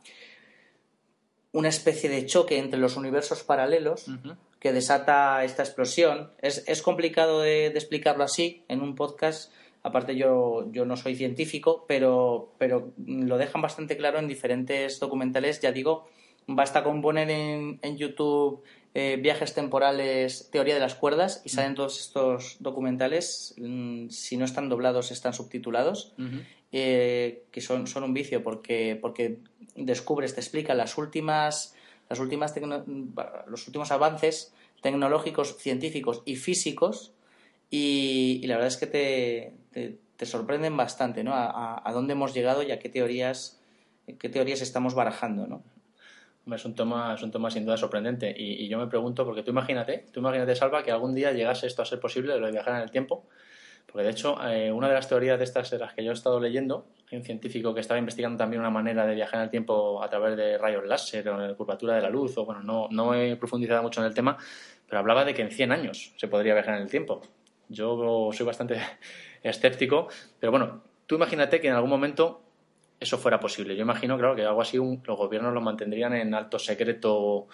una 1.58 1.70
especie 1.70 2.08
de 2.08 2.24
choque 2.28 2.60
entre 2.60 2.80
los 2.80 2.98
universos 2.98 3.42
paralelos 3.42 4.08
uh 4.08 4.12
-huh. 4.12 4.38
que 4.60 4.74
desata 4.74 5.44
esta 5.44 5.64
explosión. 5.64 6.30
Es, 6.40 6.64
es 6.68 6.84
complicado 6.84 7.42
de, 7.42 7.72
de, 7.72 7.80
explicarlo 7.80 8.24
así 8.24 8.64
en 8.68 8.82
un 8.82 8.94
podcast. 8.94 9.52
Aparte 9.82 10.16
yo, 10.16 10.72
yo 10.72 10.86
no 10.86 10.98
soy 10.98 11.16
científico, 11.16 11.84
pero, 11.88 12.54
pero 12.60 12.92
lo 13.08 13.40
dejan 13.40 13.64
bastante 13.64 13.98
claro 13.98 14.20
en 14.20 14.28
diferentes 14.28 15.00
documentales. 15.00 15.60
Ya 15.60 15.72
digo, 15.72 16.08
basta 16.46 16.84
con 16.84 17.02
poner 17.02 17.32
en, 17.32 17.80
en 17.82 17.98
YouTube 17.98 18.62
eh, 18.94 19.18
viajes 19.20 19.56
temporales, 19.56 20.50
teoría 20.52 20.76
de 20.76 20.80
las 20.80 20.94
cuerdas, 20.94 21.42
y 21.44 21.50
salen 21.50 21.74
todos 21.74 22.00
estos 22.00 22.58
documentales, 22.60 23.56
mmm, 23.58 24.10
si 24.10 24.38
no 24.38 24.46
están 24.46 24.70
doblados, 24.70 25.12
están 25.12 25.34
subtitulados, 25.34 26.14
uh 26.18 26.22
-huh. 26.22 26.46
Eh, 26.72 27.44
que 27.52 27.62
son, 27.62 27.88
son 27.88 28.04
un 28.04 28.14
vicio 28.14 28.44
porque, 28.44 28.98
porque 29.02 29.40
descubres, 29.76 30.34
te 30.36 30.42
explica 30.42 30.74
las 30.74 30.98
últimas 30.98 31.76
las 32.10 32.20
últimas 32.20 32.54
los 33.48 33.68
últimos 33.68 33.92
avances 33.92 34.54
tecnológicos, 34.82 35.58
científicos 35.58 36.22
y 36.26 36.36
físicos 36.36 37.14
y, 37.70 38.46
la 38.48 38.56
verdad 38.56 38.68
es 38.70 38.78
que 38.78 38.88
te, 38.88 39.98
te, 40.16 40.26
sorprenden 40.26 40.78
bastante, 40.78 41.24
¿no? 41.24 41.34
A, 41.34 41.82
a, 41.84 41.92
dónde 41.92 42.14
hemos 42.14 42.34
llegado 42.34 42.64
y 42.64 42.72
a 42.72 42.80
qué 42.80 42.88
teorías, 42.88 43.60
qué 44.20 44.30
teorías 44.30 44.62
estamos 44.62 44.94
barajando, 44.94 45.48
¿no? 45.48 45.64
Es 46.56 46.64
un 46.64 46.76
tema, 46.76 47.14
es 47.14 47.24
un 47.24 47.32
tema 47.32 47.52
sin 47.52 47.66
duda 47.66 47.76
sorprendente 47.76 48.34
y, 48.38 48.68
yo 48.70 48.78
me 48.78 48.88
pregunto, 48.88 49.26
porque 49.26 49.44
tú 49.44 49.52
imagínate, 49.52 50.06
tú 50.14 50.22
imagínate, 50.22 50.56
Salva, 50.56 50.84
que 50.84 50.92
algún 50.92 51.14
día 51.14 51.34
llegase 51.34 51.68
esto 51.68 51.82
a 51.82 51.86
ser 51.86 52.00
posible, 52.00 52.38
lo 52.40 52.46
de 52.46 52.54
viajar 52.54 52.76
en 52.76 52.84
el 52.84 52.92
tiempo, 52.92 53.26
porque 53.92 54.04
de 54.04 54.12
hecho 54.12 54.38
eh, 54.48 54.72
una 54.72 54.88
de 54.88 54.94
las 54.94 55.08
teorías 55.08 55.38
de 55.38 55.46
estas 55.46 55.72
de 55.72 55.80
las 55.80 55.94
que 55.94 56.04
yo 56.04 56.12
he 56.12 56.14
estado 56.14 56.40
leyendo, 56.40 56.88
hay 57.10 57.18
un 57.18 57.24
científico 57.24 57.74
que 57.74 57.80
estaba 57.80 57.98
investigando 57.98 58.38
también 58.38 58.60
una 58.60 58.70
manera 58.70 59.06
de 59.06 59.16
viajar 59.16 59.40
en 59.40 59.46
el 59.46 59.50
tiempo 59.50 60.04
a 60.04 60.10
través 60.10 60.36
de 60.36 60.58
rayos 60.58 60.86
láser 60.86 61.28
o 61.30 61.42
en 61.42 61.48
la 61.50 61.56
curvatura 61.56 61.96
de 61.96 62.02
la 62.02 62.10
luz, 62.10 62.38
o 62.38 62.46
bueno, 62.46 62.62
no, 62.62 62.88
no 62.92 63.14
he 63.16 63.36
profundizado 63.38 63.82
mucho 63.82 64.02
en 64.02 64.08
el 64.08 64.14
tema, 64.14 64.38
pero 64.88 65.00
hablaba 65.00 65.24
de 65.26 65.34
que 65.34 65.42
en 65.42 65.52
100 65.52 65.72
años 65.72 66.14
se 66.18 66.28
podría 66.28 66.54
viajar 66.54 66.76
en 66.76 66.84
el 66.84 66.90
tiempo. 66.90 67.22
Yo 67.70 68.30
soy 68.34 68.46
bastante 68.46 68.80
escéptico, 69.44 70.10
pero 70.40 70.52
bueno, 70.52 70.84
tú 71.06 71.16
imagínate 71.16 71.62
que 71.62 71.68
en 71.68 71.74
algún 71.74 71.90
momento 71.90 72.42
eso 73.00 73.18
fuera 73.18 73.40
posible. 73.40 73.76
Yo 73.76 73.84
imagino, 73.84 74.18
claro, 74.18 74.36
que 74.36 74.44
algo 74.44 74.62
así 74.62 74.78
los 74.78 75.18
gobiernos 75.18 75.54
lo 75.54 75.62
mantendrían 75.62 76.14
en 76.14 76.34
alto 76.34 76.60
secreto 76.60 77.48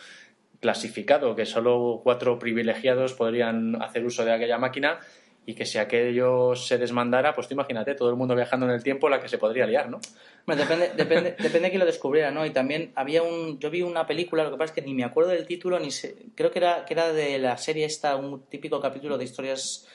clasificado, 0.59 1.35
que 1.35 1.45
solo 1.45 1.99
cuatro 2.03 2.39
privilegiados 2.39 3.13
podrían 3.13 3.81
hacer 3.81 4.05
uso 4.05 4.23
de 4.23 4.31
aquella 4.31 4.57
máquina 4.57 4.99
y 5.45 5.55
que 5.55 5.65
si 5.65 5.77
aquello 5.77 6.55
se 6.55 6.77
desmandara, 6.77 7.35
pues 7.35 7.47
tú 7.47 7.53
imagínate, 7.53 7.95
todo 7.95 8.09
el 8.09 8.15
mundo 8.15 8.35
viajando 8.35 8.65
en 8.65 8.71
el 8.71 8.83
tiempo, 8.83 9.09
la 9.09 9.21
que 9.21 9.27
se 9.27 9.37
podría 9.37 9.65
liar, 9.65 9.89
¿no? 9.89 9.99
Depende, 10.47 10.91
depende, 10.95 11.31
depende 11.31 11.59
de 11.61 11.69
quién 11.69 11.79
lo 11.79 11.85
descubriera, 11.85 12.31
¿no? 12.31 12.45
Y 12.45 12.51
también 12.51 12.91
había 12.95 13.23
un, 13.23 13.59
yo 13.59 13.69
vi 13.69 13.81
una 13.81 14.07
película, 14.07 14.43
lo 14.43 14.51
que 14.51 14.57
pasa 14.57 14.73
es 14.73 14.81
que 14.81 14.87
ni 14.87 14.93
me 14.93 15.03
acuerdo 15.03 15.31
del 15.31 15.45
título, 15.45 15.79
ni 15.79 15.91
sé, 15.91 16.15
creo 16.35 16.51
que 16.51 16.59
era, 16.59 16.85
que 16.85 16.93
era 16.93 17.11
de 17.11 17.39
la 17.39 17.57
serie 17.57 17.85
esta, 17.85 18.15
un 18.15 18.43
típico 18.43 18.79
capítulo 18.79 19.17
de 19.17 19.25
historias, 19.25 19.87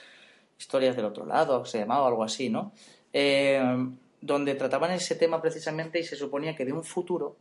historias 0.58 0.96
del 0.96 1.06
otro 1.06 1.24
lado, 1.24 1.64
se 1.64 1.78
llamaba 1.78 2.08
algo 2.08 2.24
así, 2.24 2.50
¿no? 2.50 2.72
Eh, 3.12 3.60
donde 4.20 4.54
trataban 4.54 4.90
ese 4.90 5.14
tema 5.14 5.40
precisamente 5.40 5.98
y 5.98 6.04
se 6.04 6.16
suponía 6.16 6.54
que 6.56 6.64
de 6.64 6.72
un 6.72 6.84
futuro 6.84 7.36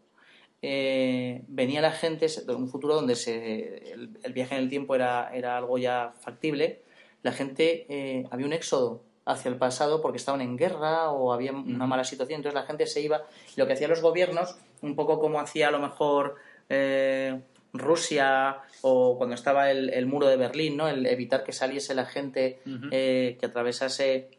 eh, 0.62 1.44
venía 1.48 1.82
la 1.82 1.92
gente, 1.92 2.28
de 2.28 2.56
un 2.56 2.68
futuro 2.68 2.96
donde 2.96 3.16
se, 3.16 3.92
el, 3.92 4.34
viaje 4.34 4.56
en 4.56 4.64
el 4.64 4.70
tiempo 4.70 4.96
era, 4.96 5.30
era 5.34 5.58
algo 5.58 5.78
ya 5.78 6.14
factible, 6.20 6.82
la 7.28 7.34
gente, 7.34 7.86
eh, 7.90 8.26
había 8.32 8.46
un 8.46 8.54
éxodo 8.54 9.04
hacia 9.26 9.50
el 9.50 9.58
pasado 9.58 10.02
porque 10.02 10.18
estaban 10.18 10.40
en 10.40 10.56
guerra 10.56 11.12
o 11.12 11.34
había 11.34 11.52
una 11.52 11.86
mala 11.86 12.06
situación, 12.06 12.38
entonces 12.38 12.58
la 12.58 12.66
gente 12.66 12.88
se 12.88 13.02
iba. 13.02 13.24
lo 13.58 13.68
que 13.68 13.74
hacían 13.74 13.90
los 13.90 14.02
gobiernos, 14.02 14.56
un 14.82 14.96
poco 14.96 15.20
como 15.20 15.42
hacía 15.42 15.68
a 15.68 15.72
lo 15.72 15.80
mejor 15.80 16.36
eh, 16.70 17.42
Rusia 17.74 18.62
o 18.80 19.18
cuando 19.18 19.36
estaba 19.36 19.70
el, 19.70 20.06
muro 20.06 20.28
de 20.28 20.38
Berlín, 20.38 20.78
¿no? 20.78 20.88
el 20.88 21.06
evitar 21.06 21.44
que 21.44 21.52
saliese 21.52 21.94
la 21.94 22.06
gente 22.06 22.62
que 22.64 23.38
atravesase 23.44 24.30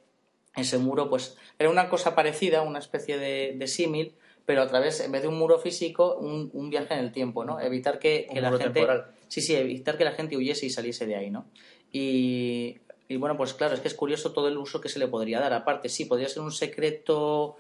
ese 0.57 0.79
muro, 0.79 1.11
pues 1.11 1.37
era 1.59 1.69
una 1.69 1.91
cosa 1.91 2.15
parecida, 2.15 2.63
una 2.63 2.79
especie 2.79 3.19
de, 3.19 3.67
símil, 3.67 4.15
pero 4.47 4.63
a 4.63 4.67
través, 4.67 5.01
en 5.01 5.13
vez 5.13 5.21
de 5.21 5.29
un 5.29 5.39
muro 5.39 5.59
físico, 5.59 6.17
un, 6.17 6.71
viaje 6.71 6.95
en 6.95 7.01
el 7.01 7.13
tiempo, 7.13 7.45
¿no? 7.45 7.61
Evitar 7.61 7.99
que, 7.99 8.27
la 8.33 8.51
gente... 8.57 8.87
Sí, 9.29 9.43
sí, 9.43 9.55
evitar 9.55 9.99
que 9.99 10.05
la 10.05 10.13
gente 10.13 10.39
huyese 10.39 10.65
y 10.65 10.71
saliese 10.71 11.05
de 11.05 11.17
ahí, 11.17 11.31
¿no? 11.31 11.45
Y, 11.93 12.79
bueno, 13.17 13.37
pues 13.37 13.55
claro, 13.55 13.75
es 13.75 13.81
que 13.81 13.89
es 13.89 13.95
curioso 13.95 14.33
todo 14.33 14.49
el 14.49 14.59
uso 14.59 14.81
que 14.81 14.89
se 14.89 14.99
le 14.99 15.09
podría 15.09 15.41
dar. 15.41 15.53
Aparte, 15.53 15.89
sí, 15.89 16.05
podría 16.05 16.29
ser 16.29 16.43
un 16.43 16.53
secreto 16.53 17.57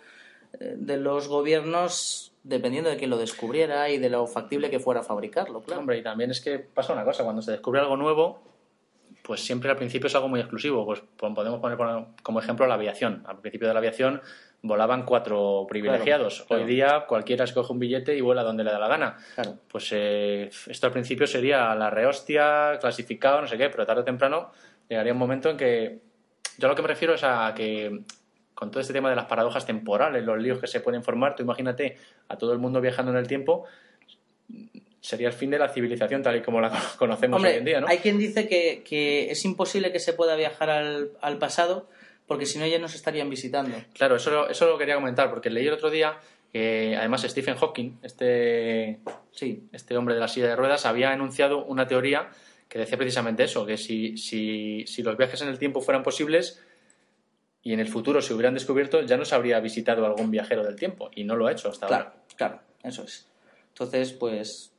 eh, 0.60 0.74
de 0.76 0.96
los 0.96 1.28
gobiernos 1.28 2.32
dependiendo 2.44 2.88
de 2.88 2.96
quién 2.96 3.10
lo 3.10 3.18
descubriera 3.18 3.90
y 3.90 3.98
de 3.98 4.08
lo 4.08 4.26
factible 4.26 4.70
que 4.70 4.80
fuera 4.80 5.02
fabricarlo. 5.02 5.62
Hombre, 5.76 5.98
y 5.98 6.02
también 6.02 6.30
es 6.30 6.40
que 6.40 6.58
pasa 6.58 6.92
una 6.92 7.04
cosa, 7.04 7.24
cuando 7.24 7.42
se 7.42 7.50
descubre 7.50 7.80
algo 7.80 7.96
nuevo, 7.96 8.40
pues 9.22 9.44
siempre 9.44 9.70
al 9.70 9.76
principio 9.76 10.06
es 10.06 10.14
algo 10.14 10.28
muy 10.28 10.40
exclusivo. 10.40 10.86
Pues 10.86 11.02
podemos 11.18 11.60
poner 11.60 11.76
como 12.22 12.40
ejemplo 12.40 12.66
la 12.66 12.74
aviación. 12.74 13.22
Al 13.26 13.38
principio 13.40 13.68
de 13.68 13.74
la 13.74 13.80
aviación 13.80 14.22
volaban 14.62 15.04
cuatro 15.04 15.66
privilegiados. 15.68 16.46
Hoy 16.48 16.64
día 16.64 17.04
cualquiera 17.06 17.44
escoge 17.44 17.72
un 17.72 17.78
billete 17.78 18.16
y 18.16 18.20
vuela 18.20 18.42
donde 18.42 18.64
le 18.64 18.72
da 18.72 18.78
la 18.78 18.88
gana. 18.88 19.16
Pues 19.68 19.88
eh, 19.92 20.50
esto 20.66 20.86
al 20.86 20.92
principio 20.92 21.26
sería 21.26 21.74
la 21.74 21.90
rehostia, 21.90 22.78
clasificado, 22.80 23.40
no 23.40 23.46
sé 23.46 23.56
qué, 23.56 23.70
pero 23.70 23.86
tarde 23.86 24.02
o 24.02 24.04
temprano 24.04 24.50
llegaría 24.88 25.12
un 25.12 25.18
momento 25.18 25.50
en 25.50 25.56
que... 25.56 25.98
Yo 26.58 26.66
lo 26.66 26.74
que 26.74 26.82
me 26.82 26.88
refiero 26.88 27.14
es 27.14 27.22
a 27.22 27.52
que 27.54 28.00
con 28.58 28.72
todo 28.72 28.80
este 28.80 28.92
tema 28.92 29.08
de 29.08 29.14
las 29.14 29.26
paradojas 29.26 29.64
temporales, 29.64 30.24
los 30.24 30.36
líos 30.36 30.58
que 30.58 30.66
se 30.66 30.80
pueden 30.80 31.04
formar, 31.04 31.36
tú 31.36 31.44
imagínate 31.44 31.96
a 32.26 32.36
todo 32.36 32.52
el 32.52 32.58
mundo 32.58 32.80
viajando 32.80 33.12
en 33.12 33.18
el 33.18 33.28
tiempo, 33.28 33.66
sería 35.00 35.28
el 35.28 35.34
fin 35.34 35.50
de 35.50 35.58
la 35.58 35.68
civilización 35.68 36.22
tal 36.24 36.36
y 36.36 36.42
como 36.42 36.60
la 36.60 36.70
conocemos 36.98 37.42
hoy 37.42 37.50
en 37.50 37.64
día, 37.64 37.80
¿no? 37.80 37.86
Hay 37.86 37.98
quien 37.98 38.18
dice 38.18 38.48
que, 38.48 39.30
es 39.30 39.44
imposible 39.44 39.92
que 39.92 40.00
se 40.00 40.12
pueda 40.12 40.34
viajar 40.34 40.70
al, 40.70 41.38
pasado 41.38 41.88
porque 42.28 42.46
si 42.46 42.58
no 42.58 42.66
ya 42.66 42.78
nos 42.78 42.94
estarían 42.94 43.28
visitando. 43.28 43.76
Claro, 43.94 44.16
eso, 44.16 44.48
eso 44.48 44.66
lo 44.66 44.78
quería 44.78 44.94
comentar 44.94 45.30
porque 45.30 45.50
leí 45.50 45.66
el 45.66 45.72
otro 45.72 45.90
día 45.90 46.18
que 46.52 46.96
además 46.96 47.22
Stephen 47.22 47.56
Hawking, 47.56 47.98
este, 48.02 49.00
sí, 49.32 49.68
este 49.72 49.96
hombre 49.96 50.14
de 50.14 50.20
la 50.20 50.28
silla 50.28 50.48
de 50.48 50.56
ruedas, 50.56 50.86
había 50.86 51.12
enunciado 51.12 51.64
una 51.64 51.86
teoría 51.86 52.30
que 52.68 52.78
decía 52.78 52.98
precisamente 52.98 53.44
eso, 53.44 53.66
que 53.66 53.76
si, 53.76 54.16
si, 54.16 54.84
si 54.86 55.02
los 55.02 55.16
viajes 55.16 55.40
en 55.42 55.48
el 55.48 55.58
tiempo 55.58 55.80
fueran 55.80 56.02
posibles 56.02 56.62
y 57.62 57.72
en 57.72 57.80
el 57.80 57.88
futuro 57.88 58.22
se 58.22 58.34
hubieran 58.34 58.54
descubierto, 58.54 59.02
ya 59.02 59.16
nos 59.16 59.32
habría 59.32 59.60
visitado 59.60 60.06
algún 60.06 60.30
viajero 60.30 60.64
del 60.64 60.76
tiempo 60.76 61.10
y 61.14 61.24
no 61.24 61.34
lo 61.36 61.46
ha 61.46 61.52
hecho 61.52 61.70
hasta 61.70 61.86
ahora. 61.86 62.14
Claro, 62.36 62.60
eso 62.82 63.04
es. 63.04 63.26
Entonces, 63.70 64.12
pues 64.12 64.72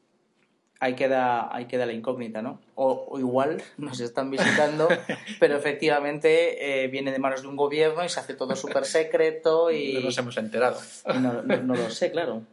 ahí 0.80 0.96
queda, 0.96 1.54
ahí 1.54 1.66
queda 1.66 1.86
la 1.86 1.94
incógnita, 1.94 2.42
¿no? 2.42 2.60
O, 2.76 3.18
igual 3.20 3.62
nos 3.78 4.00
están 4.00 4.32
visitando, 4.32 4.88
pero 5.40 5.58
efectivamente 5.58 6.84
eh, 6.84 6.88
viene 6.88 7.12
de 7.12 7.20
manos 7.20 7.42
de 7.42 7.48
un 7.48 7.56
gobierno 7.56 8.04
y 8.04 8.10
se 8.10 8.20
hace 8.20 8.34
todo 8.34 8.56
súper 8.56 8.86
secreto 8.86 9.72
y... 9.72 9.94
No 9.94 10.02
nos 10.02 10.18
hemos 10.18 10.38
enterado. 10.38 10.80
No, 11.20 11.76
lo 11.76 11.90
sé, 11.90 12.12
claro. 12.12 12.44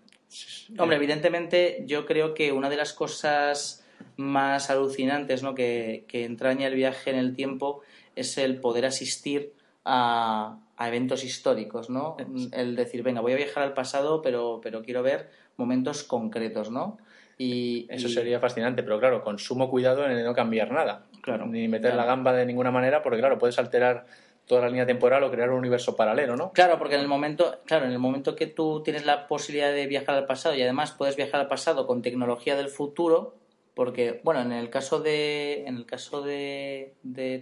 Hombre, 0.78 0.96
evidentemente 0.96 1.84
yo 1.86 2.04
creo 2.04 2.34
que 2.34 2.52
una 2.52 2.68
de 2.68 2.76
las 2.76 2.92
cosas 2.92 3.84
más 4.16 4.70
alucinantes 4.70 5.42
¿no? 5.42 5.54
que, 5.54 6.04
entraña 6.10 6.66
el 6.66 6.74
viaje 6.74 7.10
en 7.10 7.16
el 7.16 7.34
tiempo 7.34 7.82
es 8.16 8.36
el 8.38 8.60
poder 8.60 8.86
asistir 8.86 9.52
a, 9.84 10.58
a 10.76 10.88
eventos 10.88 11.22
históricos, 11.22 11.90
¿no? 11.90 12.16
El 12.52 12.74
decir, 12.74 13.02
venga, 13.02 13.20
voy 13.20 13.34
a 13.34 13.36
viajar 13.36 13.62
al 13.62 13.74
pasado, 13.74 14.20
pero, 14.20 14.60
pero 14.62 14.82
quiero 14.82 15.02
ver 15.02 15.30
momentos 15.56 16.02
concretos, 16.02 16.70
¿no? 16.70 16.98
Y, 17.38 17.87
Eso 17.90 18.09
sería 18.09 18.40
fascinante, 18.40 18.83
pero 18.83 18.99
claro, 18.99 19.22
con 19.22 19.38
sumo 19.38 19.68
cuidado 19.68 20.09
en 20.09 20.25
no 20.25 20.35
cambiar 20.35 20.72
nada. 20.72 21.03
Claro, 21.20 21.46
ni 21.46 21.68
meter 21.68 21.94
la 21.94 22.07
gamba 22.07 22.33
de 22.33 22.46
ninguna 22.46 22.70
manera, 22.70 23.03
porque 23.03 23.18
claro, 23.18 23.38
puedes 23.38 23.59
alterar 23.59 24.07
toda 24.46 24.62
la 24.62 24.68
línea 24.68 24.87
temporal 24.87 25.22
o 25.25 25.31
crear 25.31 25.51
un 25.51 25.59
universo 25.59 25.96
paralelo, 25.96 26.37
¿no? 26.37 26.53
Claro, 26.53 26.79
porque 26.79 26.94
en 26.94 27.01
el 27.01 27.09
momento, 27.09 27.61
claro, 27.66 27.87
en 27.87 27.92
el 27.92 27.99
momento 27.99 28.37
que 28.37 28.46
tú 28.46 28.83
tienes 28.83 29.05
la 29.05 29.27
posibilidad 29.27 29.72
de 29.72 29.87
viajar 29.87 30.14
al 30.14 30.27
pasado 30.27 30.55
y 30.55 30.62
además 30.62 30.92
puedes 30.92 31.16
viajar 31.16 31.40
al 31.40 31.49
pasado 31.49 31.87
con 31.87 32.01
tecnología 32.01 32.57
del 32.57 32.68
futuro, 32.68 33.35
porque 33.75 34.20
bueno, 34.22 34.40
en 34.40 34.53
el 34.53 34.70
caso 34.70 35.01
de 35.01 35.66
en 35.66 35.77
el 35.77 35.85
caso 35.85 36.22
de, 36.22 36.94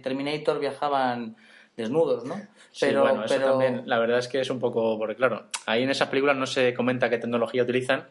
Terminator 0.03 0.59
viajaban 0.59 1.37
desnudos, 1.77 2.25
¿no? 2.25 2.35
Pero, 2.79 3.01
bueno, 3.01 3.25
eso 3.25 3.39
también, 3.39 3.83
la 3.85 3.99
verdad 3.99 4.17
es 4.17 4.27
que 4.27 4.39
es 4.39 4.49
un 4.49 4.59
poco, 4.59 4.97
porque 4.97 5.15
claro, 5.15 5.45
ahí 5.67 5.83
en 5.83 5.91
esas 5.91 6.09
películas 6.09 6.35
no 6.35 6.47
se 6.47 6.73
comenta 6.73 7.09
qué 7.09 7.19
tecnología 7.19 7.63
utilizan, 7.63 8.05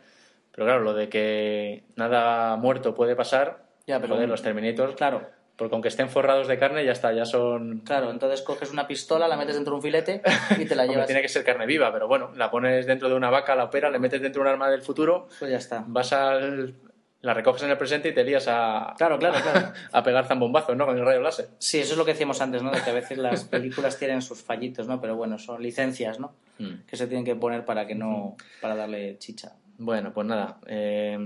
pero 0.55 0.67
claro, 0.67 0.83
lo 0.83 0.95
de 0.95 1.09
que 1.09 1.85
nada 1.97 2.57
muerto 2.57 2.95
puede 2.95 3.17
pasar, 3.17 3.65
ya, 3.87 4.01
pero 4.01 4.17
de 4.17 4.27
los 4.27 4.43
Terminators, 4.43 4.95
claro. 4.95 5.23
Porque 5.57 5.75
aunque 5.75 5.89
estén 5.89 6.09
forrados 6.09 6.49
de 6.49 6.59
carne, 6.59 6.85
ya 6.85 6.93
está, 6.93 7.13
ya 7.13 7.25
son. 7.25 7.81
Claro, 7.81 8.11
entonces 8.11 8.43
coges 8.43 8.73
una 8.73 8.89
pistola, 8.89 9.29
la 9.29 9.37
metes 9.37 9.55
dentro 9.55 9.73
de 9.73 9.77
un 9.77 9.83
filete 9.83 10.23
y 10.59 10.65
te 10.65 10.75
la 10.75 10.87
llevas. 10.87 11.07
tiene 11.07 11.23
que 11.23 11.29
ser 11.29 11.45
carne 11.45 11.67
viva, 11.67 11.93
pero 11.93 12.09
bueno, 12.09 12.33
la 12.37 12.51
pones 12.51 12.87
dentro 12.87 13.09
de 13.09 13.15
una 13.15 13.31
vaca, 13.31 13.55
la 13.55 13.65
operas, 13.65 13.93
le 13.93 14.01
metes 14.01 14.21
dentro 14.21 14.43
de 14.43 14.49
un 14.49 14.53
arma 14.53 14.69
del 14.69 14.83
futuro. 14.83 15.29
Pues 15.39 15.51
ya 15.51 15.59
está. 15.59 15.85
Vas 15.87 16.13
al. 16.13 16.75
La 17.21 17.33
recoges 17.33 17.63
en 17.63 17.71
el 17.71 17.79
presente 17.79 18.09
y 18.09 18.15
te 18.15 18.23
lías 18.23 18.47
a. 18.49 18.95
Claro, 18.99 19.19
claro, 19.19 19.39
claro. 19.41 19.73
a 19.93 20.03
pegar 20.03 20.27
zambombazos, 20.27 20.77
¿no? 20.77 20.87
Con 20.87 20.99
el 20.99 21.05
rayo 21.05 21.21
láser. 21.21 21.49
Sí, 21.59 21.79
eso 21.79 21.93
es 21.93 21.99
lo 21.99 22.05
que 22.05 22.13
decíamos 22.13 22.41
antes, 22.41 22.63
¿no? 22.63 22.71
De 22.71 22.83
que 22.83 22.91
a 22.91 22.95
veces 22.95 23.19
las 23.19 23.45
películas 23.45 23.99
tienen 23.99 24.23
sus 24.23 24.43
fallitos, 24.43 24.87
¿no? 24.89 25.01
Pero 25.01 25.17
bueno, 25.17 25.39
son 25.39 25.63
licencias, 25.63 26.19
¿no? 26.21 26.35
Hmm. 26.59 26.85
Que 26.87 26.97
se 26.97 27.07
tienen 27.07 27.25
que 27.25 27.37
poner 27.37 27.65
para 27.65 27.87
que 27.87 27.95
no. 27.95 28.37
para 28.61 28.75
darle 28.75 29.19
chicha. 29.19 29.53
Bueno, 29.79 30.13
pues 30.13 30.27
nada. 30.27 30.59
Eh, 30.67 31.19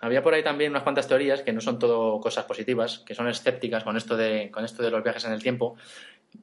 había 0.00 0.22
por 0.22 0.34
ahí 0.34 0.42
también 0.42 0.70
unas 0.70 0.84
cuantas 0.84 1.08
teorías 1.08 1.42
que 1.42 1.52
no 1.52 1.60
son 1.60 1.78
todo 1.78 2.20
cosas 2.20 2.44
positivas, 2.44 3.00
que 3.00 3.14
son 3.14 3.28
escépticas 3.28 3.84
con 3.84 3.96
esto 3.96 4.16
de, 4.16 4.50
con 4.50 4.64
esto 4.64 4.82
de 4.82 4.90
los 4.90 5.02
viajes 5.02 5.24
en 5.24 5.32
el 5.32 5.42
tiempo. 5.42 5.76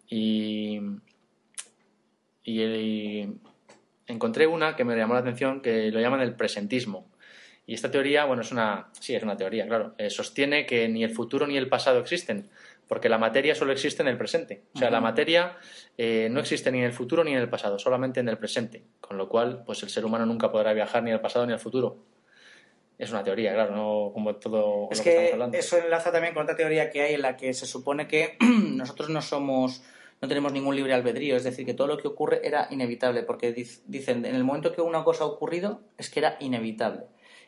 Y, 0.09 0.81
y, 2.43 3.27
encontré 4.07 4.47
una 4.47 4.75
que 4.75 4.83
me 4.83 4.95
llamó 4.95 5.13
la 5.13 5.21
atención 5.21 5.62
que 5.62 5.91
lo 5.91 5.99
llaman 5.99 6.21
el 6.21 6.35
presentismo. 6.35 7.08
Y 7.67 7.73
esta 7.73 7.89
teoría, 7.89 8.25
bueno, 8.25 8.43
es 8.43 8.51
una, 8.51 8.89
sí, 8.99 9.15
es 9.15 9.23
una 9.23 9.37
teoría, 9.37 9.65
claro, 9.65 9.95
eh, 9.97 10.12
sostiene 10.12 10.67
que 10.67 10.87
ni 10.87 11.03
el 11.03 11.10
futuro 11.10 11.47
ni 11.47 11.58
el 11.58 11.67
pasado 11.67 11.99
existen, 11.99 12.47
porque 12.88 13.10
la 13.10 13.17
materia 13.17 13.56
solo 13.56 13.71
existe 13.71 14.02
en 14.04 14.08
el 14.10 14.17
presente. 14.17 14.63
O 14.73 14.77
sea, 14.79 14.90
la 14.92 15.02
materia 15.02 15.58
eh, 15.98 16.27
no 16.31 16.40
existe 16.40 16.71
ni 16.71 16.79
en 16.79 16.86
el 16.86 16.94
futuro 16.94 17.23
ni 17.23 17.31
en 17.31 17.40
el 17.40 17.50
pasado, 17.50 17.79
solamente 17.79 18.19
en 18.19 18.29
el 18.29 18.38
presente. 18.38 18.83
Con 19.02 19.17
lo 19.17 19.27
cual, 19.27 19.63
pues 19.65 19.81
el 19.83 19.90
ser 19.90 20.06
humano 20.06 20.25
nunca 20.25 20.52
podrá 20.52 20.73
viajar 20.73 21.02
ni 21.04 21.12
al 21.12 21.21
pasado 21.21 21.46
ni 21.48 21.54
al 21.54 21.60
futuro. 21.60 21.98
es 22.98 23.10
una 23.12 23.23
teoría, 23.23 23.54
claro, 23.54 23.75
no 23.75 24.12
como 24.13 24.36
todo 24.36 24.88
Es 24.92 25.00
lo 25.00 25.04
que, 25.04 25.10
que 25.10 25.15
estamos 25.15 25.33
hablando. 25.33 25.58
eso 25.58 25.77
enlaza 25.77 26.12
también 26.12 26.33
con 26.33 26.44
otra 26.44 26.56
teoría 26.56 26.90
que 26.92 27.02
hay 27.02 27.13
en 27.15 27.21
la 27.23 27.36
que 27.36 27.54
se 27.54 27.65
supone 27.65 28.08
que 28.08 28.38
nosotros 28.42 29.10
no 29.10 29.21
somos, 29.21 29.83
no 30.21 30.27
tenemos 30.27 30.54
ningún 30.54 30.75
libre 30.75 30.94
albedrío, 30.94 31.36
es 31.36 31.44
decir, 31.44 31.65
que 31.65 31.73
todo 31.73 31.88
lo 31.88 31.98
que 31.98 32.08
ocurre 32.08 32.40
era 32.44 32.67
inevitable, 32.71 33.23
porque 33.23 33.54
dic- 33.54 33.81
dicen, 33.88 34.25
en 34.25 34.36
el 34.36 34.44
momento 34.44 34.71
que 34.73 34.81
una 34.81 35.04
cosa 35.04 35.23
ha 35.25 35.27
ocurrido, 35.27 35.81
es 35.98 36.10
que 36.10 36.19
era 36.19 36.38
inevitable. 36.40 37.02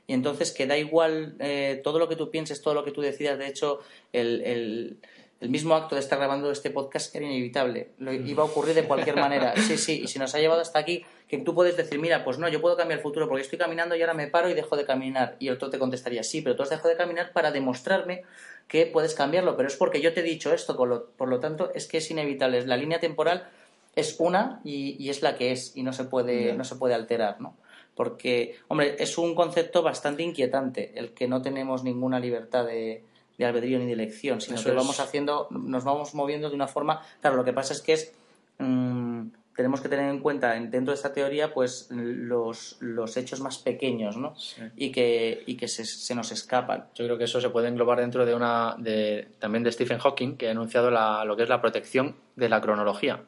Y 0.09 0.13
entonces 0.13 0.51
que 0.53 0.67
da 0.67 0.77
igual 0.77 1.35
eh, 1.39 1.81
todo 1.83 1.99
lo 1.99 2.07
que 2.07 2.15
tú 2.15 2.29
pienses, 2.31 2.61
todo 2.61 2.73
lo 2.73 2.83
que 2.85 2.91
tú 2.91 3.01
decidas, 3.01 3.37
de 3.39 3.47
hecho, 3.47 3.79
el, 4.13 4.41
el- 4.45 4.97
el 5.39 5.49
mismo 5.49 5.75
acto 5.75 5.95
de 5.95 6.01
estar 6.01 6.17
grabando 6.17 6.51
este 6.51 6.71
podcast 6.71 7.15
era 7.15 7.25
inevitable, 7.25 7.91
lo 7.99 8.11
iba 8.11 8.41
a 8.41 8.45
ocurrir 8.47 8.73
de 8.73 8.85
cualquier 8.85 9.17
manera. 9.17 9.53
Sí, 9.55 9.77
sí, 9.77 10.01
y 10.03 10.07
si 10.07 10.17
nos 10.17 10.33
ha 10.33 10.39
llevado 10.39 10.61
hasta 10.61 10.79
aquí, 10.79 11.05
que 11.27 11.37
tú 11.37 11.53
puedes 11.53 11.77
decir, 11.77 11.99
mira, 11.99 12.23
pues 12.23 12.39
no, 12.39 12.49
yo 12.49 12.59
puedo 12.59 12.75
cambiar 12.75 12.97
el 12.97 13.03
futuro 13.03 13.27
porque 13.27 13.43
estoy 13.43 13.59
caminando 13.59 13.95
y 13.95 14.01
ahora 14.01 14.15
me 14.15 14.27
paro 14.27 14.49
y 14.49 14.55
dejo 14.55 14.75
de 14.75 14.85
caminar. 14.85 15.35
Y 15.39 15.49
el 15.49 15.55
otro 15.55 15.69
te 15.69 15.77
contestaría, 15.77 16.23
sí, 16.23 16.41
pero 16.41 16.55
tú 16.55 16.63
has 16.63 16.69
dejado 16.71 16.89
de 16.89 16.95
caminar 16.95 17.33
para 17.33 17.51
demostrarme 17.51 18.23
que 18.67 18.87
puedes 18.87 19.13
cambiarlo, 19.13 19.55
pero 19.55 19.67
es 19.67 19.75
porque 19.75 20.01
yo 20.01 20.13
te 20.13 20.21
he 20.21 20.23
dicho 20.23 20.53
esto, 20.53 20.75
por 20.75 20.87
lo, 20.87 21.05
por 21.11 21.29
lo 21.29 21.39
tanto 21.39 21.71
es 21.75 21.87
que 21.87 21.97
es 21.97 22.09
inevitable. 22.09 22.65
La 22.65 22.77
línea 22.77 22.99
temporal 22.99 23.47
es 23.95 24.15
una 24.19 24.59
y, 24.63 24.95
y 25.03 25.09
es 25.09 25.21
la 25.21 25.35
que 25.35 25.51
es 25.51 25.75
y 25.75 25.83
no 25.83 25.93
se 25.93 26.05
puede, 26.05 26.53
no 26.53 26.63
se 26.63 26.75
puede 26.75 26.95
alterar, 26.95 27.39
¿no? 27.41 27.55
Porque, 27.95 28.55
hombre, 28.67 28.95
es 28.99 29.17
un 29.17 29.33
concepto 29.33 29.81
bastante 29.81 30.23
inquietante 30.23 30.93
el 30.95 31.13
que 31.13 31.27
no 31.27 31.41
tenemos 31.41 31.83
ninguna 31.83 32.19
libertad 32.19 32.65
de, 32.65 33.03
de 33.37 33.45
albedrío 33.45 33.79
ni 33.79 33.85
de 33.85 33.93
elección, 33.93 34.41
sino 34.41 34.55
Eso 34.55 34.65
que 34.65 34.69
es. 34.71 34.75
vamos 34.75 34.99
haciendo, 34.99 35.47
nos 35.51 35.83
vamos 35.83 36.13
moviendo 36.15 36.49
de 36.49 36.55
una 36.55 36.67
forma. 36.67 37.01
Claro, 37.21 37.35
lo 37.35 37.43
que 37.45 37.53
pasa 37.53 37.73
es 37.73 37.81
que 37.81 37.93
es. 37.93 38.13
mm, 38.59 39.27
tenemos 39.55 39.81
que 39.81 39.89
tener 39.89 40.09
en 40.11 40.19
cuenta 40.19 40.55
en- 40.55 40.69
dentro 40.69 40.91
de 40.91 40.95
esta 40.95 41.11
teoría 41.13 41.51
pues 41.51 41.87
los, 41.91 42.77
los 42.79 43.17
hechos 43.17 43.39
más 43.39 43.57
pequeños 43.57 44.15
¿no? 44.15 44.35
Sí. 44.35 44.61
y 44.75 44.91
que, 44.91 45.41
y 45.47 45.57
que 45.57 45.67
se, 45.67 45.83
se 45.83 46.13
nos 46.13 46.31
escapan. 46.31 46.85
Yo 46.93 47.05
creo 47.05 47.17
que 47.17 47.23
eso 47.23 47.41
se 47.41 47.49
puede 47.49 47.67
englobar 47.67 47.99
dentro 47.99 48.23
de 48.25 48.35
una 48.35 48.75
de, 48.77 49.29
también 49.39 49.63
de 49.63 49.71
Stephen 49.71 49.97
Hawking, 49.97 50.37
que 50.37 50.47
ha 50.47 50.51
anunciado 50.51 50.91
la- 50.91 51.25
lo 51.25 51.35
que 51.35 51.41
es 51.43 51.49
la 51.49 51.59
protección 51.59 52.15
de 52.35 52.49
la 52.49 52.61
cronología. 52.61 53.23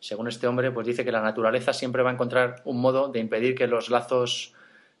Según 0.00 0.28
este 0.28 0.46
hombre, 0.46 0.70
pues 0.70 0.86
dice 0.86 1.02
que 1.04 1.12
la 1.12 1.22
naturaleza 1.22 1.72
siempre 1.72 2.02
va 2.02 2.10
a 2.10 2.12
encontrar 2.14 2.56
un 2.64 2.78
modo 2.80 3.08
de 3.08 3.20
impedir 3.20 3.54
que 3.54 3.66
los 3.66 3.88
lazos 3.90 4.52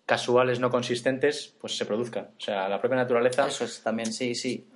casuales 0.06 0.58
no 0.60 0.70
consistentes 0.70 1.54
pues 1.60 1.76
se 1.76 1.86
produzcan. 1.86 2.30
O 2.36 2.40
sea, 2.40 2.68
la 2.68 2.80
propia 2.80 2.96
naturaleza. 2.96 3.46
Eso 3.46 3.64
es 3.64 3.82
también, 3.82 4.12
sí, 4.12 4.34
sí. 4.34 4.66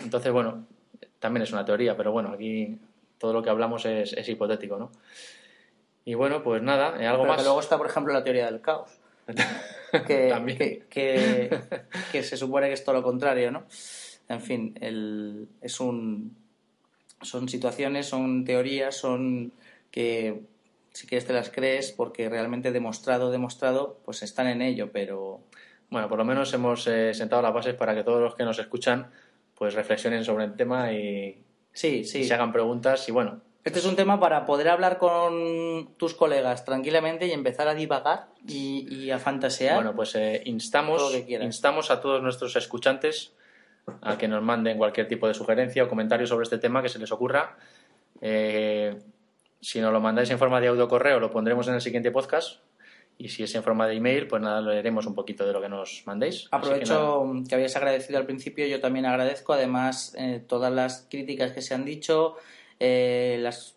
Entonces, 0.00 0.32
bueno, 0.32 0.66
también 1.18 1.42
es 1.42 1.52
una 1.52 1.64
teoría, 1.64 1.96
pero 1.96 2.12
bueno, 2.12 2.30
aquí 2.30 2.78
todo 3.18 3.32
lo 3.32 3.42
que 3.42 3.50
hablamos 3.50 3.84
es, 3.84 4.12
es 4.12 4.28
hipotético, 4.28 4.76
¿no? 4.78 4.90
Y 6.04 6.14
bueno, 6.14 6.42
pues 6.42 6.62
nada, 6.62 7.00
¿eh, 7.00 7.06
algo 7.06 7.22
Pero 7.22 7.32
más. 7.32 7.36
que 7.38 7.44
luego 7.44 7.60
está, 7.60 7.78
por 7.78 7.86
ejemplo, 7.86 8.12
la 8.12 8.24
teoría 8.24 8.46
del 8.46 8.60
caos. 8.60 8.90
que, 10.06 10.34
que, 10.58 10.82
que- 10.90 11.60
que 12.10 12.22
se 12.22 12.36
supone 12.36 12.66
que 12.68 12.72
es 12.72 12.84
todo 12.84 12.96
lo 12.96 13.02
contrario, 13.02 13.50
¿no? 13.52 13.64
En 14.28 14.40
fin, 14.40 14.76
el- 14.80 15.48
es 15.60 15.78
un, 15.80 16.36
son 17.20 17.48
situaciones, 17.48 18.06
son 18.06 18.44
teorías, 18.44 18.96
son 18.96 19.52
que 19.90 20.40
si 20.92 21.06
quieres 21.06 21.26
te 21.26 21.32
las 21.32 21.50
crees 21.50 21.92
porque 21.92 22.28
realmente 22.28 22.70
demostrado, 22.72 23.30
demostrado, 23.30 23.98
pues 24.04 24.22
están 24.22 24.46
en 24.46 24.62
ello, 24.62 24.90
pero 24.92 25.40
Bueno, 25.90 26.08
por 26.08 26.18
lo 26.18 26.24
menos 26.24 26.52
hemos 26.54 26.86
eh, 26.86 27.12
sentado 27.12 27.42
las 27.42 27.52
bases 27.52 27.74
para 27.74 27.94
que 27.94 28.02
todos 28.02 28.20
los 28.20 28.34
que 28.34 28.44
nos 28.44 28.58
escuchan 28.58 29.10
pues 29.54 29.74
reflexionen 29.74 30.24
sobre 30.24 30.44
el 30.44 30.54
tema 30.54 30.92
y, 30.92 31.42
sí, 31.72 31.98
y 31.98 32.04
sí. 32.04 32.24
se 32.24 32.34
hagan 32.34 32.52
preguntas 32.52 33.08
y 33.08 33.12
bueno, 33.12 33.40
Este 33.64 33.78
es 33.78 33.84
un 33.84 33.94
tema 33.94 34.18
para 34.18 34.44
poder 34.44 34.68
hablar 34.68 34.98
con 34.98 35.94
tus 35.96 36.14
colegas 36.14 36.64
tranquilamente 36.64 37.26
y 37.26 37.32
empezar 37.32 37.68
a 37.68 37.74
divagar 37.74 38.28
y, 38.46 38.86
y 38.92 39.10
a 39.10 39.18
fantasear. 39.18 39.76
Bueno, 39.76 39.94
pues 39.94 40.14
eh, 40.16 40.42
instamos, 40.46 41.14
instamos 41.28 41.90
a 41.90 42.00
todos 42.00 42.22
nuestros 42.22 42.56
escuchantes 42.56 43.34
a 44.00 44.16
que 44.16 44.28
nos 44.28 44.42
manden 44.42 44.78
cualquier 44.78 45.08
tipo 45.08 45.28
de 45.28 45.34
sugerencia 45.34 45.84
o 45.84 45.88
comentario 45.88 46.26
sobre 46.26 46.44
este 46.44 46.58
tema 46.58 46.82
que 46.82 46.88
se 46.88 46.98
les 46.98 47.12
ocurra. 47.12 47.56
Eh, 48.20 48.96
si 49.62 49.80
nos 49.80 49.92
lo 49.92 50.00
mandáis 50.00 50.28
en 50.30 50.38
forma 50.38 50.60
de 50.60 50.66
audio 50.66 50.88
correo, 50.88 51.20
lo 51.20 51.30
pondremos 51.30 51.68
en 51.68 51.74
el 51.74 51.80
siguiente 51.80 52.10
podcast. 52.10 52.60
Y 53.16 53.28
si 53.28 53.44
es 53.44 53.54
en 53.54 53.62
forma 53.62 53.86
de 53.86 53.94
email, 53.94 54.26
pues 54.26 54.42
nada, 54.42 54.60
leeremos 54.60 55.06
un 55.06 55.14
poquito 55.14 55.46
de 55.46 55.52
lo 55.52 55.60
que 55.60 55.68
nos 55.68 56.02
mandéis. 56.04 56.34
Así 56.34 56.48
que. 56.50 56.56
Aprovecho 56.56 57.32
que, 57.48 57.54
habías 57.54 57.76
agradecido 57.76 58.18
al 58.18 58.26
principio, 58.26 58.66
yo 58.66 58.80
también 58.80 59.06
agradezco 59.06 59.52
además 59.52 60.16
eh, 60.18 60.42
todas 60.44 60.72
las 60.72 61.06
críticas 61.08 61.52
que 61.52 61.62
se 61.62 61.74
han 61.74 61.84
dicho, 61.84 62.34
eh, 62.80 63.38
las 63.40 63.76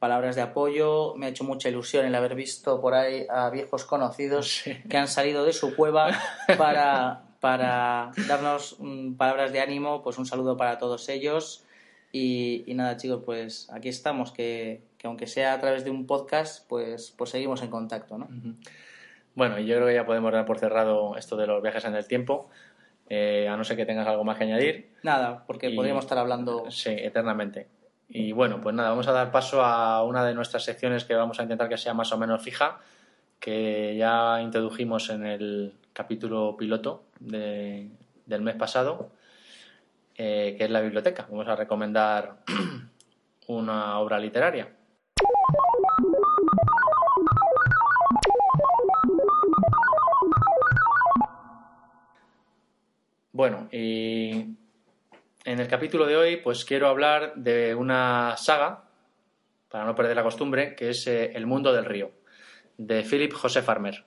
palabras 0.00 0.34
de 0.34 0.42
apoyo, 0.42 1.14
me 1.14 1.26
ha 1.26 1.28
hecho 1.28 1.44
mucha 1.44 1.68
ilusión 1.68 2.06
el 2.06 2.14
haber 2.16 2.34
visto 2.34 2.80
por 2.80 2.94
ahí 2.94 3.26
a 3.30 3.50
viejos 3.50 3.84
conocidos 3.84 4.48
Sí. 4.64 4.76
que 4.88 4.96
han 4.96 5.06
salido 5.06 5.44
de 5.44 5.52
su 5.52 5.76
cueva 5.76 6.08
para, 6.58 7.22
para 7.38 8.10
darnos 8.26 8.76
mm, 8.80 9.14
palabras 9.14 9.52
de 9.52 9.60
ánimo, 9.60 10.02
pues 10.02 10.18
un 10.18 10.26
saludo 10.26 10.56
para 10.56 10.78
todos 10.78 11.08
ellos 11.08 11.64
y, 12.12 12.64
y 12.66 12.74
nada 12.74 12.96
chicos, 12.96 13.22
pues 13.24 13.68
aquí 13.72 13.88
estamos, 13.88 14.32
que, 14.32 14.82
que 14.98 15.06
aunque 15.06 15.26
sea 15.26 15.54
a 15.54 15.60
través 15.60 15.84
de 15.84 15.90
un 15.90 16.06
podcast, 16.06 16.68
pues, 16.68 17.14
pues 17.16 17.30
seguimos 17.30 17.62
en 17.62 17.70
contacto, 17.70 18.18
¿no? 18.18 18.28
Bueno, 19.34 19.58
y 19.58 19.66
yo 19.66 19.76
creo 19.76 19.86
que 19.88 19.94
ya 19.94 20.04
podemos 20.06 20.32
dar 20.32 20.44
por 20.44 20.58
cerrado 20.58 21.16
esto 21.16 21.36
de 21.36 21.46
los 21.46 21.62
viajes 21.62 21.84
en 21.84 21.94
el 21.94 22.06
tiempo, 22.06 22.50
eh, 23.08 23.48
a 23.48 23.56
no 23.56 23.64
ser 23.64 23.76
que 23.76 23.86
tengas 23.86 24.06
algo 24.06 24.24
más 24.24 24.36
que 24.38 24.44
añadir. 24.44 24.90
Nada, 25.02 25.44
porque 25.46 25.70
Y- 25.70 25.76
podríamos 25.76 26.04
estar 26.04 26.18
hablando 26.18 26.70
Sí, 26.70 26.90
eternamente. 26.90 27.68
Y 28.08 28.32
bueno, 28.32 28.60
pues 28.60 28.74
nada, 28.74 28.90
vamos 28.90 29.06
a 29.06 29.12
dar 29.12 29.30
paso 29.30 29.64
a 29.64 30.02
una 30.04 30.24
de 30.24 30.34
nuestras 30.34 30.64
secciones 30.64 31.04
que 31.04 31.14
vamos 31.14 31.38
a 31.38 31.44
intentar 31.44 31.68
que 31.68 31.76
sea 31.76 31.94
más 31.94 32.12
o 32.12 32.18
menos 32.18 32.42
fija, 32.42 32.80
que 33.38 33.96
ya 33.96 34.40
introdujimos 34.42 35.10
en 35.10 35.24
el 35.24 35.74
capítulo 35.92 36.56
piloto 36.56 37.04
de- 37.20 37.88
del 38.26 38.42
mes 38.42 38.56
pasado, 38.56 39.10
eh, 40.22 40.54
que 40.54 40.64
es 40.64 40.70
la 40.70 40.82
biblioteca. 40.82 41.26
Vamos 41.30 41.48
a 41.48 41.56
recomendar 41.56 42.40
una 43.46 43.98
obra 44.00 44.18
literaria. 44.18 44.68
Bueno, 53.32 53.68
y 53.72 54.32
en 55.46 55.58
el 55.58 55.66
capítulo 55.68 56.04
de 56.04 56.16
hoy, 56.18 56.36
pues 56.36 56.66
quiero 56.66 56.88
hablar 56.88 57.32
de 57.36 57.74
una 57.74 58.36
saga, 58.36 58.84
para 59.70 59.86
no 59.86 59.94
perder 59.94 60.16
la 60.16 60.22
costumbre, 60.22 60.74
que 60.74 60.90
es 60.90 61.06
eh, 61.06 61.32
El 61.34 61.46
mundo 61.46 61.72
del 61.72 61.86
río, 61.86 62.10
de 62.76 63.04
Philip 63.04 63.32
José 63.32 63.62
Farmer. 63.62 64.04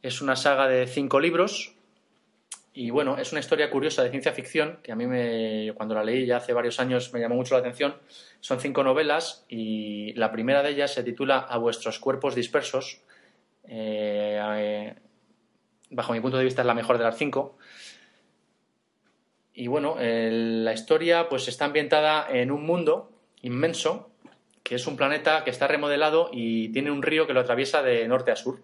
Es 0.00 0.22
una 0.22 0.34
saga 0.34 0.66
de 0.66 0.86
cinco 0.86 1.20
libros 1.20 1.74
y 2.72 2.90
bueno, 2.90 3.18
es 3.18 3.32
una 3.32 3.40
historia 3.40 3.68
curiosa 3.68 4.04
de 4.04 4.10
ciencia 4.10 4.32
ficción 4.32 4.78
que 4.82 4.92
a 4.92 4.96
mí 4.96 5.06
me, 5.06 5.72
cuando 5.74 5.94
la 5.94 6.04
leí 6.04 6.24
ya 6.24 6.36
hace 6.36 6.52
varios 6.52 6.78
años 6.78 7.12
me 7.12 7.18
llamó 7.18 7.34
mucho 7.34 7.54
la 7.54 7.60
atención. 7.60 7.96
Son 8.38 8.60
cinco 8.60 8.84
novelas 8.84 9.44
y 9.48 10.12
la 10.14 10.30
primera 10.30 10.62
de 10.62 10.70
ellas 10.70 10.94
se 10.94 11.02
titula 11.02 11.38
A 11.38 11.58
vuestros 11.58 11.98
cuerpos 11.98 12.36
dispersos. 12.36 13.02
Eh, 13.64 14.94
bajo 15.90 16.12
mi 16.12 16.20
punto 16.20 16.38
de 16.38 16.44
vista 16.44 16.62
es 16.62 16.66
la 16.66 16.74
mejor 16.74 16.98
de 16.98 17.04
las 17.04 17.16
cinco. 17.16 17.58
Y 19.52 19.66
bueno, 19.66 19.96
la 19.98 20.72
historia 20.72 21.28
pues 21.28 21.48
está 21.48 21.64
ambientada 21.64 22.28
en 22.30 22.52
un 22.52 22.64
mundo 22.64 23.10
inmenso, 23.42 24.10
que 24.62 24.76
es 24.76 24.86
un 24.86 24.96
planeta 24.96 25.42
que 25.42 25.50
está 25.50 25.66
remodelado 25.66 26.30
y 26.32 26.68
tiene 26.68 26.92
un 26.92 27.02
río 27.02 27.26
que 27.26 27.34
lo 27.34 27.40
atraviesa 27.40 27.82
de 27.82 28.06
norte 28.06 28.30
a 28.30 28.36
sur. 28.36 28.62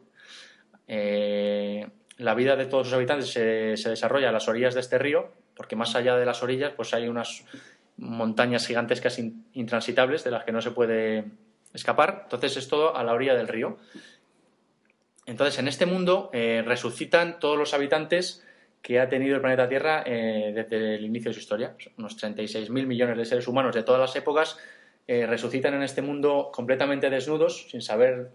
Eh, 0.87 1.89
la 2.19 2.35
vida 2.35 2.57
de 2.57 2.67
todos 2.67 2.87
sus 2.87 2.95
habitantes 2.95 3.31
se, 3.31 3.41
desarrolla 3.89 4.31
a 4.31 4.33
las 4.33 4.49
orillas 4.49 4.75
de 4.75 4.81
este 4.81 4.99
río, 4.99 5.33
porque 5.55 5.77
más 5.77 5.95
allá 5.95 6.17
de 6.17 6.27
las 6.27 6.43
orillas 6.43 6.73
pues 6.77 6.95
hay 6.95 7.09
unas 7.09 7.45
montañas 7.97 8.67
gigantescas 8.67 9.19
in- 9.19 9.47
intransitables 9.53 10.25
de 10.25 10.31
las 10.31 10.45
que 10.45 10.53
no 10.53 10.61
se 10.61 10.71
puede 10.71 11.25
escapar. 11.73 12.21
Entonces 12.25 12.57
es 12.57 12.69
todo 12.69 12.97
a 12.97 13.05
la 13.05 13.13
orilla 13.13 13.35
del 13.35 13.49
río. 13.49 13.79
Entonces 15.27 15.59
en 15.59 15.69
este 15.69 15.87
mundo 15.87 16.31
eh, 16.33 16.63
resucitan 16.65 17.39
todos 17.41 17.59
los 17.59 17.75
habitantes 17.75 18.45
que 18.81 19.01
ha 19.01 19.09
tenido 19.09 19.35
el 19.35 19.41
planeta 19.41 19.69
Tierra 19.69 20.05
eh, 20.07 20.53
desde 20.55 20.95
el 20.95 21.05
inicio 21.05 21.31
de 21.31 21.35
su 21.35 21.41
historia. 21.41 21.75
Unos 21.99 22.17
36.000 22.23 22.71
millones 22.87 23.17
de 23.17 23.25
seres 23.25 23.49
humanos 23.49 23.75
de 23.75 23.83
todas 23.83 24.01
las 24.01 24.15
épocas 24.15 24.57
eh, 25.09 25.27
resucitan 25.27 25.75
en 25.75 25.83
este 25.83 26.03
mundo 26.03 26.51
completamente 26.53 27.11
desnudos, 27.11 27.69
sin 27.71 27.83
saber 27.83 28.31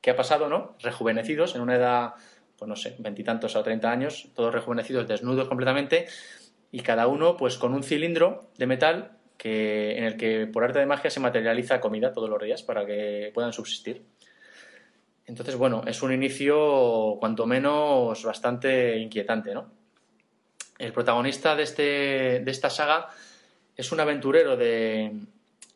qué 0.00 0.10
ha 0.10 0.16
pasado, 0.16 0.48
¿no? 0.48 0.76
Rejuvenecidos 0.80 1.54
en 1.54 1.60
una 1.60 1.76
edad, 1.76 2.14
pues 2.62 2.68
no 2.68 2.76
sé, 2.76 2.94
veintitantos 3.00 3.56
o 3.56 3.62
treinta 3.64 3.90
años, 3.90 4.28
todos 4.36 4.54
rejuvenecidos, 4.54 5.08
desnudos 5.08 5.48
completamente, 5.48 6.06
y 6.70 6.78
cada 6.78 7.08
uno, 7.08 7.36
pues 7.36 7.58
con 7.58 7.74
un 7.74 7.82
cilindro 7.82 8.50
de 8.56 8.66
metal 8.68 9.18
que, 9.36 9.98
en 9.98 10.04
el 10.04 10.16
que 10.16 10.46
por 10.46 10.62
arte 10.62 10.78
de 10.78 10.86
magia 10.86 11.10
se 11.10 11.18
materializa 11.18 11.80
comida 11.80 12.12
todos 12.12 12.30
los 12.30 12.40
días 12.40 12.62
para 12.62 12.86
que 12.86 13.32
puedan 13.34 13.52
subsistir. 13.52 14.04
Entonces, 15.26 15.56
bueno, 15.56 15.82
es 15.88 16.02
un 16.04 16.12
inicio 16.12 17.16
cuanto 17.18 17.46
menos 17.46 18.22
bastante 18.22 18.96
inquietante, 18.96 19.54
¿no? 19.54 19.68
El 20.78 20.92
protagonista 20.92 21.56
de, 21.56 21.64
este, 21.64 21.82
de 22.44 22.50
esta 22.52 22.70
saga 22.70 23.08
es 23.76 23.90
un 23.90 23.98
aventurero 23.98 24.56
de, 24.56 25.10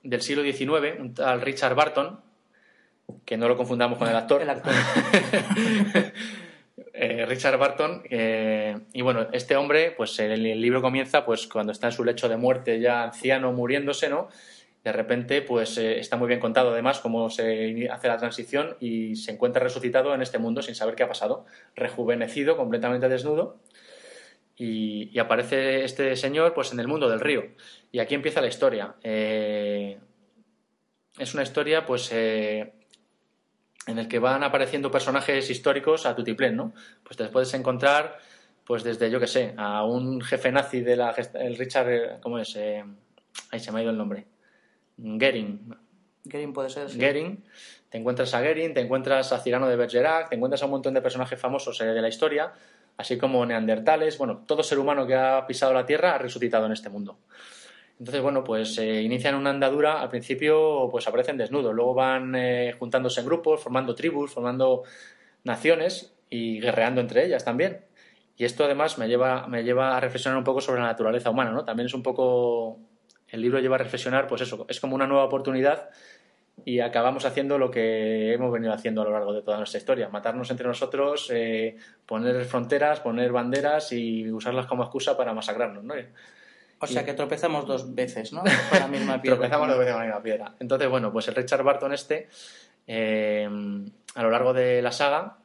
del 0.05 0.23
siglo 0.23 0.45
XIX, 0.45 1.01
un 1.01 1.15
tal 1.15 1.41
Richard 1.41 1.75
Barton, 1.75 2.21
que 3.25 3.37
no 3.37 3.49
lo 3.49 3.57
confundamos 3.57 3.99
con 3.99 4.09
el 4.09 4.15
actor. 4.15 4.41
El 4.41 4.51
actor. 4.51 4.73
Eh, 6.99 7.27
Richard 7.27 7.59
Barton. 7.59 8.03
eh, 8.09 8.75
y 8.95 9.03
bueno, 9.03 9.29
este 9.33 9.55
hombre, 9.55 9.91
pues 9.91 10.19
el, 10.19 10.43
libro 10.43 10.81
comienza 10.81 11.27
pues 11.27 11.47
cuando 11.47 11.73
está 11.73 11.89
en 11.89 11.93
su 11.93 12.05
lecho 12.05 12.27
de 12.27 12.39
muerte, 12.39 12.81
ya 12.81 13.03
anciano, 13.05 13.53
muriéndose, 13.53 14.09
¿no? 14.09 14.29
De 14.83 14.93
repente, 14.93 15.43
pues 15.43 15.77
eh, 15.77 15.99
está 15.99 16.17
muy 16.17 16.27
bien 16.29 16.41
contado 16.41 16.71
además 16.71 17.01
cómo 17.01 17.29
se 17.29 17.89
hace 17.91 18.09
la 18.09 18.17
transición 18.17 18.77
y 18.81 19.17
se 19.17 19.33
encuentra 19.33 19.63
resucitado 19.63 20.15
en 20.15 20.23
este 20.23 20.39
mundo 20.39 20.63
sin 20.63 20.75
saber 20.75 20.95
qué 20.95 21.03
ha 21.03 21.09
pasado, 21.09 21.45
rejuvenecido, 21.75 22.57
completamente 22.57 23.11
desnudo. 23.11 23.59
Y, 24.57 25.19
aparece 25.19 25.85
este 25.85 26.17
señor 26.17 26.55
pues 26.55 26.73
en 26.73 26.81
el 26.81 26.89
mundo 26.89 27.11
del 27.11 27.21
río. 27.21 27.45
Y 27.93 27.99
aquí 27.99 28.15
empieza 28.15 28.41
la 28.41 28.49
historia. 28.49 28.95
Es 29.03 29.99
una 31.35 31.43
historia 31.43 31.85
pues 31.85 32.11
en 33.87 33.99
el 33.99 34.09
que 34.09 34.19
van 34.19 34.43
apareciendo 34.43 34.91
personajes 34.91 35.49
históricos 35.49 36.07
a 36.07 36.15
tutiplén, 36.15 36.57
¿no? 36.57 36.73
Pues 37.03 37.17
te 37.17 37.27
puedes 37.27 37.53
encontrar 37.55 38.19
pues 38.65 38.83
desde 38.83 39.11
yo 39.11 39.21
que 39.21 39.29
sé 39.29 39.55
a 39.57 39.85
un 39.85 40.21
jefe 40.21 40.51
nazi 40.51 40.81
de 40.81 40.97
la 40.97 41.15
el 41.35 41.57
Richard 41.57 41.89
eh, 41.89 42.17
¿cómo 42.21 42.39
es? 42.39 42.57
Eh, 42.57 42.85
ahí 43.53 43.61
se 43.61 43.71
me 43.71 43.79
ha 43.79 43.83
ido 43.83 43.93
el 43.93 43.99
nombre. 43.99 44.27
Goering, 44.97 45.77
Gering 46.29 46.53
puede 46.53 46.71
ser. 46.71 46.91
sí. 46.91 46.99
Goering, 46.99 47.45
te 47.89 47.99
encuentras 47.99 48.35
a 48.35 48.41
Goering, 48.41 48.75
te 48.75 48.81
encuentras 48.81 49.33
a 49.33 49.39
Cirano 49.39 49.69
de 49.69 49.77
Bergerac, 49.77 50.29
te 50.29 50.37
encuentras 50.37 50.63
a 50.63 50.65
un 50.65 50.73
montón 50.73 50.95
de 50.95 51.03
personajes 51.03 51.39
famosos 51.39 51.81
eh, 51.81 51.85
de 51.85 52.03
la 52.03 52.09
historia, 52.09 52.53
así 52.97 53.17
como 53.19 53.45
neandertales, 53.47 54.19
bueno, 54.19 54.43
todo 54.47 54.63
ser 54.63 54.79
humano 54.79 55.07
que 55.07 55.15
ha 55.15 55.47
pisado 55.47 55.73
la 55.73 55.87
Tierra 55.87 56.15
ha 56.15 56.19
resucitado 56.19 56.67
en 56.67 56.73
este 56.73 56.89
mundo. 56.89 57.19
Entonces, 57.99 58.23
bueno, 58.23 58.45
pues 58.45 58.77
eh, 58.79 59.03
inician 59.03 59.35
una 59.35 59.51
andadura, 59.51 60.01
al 60.01 60.11
principio 60.11 60.89
pues 60.91 61.09
aparecen 61.09 61.39
desnudos, 61.39 61.75
luego 61.75 61.95
van 61.95 62.35
eh, 62.35 62.75
juntándose 62.79 63.21
en 63.21 63.27
grupos, 63.27 63.63
formando 63.63 63.95
tribus, 63.95 64.33
formando 64.33 64.83
naciones 65.45 66.15
y 66.29 66.61
guerreando 66.61 67.01
entre 67.01 67.25
ellas 67.25 67.45
también. 67.45 67.81
Y 68.37 68.45
esto 68.45 68.65
además 68.65 68.99
me 68.99 69.09
lleva, 69.09 69.47
me 69.47 69.65
lleva 69.65 69.97
a 69.97 70.01
reflexionar 70.01 70.37
un 70.37 70.45
poco 70.45 70.61
sobre 70.61 70.81
la 70.81 70.89
naturaleza 70.89 71.31
humana, 71.31 71.53
¿no? 71.53 71.65
También 71.65 71.87
es 71.87 71.95
un 71.95 72.03
poco... 72.03 72.79
El 73.29 73.41
libro 73.41 73.59
lleva 73.61 73.77
a 73.77 73.79
reflexionar, 73.79 74.29
pues 74.29 74.43
eso, 74.43 74.67
es 74.69 74.79
como 74.79 74.95
una 74.95 75.07
nueva 75.07 75.25
oportunidad 75.25 75.91
y 76.65 76.81
acabamos 76.81 77.25
haciendo 77.25 77.59
lo 77.59 77.71
que 77.71 78.33
hemos 78.33 78.53
venido 78.53 78.73
haciendo 78.73 79.03
a 79.03 79.05
lo 79.05 79.11
largo 79.11 79.33
de 79.33 79.43
toda 79.43 79.59
nuestra 79.59 79.79
historia, 79.79 80.09
matarnos 80.09 80.51
entre 80.51 80.67
nosotros, 80.67 81.31
eh, 81.33 81.77
poner 82.07 82.45
fronteras, 82.45 83.01
poner 83.01 83.33
banderas 83.33 83.93
y 83.93 84.31
usarlas 84.31 84.67
como 84.67 84.83
excusa 84.83 85.17
para 85.17 85.35
masacrarnos, 85.35 85.85
¿no? 85.85 85.95
O 86.79 86.87
sea 86.87 87.05
que 87.05 87.15
tropezamos 87.15 87.67
dos 87.67 87.95
veces, 87.95 88.33
¿no? 88.33 88.43
Con 88.71 88.79
la 88.79 88.89
misma 88.89 89.21
piedra. 89.21 89.39
Tropezamos 89.39 89.69
dos 89.69 89.79
veces 89.79 89.93
con 89.95 90.01
la 90.03 90.07
misma 90.07 90.23
piedra. 90.23 90.55
Entonces, 90.61 90.89
bueno, 90.89 91.13
pues 91.13 91.27
el 91.29 91.35
Richard 91.35 91.63
Barton 91.63 91.93
este, 91.93 92.29
eh, 92.87 93.49
a 94.15 94.23
lo 94.23 94.31
largo 94.31 94.53
de 94.53 94.83
la 94.83 94.93
saga, 94.93 95.39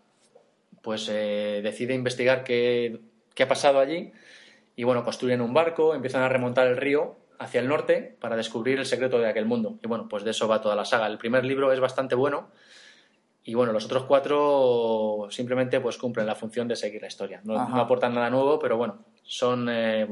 pues 0.82 1.08
eh, 1.10 1.62
decide 1.64 1.94
investigar 1.94 2.44
qué, 2.44 3.00
qué 3.34 3.44
ha 3.44 3.48
pasado 3.48 3.80
allí 3.80 4.12
y, 4.76 4.84
bueno, 4.84 5.04
construyen 5.04 5.42
un 5.42 5.54
barco, 5.54 5.96
empiezan 5.96 6.24
a 6.24 6.30
remontar 6.30 6.68
el 6.68 6.78
río 6.78 7.18
hacia 7.40 7.62
el 7.62 7.68
norte 7.68 8.18
para 8.20 8.36
descubrir 8.36 8.80
el 8.80 8.86
secreto 8.86 9.18
de 9.20 9.30
aquel 9.30 9.46
mundo. 9.46 9.80
Y, 9.82 9.88
bueno, 9.88 10.08
pues 10.10 10.24
de 10.24 10.32
eso 10.32 10.48
va 10.50 10.62
toda 10.62 10.76
la 10.76 10.86
saga. 10.86 11.08
El 11.08 11.18
primer 11.18 11.46
libro 11.46 11.72
es 11.72 11.80
bastante 11.80 12.16
bueno 12.16 12.50
y, 13.44 13.54
bueno, 13.54 13.72
los 13.72 13.86
otros 13.86 14.04
cuatro 14.04 15.28
simplemente 15.30 15.80
pues 15.80 15.98
cumplen 15.98 16.28
la 16.28 16.36
función 16.36 16.68
de 16.68 16.76
seguir 16.76 17.02
la 17.02 17.08
historia. 17.08 17.40
No, 17.46 17.58
aportan 17.58 18.14
nada 18.14 18.30
nuevo, 18.30 18.60
pero, 18.60 18.76
bueno, 18.76 19.06
son... 19.24 19.70
eh, 19.70 20.08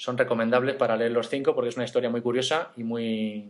son 0.00 0.16
recomendables 0.16 0.76
para 0.76 0.96
leer 0.96 1.10
los 1.10 1.28
cinco 1.28 1.56
porque 1.56 1.70
es 1.70 1.76
una 1.76 1.84
historia 1.84 2.08
muy 2.08 2.20
curiosa 2.20 2.70
y 2.76 2.84
muy 2.84 3.48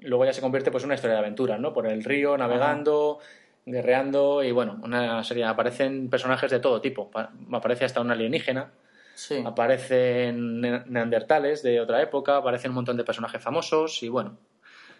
luego 0.00 0.24
ya 0.24 0.32
se 0.32 0.40
convierte 0.40 0.72
pues 0.72 0.82
en 0.82 0.88
una 0.88 0.96
historia 0.96 1.14
de 1.14 1.20
aventuras 1.20 1.60
no 1.60 1.72
por 1.72 1.86
el 1.86 2.02
río 2.02 2.36
navegando 2.36 3.20
guerreando 3.64 4.42
y 4.42 4.50
bueno 4.50 4.80
una 4.82 5.22
serie 5.22 5.44
aparecen 5.44 6.10
personajes 6.10 6.50
de 6.50 6.58
todo 6.58 6.80
tipo 6.80 7.10
Pa- 7.12 7.30
aparece 7.52 7.84
hasta 7.84 8.00
un 8.00 8.10
alienígena 8.10 8.72
Sí. 9.14 9.40
aparecen 9.46 10.60
ne- 10.60 10.82
neandertales 10.86 11.62
de 11.62 11.80
otra 11.80 12.02
época 12.02 12.36
aparecen 12.38 12.72
un 12.72 12.76
montón 12.76 12.96
de 12.96 13.04
personajes 13.04 13.40
famosos 13.40 14.02
y 14.02 14.08
bueno 14.08 14.36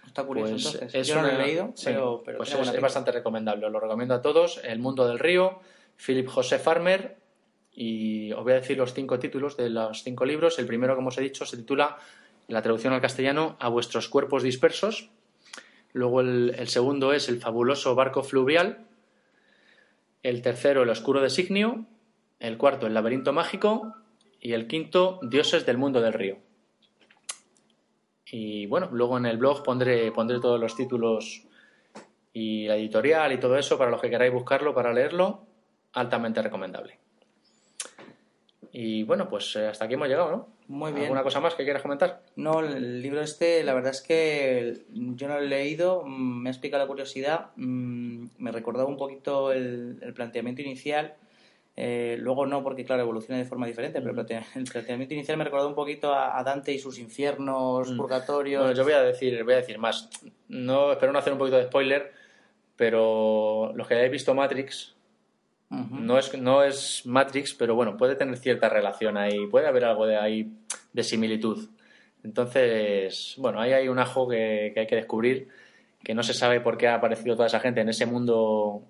Está 0.06 0.22
curioso. 0.24 0.52
pues 0.52 0.64
entonces. 0.66 0.94
es 0.94 1.06
Yo 1.08 1.16
no 1.16 1.22
lo 1.22 1.28
una- 1.28 1.42
he 1.42 1.46
leído, 1.46 1.72
sí, 1.74 1.86
pero, 1.86 2.22
pero 2.24 2.38
pues 2.38 2.52
es, 2.52 2.80
bastante 2.80 3.10
recomendable 3.12 3.66
os 3.66 3.72
lo 3.72 3.80
recomiendo 3.80 4.14
a 4.14 4.22
todos 4.22 4.60
El 4.64 4.78
mundo 4.78 5.06
del 5.08 5.18
río 5.18 5.58
Philip 6.04 6.28
José 6.28 6.58
Farmer 6.58 7.16
y 7.80 8.32
os 8.32 8.42
voy 8.42 8.54
a 8.54 8.56
decir 8.56 8.76
los 8.76 8.92
cinco 8.92 9.20
títulos 9.20 9.56
de 9.56 9.70
los 9.70 10.02
cinco 10.02 10.24
libros. 10.24 10.58
El 10.58 10.66
primero, 10.66 10.96
como 10.96 11.10
os 11.10 11.18
he 11.18 11.20
dicho, 11.20 11.46
se 11.46 11.56
titula, 11.56 11.96
la 12.48 12.60
traducción 12.60 12.92
al 12.92 13.00
castellano, 13.00 13.56
A 13.60 13.68
vuestros 13.68 14.08
cuerpos 14.08 14.42
dispersos. 14.42 15.10
Luego 15.92 16.20
el, 16.22 16.66
segundo 16.66 17.12
es 17.12 17.28
El 17.28 17.38
fabuloso 17.38 17.94
barco 17.94 18.24
fluvial. 18.24 18.88
El 20.24 20.42
tercero, 20.42 20.82
El 20.82 20.88
oscuro 20.88 21.20
designio. 21.20 21.84
El 22.40 22.58
cuarto, 22.58 22.88
El 22.88 22.94
laberinto 22.94 23.32
mágico. 23.32 23.94
Y 24.40 24.54
el 24.54 24.66
quinto, 24.66 25.20
Dioses 25.22 25.64
del 25.64 25.78
mundo 25.78 26.00
del 26.00 26.14
río. 26.14 26.38
Y 28.26 28.66
bueno, 28.66 28.88
luego 28.90 29.18
en 29.18 29.26
el 29.26 29.38
blog 29.38 29.62
pondré, 29.62 30.10
pondré 30.10 30.40
todos 30.40 30.58
los 30.58 30.74
títulos 30.74 31.44
y 32.32 32.66
la 32.66 32.74
editorial 32.74 33.32
y 33.32 33.38
todo 33.38 33.56
eso 33.56 33.78
para 33.78 33.92
los 33.92 34.00
que 34.00 34.10
queráis 34.10 34.32
buscarlo, 34.32 34.74
para 34.74 34.92
leerlo. 34.92 35.46
Altamente 35.92 36.42
recomendable. 36.42 36.98
Y 38.80 39.02
bueno, 39.02 39.28
pues 39.28 39.56
eh, 39.56 39.66
hasta 39.66 39.86
aquí 39.86 39.94
hemos 39.94 40.06
llegado, 40.06 40.30
¿no? 40.30 40.48
Muy 40.68 40.92
bien. 40.92 41.04
¿Alguna 41.06 41.24
cosa 41.24 41.40
más 41.40 41.56
que 41.56 41.64
quieras 41.64 41.82
comentar? 41.82 42.22
No, 42.36 42.60
el 42.60 43.02
libro 43.02 43.20
este, 43.20 43.64
la 43.64 43.74
verdad 43.74 43.90
es 43.90 44.00
que 44.02 44.82
yo 44.88 45.26
no 45.26 45.34
lo 45.34 45.40
he 45.42 45.48
leído, 45.48 46.04
mm, 46.06 46.42
me 46.42 46.48
ha 46.48 46.52
explicado 46.52 46.84
la 46.84 46.86
curiosidad, 46.86 47.46
mm, 47.56 48.26
me 48.38 48.52
recordaba 48.52 48.88
un 48.88 48.96
poquito 48.96 49.50
el, 49.50 49.98
el 50.00 50.14
planteamiento 50.14 50.62
inicial, 50.62 51.14
eh, 51.76 52.18
luego 52.20 52.46
no, 52.46 52.62
porque 52.62 52.84
claro, 52.84 53.02
evoluciona 53.02 53.38
de 53.38 53.46
forma 53.46 53.66
diferente, 53.66 53.98
pero 54.00 54.10
el 54.10 54.16
plante- 54.16 54.46
el 54.54 54.64
planteamiento 54.64 55.14
inicial 55.14 55.38
me 55.38 55.44
recordaba 55.44 55.68
un 55.70 55.74
poquito 55.74 56.14
a, 56.14 56.38
a 56.38 56.44
Dante 56.44 56.72
y 56.72 56.78
sus 56.78 57.00
infiernos, 57.00 57.90
Mm. 57.90 57.96
purgatorios. 57.96 58.62
Bueno, 58.62 58.76
yo 58.76 58.84
voy 58.84 58.92
a 58.92 59.02
decir, 59.02 59.42
voy 59.42 59.54
a 59.54 59.56
decir 59.56 59.78
más. 59.78 60.08
No, 60.46 60.92
espero 60.92 61.12
no 61.12 61.18
hacer 61.18 61.32
un 61.32 61.40
poquito 61.40 61.56
de 61.56 61.64
spoiler, 61.64 62.12
pero 62.76 63.72
los 63.74 63.88
que 63.88 63.94
hayáis 63.94 64.12
visto 64.12 64.34
Matrix, 64.34 64.94
No 65.70 66.18
es, 66.18 66.36
no 66.38 66.62
es 66.62 67.02
Matrix, 67.04 67.54
pero 67.54 67.74
bueno, 67.74 67.96
puede 67.96 68.16
tener 68.16 68.38
cierta 68.38 68.70
relación 68.70 69.18
ahí, 69.18 69.46
puede 69.50 69.66
haber 69.66 69.84
algo 69.84 70.06
de 70.06 70.16
ahí 70.16 70.50
de 70.94 71.02
similitud. 71.02 71.68
Entonces, 72.24 73.34
bueno, 73.36 73.60
ahí 73.60 73.72
hay 73.72 73.88
un 73.88 73.98
ajo 73.98 74.26
que, 74.28 74.72
que 74.72 74.80
hay 74.80 74.86
que 74.86 74.96
descubrir, 74.96 75.48
que 76.02 76.14
no 76.14 76.22
se 76.22 76.32
sabe 76.32 76.60
por 76.60 76.78
qué 76.78 76.88
ha 76.88 76.94
aparecido 76.94 77.36
toda 77.36 77.48
esa 77.48 77.60
gente 77.60 77.82
en 77.82 77.90
ese 77.90 78.06
mundo 78.06 78.82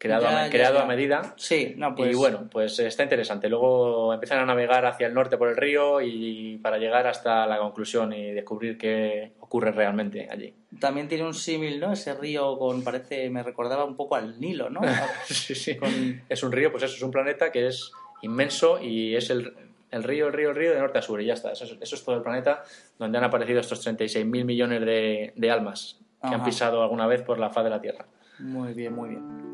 creado, 0.00 0.22
Ya, 0.22 0.40
a, 0.40 0.44
ya, 0.46 0.50
creado 0.50 0.78
ya. 0.78 0.82
a 0.82 0.86
medida. 0.86 1.34
Sí, 1.36 1.74
no, 1.76 1.94
pues... 1.94 2.10
y 2.10 2.14
bueno, 2.14 2.48
pues 2.50 2.78
está 2.80 3.02
interesante. 3.02 3.48
Luego 3.50 4.12
empiezan 4.14 4.38
a 4.40 4.46
navegar 4.46 4.86
hacia 4.86 5.06
el 5.06 5.12
norte 5.14 5.36
por 5.36 5.48
el 5.48 5.56
río 5.56 6.00
y 6.00 6.58
para 6.62 6.78
llegar 6.78 7.06
hasta 7.06 7.46
la 7.46 7.58
conclusión 7.58 8.12
y 8.14 8.32
descubrir 8.32 8.78
qué 8.78 9.32
ocurre 9.40 9.72
realmente 9.72 10.26
allí. 10.30 10.54
También 10.80 11.06
tiene 11.06 11.24
un 11.24 11.34
símil, 11.34 11.78
¿no? 11.78 11.92
Ese 11.92 12.14
río 12.14 12.56
con, 12.58 12.82
parece, 12.82 13.28
me 13.28 13.42
recordaba 13.42 13.84
un 13.84 13.94
poco 13.94 14.16
al 14.16 14.40
Nilo, 14.40 14.70
¿no? 14.70 14.80
Sí, 15.26 15.54
sí. 15.54 15.76
Con- 15.76 16.22
Es 16.28 16.42
un 16.42 16.50
río, 16.50 16.70
pues 16.72 16.82
eso, 16.84 16.94
es 16.96 17.02
un 17.02 17.10
planeta 17.10 17.52
que 17.52 17.66
es 17.66 17.92
inmenso 18.22 18.80
y 18.82 19.14
es 19.16 19.28
el, 19.28 19.52
el 19.90 20.02
río, 20.02 20.28
el 20.28 20.32
río, 20.32 20.50
el 20.50 20.56
río 20.56 20.72
de 20.72 20.78
norte 20.78 20.98
a 20.98 21.02
sur 21.02 21.20
y 21.20 21.26
ya 21.26 21.34
está. 21.34 21.52
Eso 21.52 21.64
es, 21.66 21.76
eso 21.78 21.94
es 21.94 22.02
todo 22.04 22.16
el 22.16 22.22
planeta 22.22 22.62
donde 22.98 23.18
han 23.18 23.24
aparecido 23.24 23.60
estos 23.60 23.86
36.000 23.86 24.44
millones 24.46 24.80
de, 24.80 25.32
de 25.36 25.50
almas 25.50 25.98
que 26.22 26.28
han 26.34 26.42
pisado 26.44 26.82
alguna 26.82 27.06
vez 27.06 27.20
por 27.22 27.38
la 27.38 27.50
faz 27.50 27.64
de 27.64 27.70
la 27.70 27.80
Tierra. 27.82 28.06
Muy 28.38 28.72
bien, 28.72 28.94
muy 28.94 29.10
bien. 29.10 29.50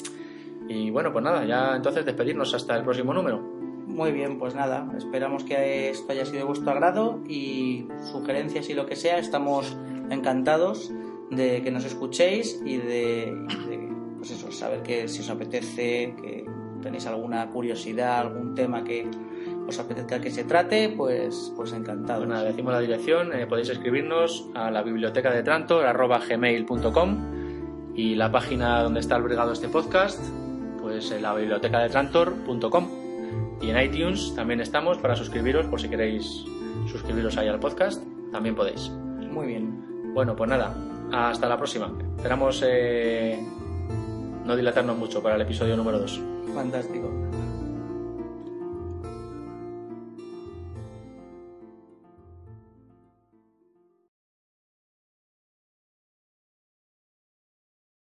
Y 0.69 0.91
bueno, 0.91 1.13
pues 1.13 1.25
nada, 1.25 1.45
ya 1.45 1.77
entonces 1.77 2.05
despedirnos 2.05 2.55
hasta 2.55 2.77
el 2.77 2.83
próximo 2.83 3.15
número. 3.15 3.41
Muy 3.87 4.13
bien, 4.13 4.39
pues 4.39 4.55
nada, 4.55 4.93
esperamos 4.97 5.45
que 5.45 5.91
esto 5.91 6.13
haya 6.13 6.25
sido 6.25 6.39
de 6.39 6.45
vuestro 6.45 6.71
agrado 6.71 7.21
y 7.29 7.87
sugerencias 8.11 8.69
y 8.69 8.75
lo 8.75 8.85
que 8.85 8.97
sea, 8.97 9.19
estamos 9.19 9.77
encantados 10.11 10.93
de 11.31 11.63
que 11.63 11.71
nos 11.71 11.85
escuchéis 11.85 12.61
y 12.65 12.79
de, 12.79 13.33
y 13.49 13.71
de, 13.71 13.89
pues 14.19 14.33
eso, 14.33 14.51
saber 14.51 14.83
que 14.83 15.09
si 15.09 15.21
os 15.21 15.31
apetece, 15.31 16.15
que 16.21 16.47
tenéis 16.83 17.07
alguna 17.07 17.49
curiosidad, 17.51 18.19
algún 18.19 18.55
tema 18.55 18.85
que 18.85 19.09
os 19.67 19.79
apetezca 19.79 20.21
que 20.21 20.31
se 20.31 20.45
trate, 20.45 20.89
pues, 20.89 21.53
pues 21.57 21.73
encantados. 21.73 22.25
Pues 22.25 22.29
nada, 22.29 22.45
decimos 22.45 22.73
la 22.73 22.81
dirección, 22.81 23.33
eh, 23.33 23.47
podéis 23.47 23.71
escribirnos 23.71 24.49
a 24.55 24.71
la 24.71 24.83
biblioteca 24.83 25.31
de 25.31 25.43
Trantor, 25.43 25.87
arroba 25.87 26.21
gmail.com 26.21 27.95
y 27.95 28.15
la 28.15 28.31
página 28.31 28.83
donde 28.83 29.01
está 29.01 29.17
albergado 29.17 29.53
este 29.53 29.69
podcast, 29.69 30.21
pues 30.87 31.11
en 31.11 31.21
la 31.21 31.35
biblioteca 31.35 31.81
de 31.81 31.89
Trantor.com. 31.89 32.89
Y 33.61 33.71
en 33.71 33.83
iTunes 33.83 34.33
también 34.37 34.61
estamos 34.61 34.99
para 34.99 35.17
suscribiros, 35.17 35.67
por 35.67 35.81
si 35.81 35.89
queréis 35.89 36.45
suscribiros 36.89 37.37
ahí 37.37 37.49
al 37.49 37.59
podcast, 37.59 38.05
también 38.31 38.55
podéis. 38.55 38.91
Muy 38.91 39.49
bien. 39.49 40.15
Bueno, 40.15 40.37
pues 40.37 40.49
nada, 40.49 40.77
hasta 41.13 41.49
la 41.49 41.57
próxima. 41.57 41.93
Esperamos 42.17 42.63
eh, 42.65 43.45
no 44.45 44.55
dilatarnos 44.55 44.97
mucho 44.97 45.21
para 45.21 45.35
el 45.35 45.41
episodio 45.41 45.77
número 45.77 45.99
2. 45.99 46.21
Fantástico. 46.55 47.26